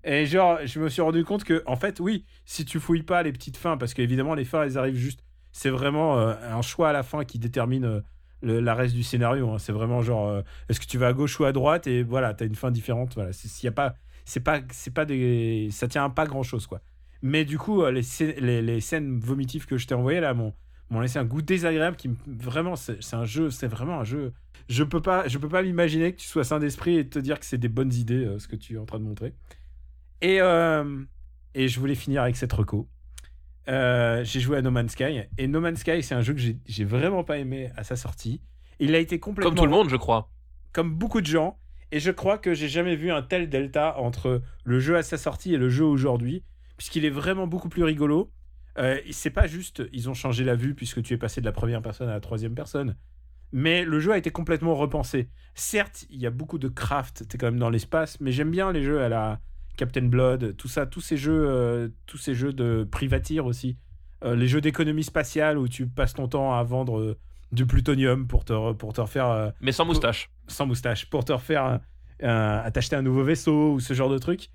[0.04, 3.22] Et genre, je me suis rendu compte que, en fait, oui, si tu fouilles pas
[3.22, 5.20] les petites fins, parce qu'évidemment, les fins, elles arrivent juste.
[5.52, 8.00] C'est vraiment euh, un choix à la fin qui détermine euh,
[8.42, 9.48] le, la reste du scénario.
[9.50, 9.58] hein.
[9.58, 11.86] C'est vraiment genre, euh, est-ce que tu vas à gauche ou à droite?
[11.86, 13.14] Et voilà, t'as une fin différente.
[13.14, 13.94] Voilà, c'est- s'il y a pas,
[14.24, 16.80] c'est pas, c'est pas des, ça tient à pas grand chose quoi.
[17.22, 18.02] Mais du coup, les,
[18.40, 20.54] les, les scènes vomitives que je t'ai envoyées là m'ont
[20.90, 24.32] m'ont laissé un goût désagréable qui me- vraiment, c'est un jeu, c'est vraiment un jeu.
[24.68, 27.38] Je peux pas, je peux pas m'imaginer que tu sois sain d'esprit et te dire
[27.40, 29.34] que c'est des bonnes idées euh, ce que tu es en train de montrer.
[30.20, 31.02] Et euh,
[31.54, 32.88] et je voulais finir avec cette reco.
[33.68, 36.38] Euh, j'ai joué à No Man's Sky et No Man's Sky c'est un jeu que
[36.40, 38.42] j'ai j'ai vraiment pas aimé à sa sortie.
[38.78, 40.30] Il a été complètement Comme tout le monde, je crois.
[40.72, 41.58] comme beaucoup de gens.
[41.92, 45.16] Et je crois que j'ai jamais vu un tel delta entre le jeu à sa
[45.16, 46.42] sortie et le jeu aujourd'hui,
[46.76, 48.32] puisqu'il est vraiment beaucoup plus rigolo.
[48.78, 51.52] Euh, c'est pas juste, ils ont changé la vue puisque tu es passé de la
[51.52, 52.96] première personne à la troisième personne.
[53.52, 55.28] Mais le jeu a été complètement repensé.
[55.54, 58.72] Certes, il y a beaucoup de craft, t'es quand même dans l'espace, mais j'aime bien
[58.72, 59.40] les jeux à la
[59.76, 63.76] Captain Blood, tout ça, tous ces jeux, euh, tous ces jeux de privatir aussi,
[64.24, 67.18] Euh, les jeux d'économie spatiale où tu passes ton temps à vendre
[67.52, 70.30] du plutonium pour te, pour te refaire Mais sans moustache.
[70.48, 71.80] sans moustache pour te refaire
[72.22, 74.48] à t'acheter un nouveau vaisseau ou ce genre de truc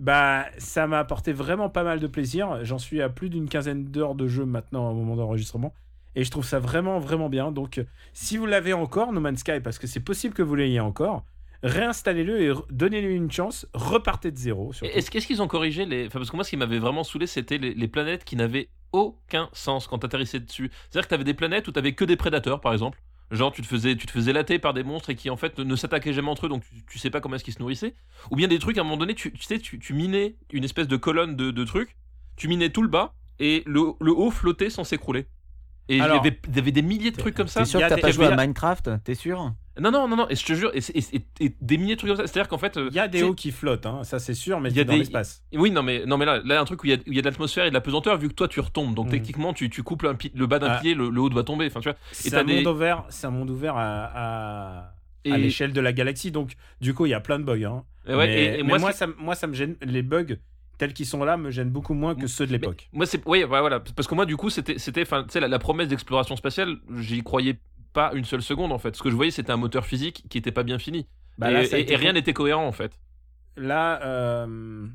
[0.00, 3.84] bah ça m'a apporté vraiment pas mal de plaisir j'en suis à plus d'une quinzaine
[3.84, 5.72] d'heures de jeu maintenant au moment d'enregistrement
[6.16, 9.60] et je trouve ça vraiment vraiment bien donc si vous l'avez encore No Man's Sky
[9.60, 11.24] parce que c'est possible que vous l'ayez encore
[11.64, 14.72] réinstallez-le et donnez-lui une chance repartez de zéro.
[14.82, 16.06] Est-ce qu'ils ont corrigé les.
[16.06, 18.68] Enfin, parce que moi, ce qui m'avait vraiment saoulé, c'était les, les planètes qui n'avaient
[18.92, 20.70] aucun sens quand t'atterrissais dessus.
[20.90, 23.02] C'est-à-dire que t'avais des planètes où t'avais que des prédateurs, par exemple.
[23.30, 25.58] Genre, tu te faisais, tu te faisais latter par des monstres et qui, en fait,
[25.58, 27.58] ne, ne s'attaquaient jamais entre eux, donc tu, tu sais pas comment est-ce qu'ils se
[27.58, 27.94] nourrissaient.
[28.30, 30.62] Ou bien des trucs, à un moment donné, tu, tu sais, tu, tu minais une
[30.62, 31.96] espèce de colonne de, de trucs,
[32.36, 35.26] tu minais tout le bas, et le, le haut flottait sans s'écrouler.
[35.88, 37.60] Et il y avait, il y avait des milliers de trucs comme ça.
[37.60, 38.90] T'es sûr que t'as pas je joué à Minecraft?
[39.04, 39.52] T'es sûr?
[39.80, 41.94] Non, non, non, non, et je te jure, et, c'est- et- et- et des milliers
[41.94, 42.26] de trucs comme ça.
[42.26, 42.76] C'est-à-dire qu'en fait.
[42.76, 44.80] euh, Il y a des hauts qui flottent, hein, ça c'est sûr, mais Il y
[44.80, 45.42] a dans des- l'espace.
[45.52, 47.22] Oui, non, mais, non, mais là, là, un truc où il y a, y a
[47.22, 48.94] de l'atmosphère et de la pesanteur, vu que toi tu retombes.
[48.94, 49.12] Donc Mhm.
[49.12, 50.78] techniquement, tu, tu coupes un pi- le bas d'un Ah.
[50.80, 51.66] pied, le, le haut doit tomber.
[51.66, 51.98] Enfin, tu vois.
[52.12, 54.92] C'est un, des- monde ouvert, un monde ouvert à,
[55.26, 57.64] à, l'échelle de la galaxie, donc du coup il y a plein de bugs.
[57.64, 57.84] hein.
[58.06, 60.36] Ouais, mais moi, ça, moi ça me gêne, les bugs
[60.76, 62.88] tels qu'ils sont là me gênent beaucoup moins que ceux de l'époque.
[62.92, 63.22] Moi, c'est.
[63.26, 63.80] Oui, voilà.
[63.80, 64.78] Parce que moi, du coup, c'était.
[64.78, 65.04] c'était,
[65.40, 67.58] la, la promesse d'exploration spatiale, j'y croyais
[67.94, 68.94] pas une seule seconde, en fait.
[68.94, 71.06] Ce que je voyais, c'était un moteur physique qui était pas bien fini.
[71.38, 73.00] Bah, et là, rien n'était cohérent, en fait.
[73.56, 74.86] Là, euh,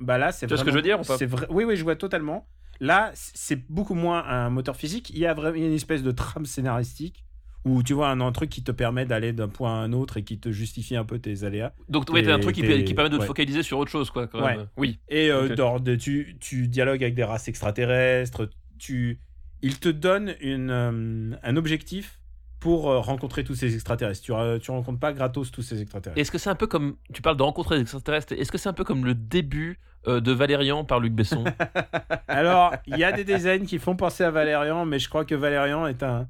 [0.00, 1.16] bah là, c'est Tu vois ce que je veux dire ou pas
[1.50, 2.46] Oui, oui, je vois totalement.
[2.80, 5.10] Là, c'est beaucoup moins un moteur physique.
[5.10, 7.24] Il y a vraiment une espèce de trame scénaristique
[7.64, 10.16] où tu vois un, un truc qui te permet d'aller d'un point à un autre
[10.16, 11.72] et qui te justifie un peu tes aléas.
[11.88, 14.26] Donc, ouais, t'as un truc qui, permet de te focaliser sur autre chose, quoi.
[14.26, 14.56] Quand Ouais.
[14.56, 14.68] même.
[14.76, 14.98] Oui.
[15.08, 15.52] Et euh, Ok.
[15.54, 18.48] dans- de- tu, tu dialogues avec des races extraterrestres.
[18.78, 19.20] Tu,
[19.62, 22.18] il te donne une, euh, un objectif
[22.62, 24.22] pour euh, rencontrer tous ces extraterrestres.
[24.22, 26.20] Tu, ra- tu rencontres pas gratos tous ces extraterrestres.
[26.20, 26.94] Est-ce que c'est un peu comme.
[27.12, 28.32] Tu parles de rencontrer des extraterrestres.
[28.34, 31.44] Est-ce que c'est un peu comme le début euh, de Valérian par Luc Besson
[32.28, 35.34] Alors, il y a des designs qui font penser à Valérian, mais je crois que
[35.34, 36.28] Valérian est un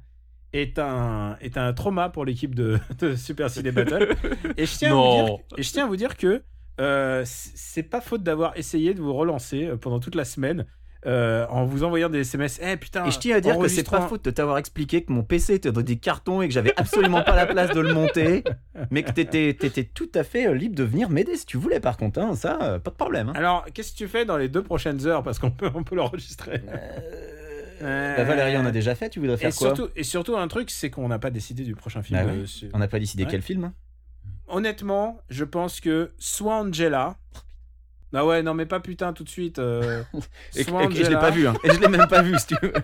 [0.53, 4.15] est un est un trauma pour l'équipe de, de Super Ciné Battle.
[4.57, 6.43] Et je tiens à vous dire, et je tiens à vous dire que
[6.81, 10.65] euh, c'est pas faute d'avoir essayé de vous relancer euh, pendant toute la semaine
[11.05, 12.59] euh, en vous envoyant des SMS.
[12.63, 13.05] Eh putain.
[13.05, 15.55] Et je tiens à dire que c'est pas faute de t'avoir expliqué que mon PC
[15.55, 18.43] était dans des cartons et que j'avais absolument pas la place de le monter,
[18.91, 21.79] mais que t'étais étais tout à fait euh, libre de venir m'aider si tu voulais
[21.79, 23.29] par contre, hein, ça, euh, pas de problème.
[23.29, 23.33] hein.
[23.35, 25.23] Alors, qu'est-ce que tu fais dans les deux prochaines heures?
[25.23, 26.61] Parce qu'on peut on peut l'enregistrer.
[27.81, 29.75] Euh, Bah, Valérie, on a déjà fait, tu voudrais et faire quoi?
[29.75, 32.23] surtout, et surtout un truc, c'est qu'on n'a pas décidé du prochain film.
[32.23, 32.69] Bah oui.
[32.73, 33.29] On n'a pas décidé Ouais.
[33.31, 33.73] quel film hein
[34.47, 37.17] honnêtement, je pense que soit Angela.
[38.13, 39.57] Ah ouais, non, mais pas putain tout de suite.
[39.59, 40.03] euh,
[40.55, 41.53] Et, soit et- et je l'ai Angela- pas vu, hein.
[41.63, 42.73] et je l'ai même pas vu si tu veux.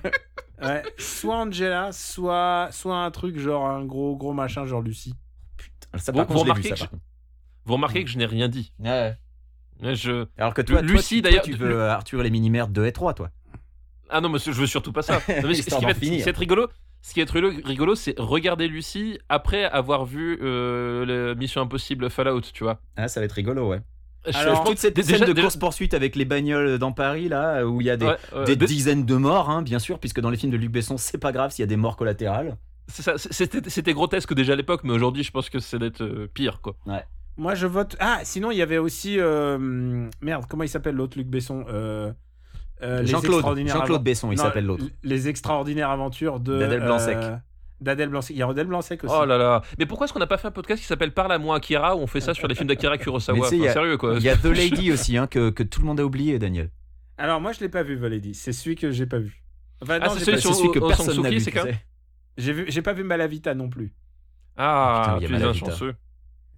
[0.61, 5.15] Ouais, soit Angela, soit, soit un truc genre un gros gros machin genre Lucie.
[5.95, 7.03] Ça, Vous- par contre, vous je l'ai remarquez vu, ça, que par je- contre.
[7.65, 8.73] Vous remarquez que je n'ai rien dit.
[8.79, 9.15] Ouais.
[9.81, 10.25] Je...
[10.37, 12.85] Alors que toi, Lu- toi, Lucie, d'ailleurs- tu veux euh, Arthur et les mini-merdes 2
[12.87, 13.29] et 3, toi.
[14.09, 15.13] Ah non, monsieur, je veux surtout pas ça.
[15.29, 16.15] Non, mais ce, qui va être, finir.
[16.15, 16.67] ce qui va être rigolo,
[17.01, 22.09] ce qui être rigolo, rigolo, c'est regarder Lucie après avoir vu euh, le Mission Impossible
[22.09, 22.81] Fallout, tu vois.
[22.97, 23.79] Ah, ça va être rigolo, ouais.
[24.27, 27.29] Je- Alors, je cette dé- scène déjà- de déjà- course-poursuite avec les bagnoles dans Paris,
[27.29, 29.79] là, où il y a des, Ouais, ouais, des dé- dizaines de morts, hein, bien
[29.79, 31.77] sûr, puisque dans les films de Luc Besson, c'est pas grave s'il y a des
[31.77, 32.57] morts collatérales.
[32.89, 36.75] C'était grotesque déjà à l'époque, mais aujourd'hui, je pense que c'est d'être euh, pire, quoi.
[37.37, 37.95] Moi je vote.
[37.99, 39.57] Ah, sinon il y avait aussi euh,
[40.21, 42.11] merde, comment il s'appelle l'autre Luc Besson euh,
[42.83, 44.83] euh, Jean-Claude Besson, il s'appelle l'autre.
[45.03, 47.17] Les extraordinaires aventures de D'Adèle Blanc-Sec.
[47.81, 48.35] D'Adèle Blanc-Sec.
[48.35, 49.13] Il y a Adèle Blanc-Sec aussi.
[49.17, 49.61] Oh là là.
[49.77, 51.95] Mais pourquoi est-ce qu'on n'a pas fait un podcast qui s'appelle Parle à moi Akira
[51.95, 53.47] où on fait ça sur les films d'Akira Kurosawa?
[53.47, 54.15] Enfin, a- Sérieux, quoi.
[54.15, 56.69] Il y a The Lady aussi, hein, que, que tout le monde a oublié, Daniel.
[57.17, 58.33] Alors moi je l'ai pas vu Voledy.
[58.33, 59.43] C'est celui que j'ai pas vu.
[59.81, 61.39] Enfin, Ah, non, c'est celui sur- que au- personne n'a vu.
[61.39, 61.53] c'est.
[62.37, 63.93] J'ai vu, j'ai pas vu Malavita non plus.
[64.57, 65.65] Ah, Putain, il y a tu es un Malavita.
[65.71, 65.95] chanceux.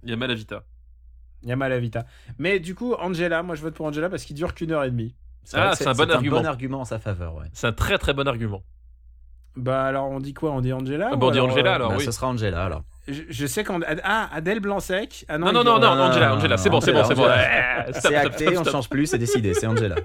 [0.03, 0.63] Il y a Malavita.
[1.43, 2.05] Il y a Malavita.
[2.39, 4.91] Mais du coup Angela, moi je vote pour Angela parce qu'il dure qu'une heure et
[4.91, 5.15] demie.
[5.53, 6.39] Ah, c'est un bon argument.
[6.41, 7.47] bon argument en sa faveur, ouais.
[7.53, 8.61] C'est un très très bon argument.
[9.55, 10.51] Bah alors on dit quoi?
[10.51, 11.89] On dit Angela Ah, ou bah, on dit Angela, euh, alors.
[11.89, 12.05] Bah, oui.
[12.05, 12.83] Ce sera Angela, alors.
[13.07, 15.25] je, je sais qu'en ah Adèle Blanc-Sec.
[15.27, 17.23] Ah Non, non, non, non, non, Angela, Angela, c'est bon, c'est bon, c'est bon.
[17.23, 18.71] Stop, C'est stop, acté, stop, on stop.
[18.73, 19.95] change plus, c'est décidé, c'est Angela.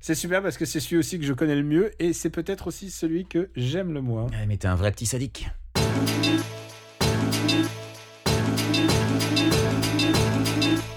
[0.00, 2.66] C'est super parce que c'est celui aussi que je connais le mieux et c'est peut-être
[2.66, 4.24] aussi celui que j'aime le moins.
[4.24, 5.48] Ouais, mais t'es un vrai petit sadique.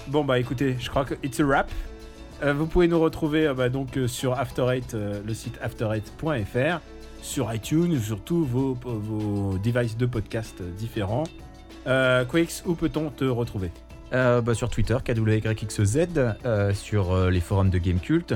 [0.08, 1.70] Bon bah écoutez, je crois que it's a wrap.
[2.42, 6.80] Euh, vous pouvez nous retrouver euh, bah, donc euh, sur After Eight, le site after8.fr,
[7.20, 8.76] sur iTunes, sur tous vos,
[9.62, 11.24] devices de podcast différents.
[11.84, 13.70] Quakes, où peut-on te retrouver?
[14.12, 16.06] Bah, sur Twitter, KWYXZ,
[16.74, 18.34] sur les forums de Gamecult.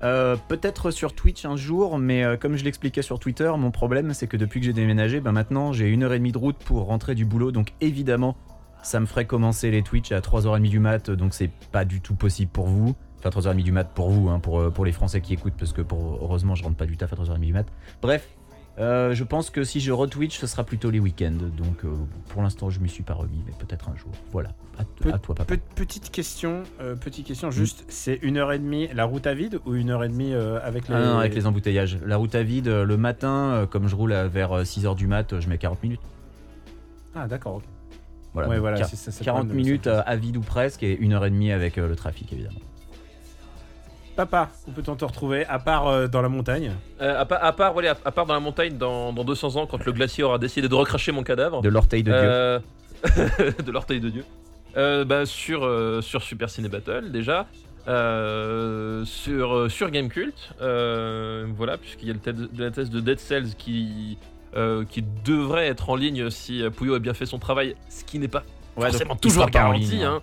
[0.00, 4.36] Peut-être sur Twitch un jour, mais comme je l'expliquais sur Twitter, mon problème c'est que
[4.36, 7.14] depuis que j'ai déménagé, bah, maintenant j'ai une heure et demie de route pour rentrer
[7.14, 8.36] du boulot, donc évidemment
[8.82, 12.14] ça me ferait commencer les Twitch à 3h30 du mat, donc c'est pas du tout
[12.14, 12.94] possible pour vous.
[13.24, 15.72] Enfin 3h30 du mat pour vous, hein, pour, euh, pour les Français qui écoutent, parce
[15.72, 17.66] que pour, heureusement je rentre pas du taf à 3h30 du mat.
[18.02, 18.26] Bref,
[18.78, 21.90] euh, je pense que si je retwitch, ce sera plutôt les week-ends, donc euh,
[22.30, 24.10] pour l'instant je m'y suis pas remis, mais peut-être un jour.
[24.32, 25.44] Voilà, à, toi papa.
[25.56, 29.34] Pe- Petite question, euh, petite question, juste, c'est une heure et demie la route à
[29.34, 30.94] vide ou une heure et demie avec les...
[30.94, 31.98] Ah non, avec les embouteillages.
[32.06, 35.48] La route à vide, le matin, comme je roule à- vers 6h du mat, je
[35.48, 36.00] mets 40 minutes.
[37.14, 37.64] Ah d'accord, ok.
[38.32, 40.00] Voilà, Ouais, donc voilà, quar- c'est ça, c'est le 40 problème de minutes ça.
[40.02, 42.60] à vide ou presque, et une heure et demie avec le trafic, évidemment.
[44.16, 47.52] Papa, où peut-on te retrouver à part euh, dans la montagne Euh, à, part, à,
[47.52, 50.38] part, voilà, à part dans la montagne dans, dans 200 ans, quand le glacier aura
[50.38, 51.62] décidé de recracher mon cadavre.
[51.62, 52.20] De l'orteil de Dieu.
[52.22, 52.58] Euh,
[53.64, 54.24] de l'orteil de Dieu.
[54.76, 55.68] Euh, bah, sur,
[56.02, 57.46] sur Super Ciné Battle, déjà.
[57.88, 60.34] Euh, sur, sur Gamecult.
[60.60, 64.18] Euh, voilà, puisqu'il y a le, test- la thèse de Dead Cells qui
[64.56, 68.18] euh, qui devrait être en ligne si Pouillot a bien fait son travail, ce qui
[68.18, 68.42] n'est pas
[68.76, 69.86] Ouais, forcément toujours sera pas en garanti.
[69.92, 70.20] ligne, hein.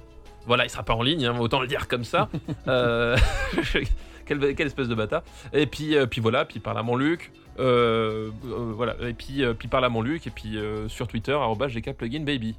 [0.47, 2.29] Voilà, il sera pas en ligne, hein, autant le dire comme ça.
[2.67, 3.15] Euh,
[4.25, 5.23] quelle, quelle espèce de bâtard.
[5.53, 7.31] Et puis, euh, puis voilà, puis par là mon Luc.
[7.59, 11.07] Euh, euh, voilà, et puis, euh, puis par là mon Luc, et puis euh, sur
[11.07, 12.55] Twitter, arrobas GK Plugin Baby.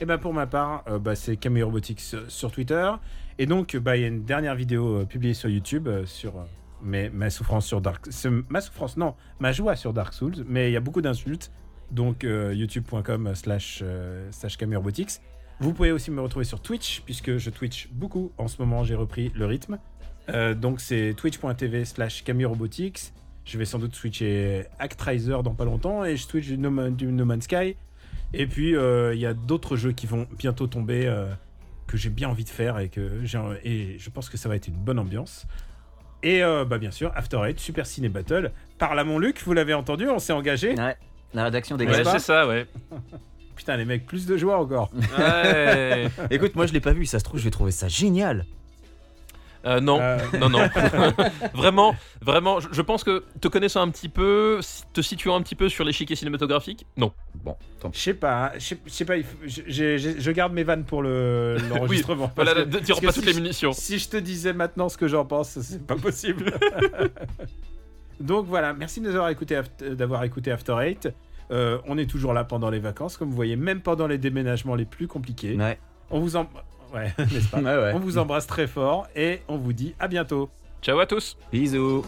[0.00, 2.90] Et ben pour ma part, euh, bah, c'est Camille Robotics sur- Twitter.
[3.38, 6.36] Et donc, bah, il y a une dernière vidéo euh, publiée sur YouTube euh, sur
[6.36, 6.42] euh,
[6.82, 8.06] mes- ma souffrance sur Dark...
[8.48, 10.44] Ma souffrance, non, ma joie sur Dark Souls.
[10.46, 11.50] Mais il y a beaucoup d'insultes.
[11.90, 13.82] Donc, euh, youtube.com slash
[14.30, 15.20] slash Camille Robotics.
[15.62, 18.32] Vous pouvez aussi me retrouver sur Twitch, puisque je Twitch beaucoup.
[18.36, 19.78] En ce moment, j'ai repris le rythme.
[20.28, 23.12] Euh, donc, c'est twitch.tv slash Camille Robotics.
[23.44, 26.04] Je vais sans doute switcher Actraiser dans pas longtemps.
[26.04, 27.76] Et je switch du No, Man- du no Man's Sky.
[28.34, 31.26] Et puis, euh, il y a d'autres jeux qui vont bientôt tomber euh,
[31.86, 34.56] que j'ai bien envie de faire et que j'ai et je pense que ça va
[34.56, 35.46] être une bonne ambiance.
[36.24, 38.50] Et euh, bah, bien sûr, After Eight, Super Ciné Battle.
[38.78, 40.74] Par là, mon Luc, vous l'avez entendu, on s'est engagé.
[40.74, 40.96] Ouais,
[41.34, 42.66] la rédaction des Ouais, c'est ça, ouais.
[43.62, 44.90] Putain, les mecs, plus de joueurs encore.
[45.18, 46.08] Ouais.
[46.30, 48.44] Écoute, moi je l'ai pas vu, ça se trouve, je vais trouver ça génial.
[49.64, 50.68] Euh, non, Euh, non, non.
[51.54, 54.58] vraiment, vraiment, je, je pense que te connaissant un petit peu,
[54.92, 57.12] te situant un petit peu sur l'échiquier cinématographique, non.
[57.44, 57.98] Bon, tant pis.
[58.00, 59.14] Je sais pas, hein, je sais- pas,
[59.46, 62.26] je, garde mes vannes pour le- l'enregistrement.
[62.34, 63.72] parce Voilà, que- tirons pas si toutes les je- munitions.
[63.72, 66.52] Si je te disais maintenant ce que j'en pense, c'est pas possible.
[68.18, 69.60] Donc voilà, merci de nous avoir écouté
[69.92, 71.08] d'avoir écouté After Eight.
[71.52, 74.74] Euh, on est toujours là pendant les vacances, comme vous voyez, même pendant les déménagements
[74.74, 75.56] les plus compliqués.
[75.56, 75.78] Ouais.
[76.10, 76.48] On vous en...
[76.94, 77.92] ouais, n'est-ce pas Ouais, ouais.
[77.94, 80.50] On vous embrasse très fort et on vous dit à bientôt.
[80.80, 81.36] Ciao à tous.
[81.52, 82.04] Bisous.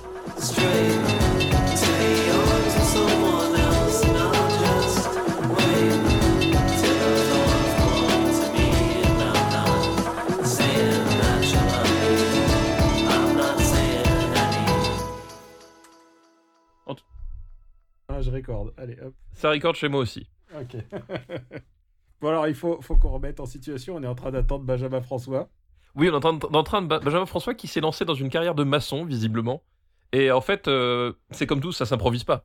[18.76, 19.14] Allez, hop.
[19.32, 20.28] Ça record chez moi aussi.
[20.54, 20.76] Ok.
[22.20, 23.96] bon alors, il faut, faut qu'on remette en situation.
[23.96, 25.48] On est en train d'attendre Benjamin François.
[25.94, 28.14] Oui, on est en train de, en train de Benjamin François qui s'est lancé dans
[28.14, 29.62] une carrière de maçon, visiblement.
[30.12, 32.44] Et en fait, euh, c'est comme tout, ça s'improvise pas.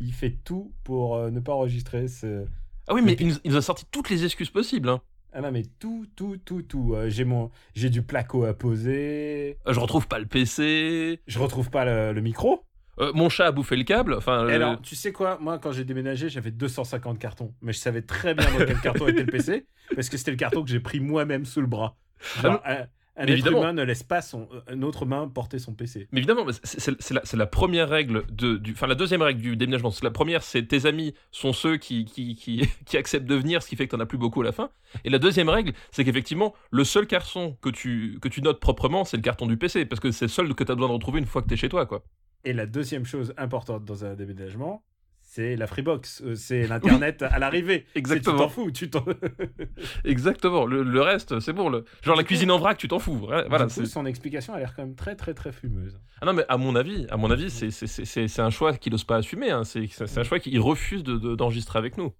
[0.00, 2.44] Il fait tout pour euh, ne pas enregistrer ce...
[2.88, 4.88] Ah oui, mais il nous, il nous a sorti toutes les excuses possibles.
[4.88, 5.00] hein.
[5.32, 6.94] Ah non, mais tout, tout, tout, tout.
[6.94, 9.58] Euh, j'ai mon, j'ai du placo à poser.
[9.66, 11.20] Je retrouve pas le PC.
[11.26, 12.62] Je retrouve pas le, le micro.
[13.00, 14.14] Euh, mon chat a bouffé le câble.
[14.14, 15.38] Enfin, Et euh, alors, tu sais quoi?
[15.40, 17.54] Moi, quand j'ai déménagé, j'avais 250 cartons.
[17.62, 19.66] Mais je savais très bien dans quel carton était le PC.
[19.94, 21.96] Parce que c'était le carton que j'ai pris moi-même sous le bras.
[22.40, 22.86] Genre, un,
[23.16, 26.08] un Mais être humain ne laisse pas son, une autre main porter son PC.
[26.10, 29.92] Mais évidemment, c'est- la, première règle de, du, enfin la deuxième règle du déménagement.
[30.02, 33.68] La première, c'est tes amis sont ceux qui, qui, qui, qui acceptent de venir, ce
[33.68, 34.70] qui fait que t'en as plus beaucoup à la fin.
[35.04, 39.04] Et la deuxième règle, c'est qu'effectivement, le seul carton que tu, que tu notes proprement,
[39.04, 41.20] c'est le carton du PC, parce que c'est le seul que t'as besoin de retrouver
[41.20, 42.04] une fois que t'es chez toi, quoi.
[42.44, 44.82] Et la deuxième chose importante dans un déménagement,
[45.22, 46.22] c'est la Freebox.
[46.24, 47.86] Euh, C'est l'Internet à l'arrivée.
[47.94, 48.36] Exactement.
[48.36, 48.70] Tu t'en fous.
[48.70, 49.04] Tu t'en...
[50.04, 50.66] Exactement.
[50.66, 51.68] Le, le reste, c'est bon.
[51.68, 53.16] Le, genre la cuisine en vrac, tu t'en fous.
[53.16, 53.66] Voilà.
[53.66, 55.98] coup, son explication a l'air quand même très, très, très fumeuse.
[56.20, 58.92] Ah non, mais à mon avis, à mon avis, c'est c'est- c'est- un choix qu'il
[58.92, 59.50] n'ose pas assumer.
[59.50, 59.64] hein.
[59.64, 59.88] C'est
[60.18, 62.12] un choix qu'il refuse de- de- d'enregistrer avec nous.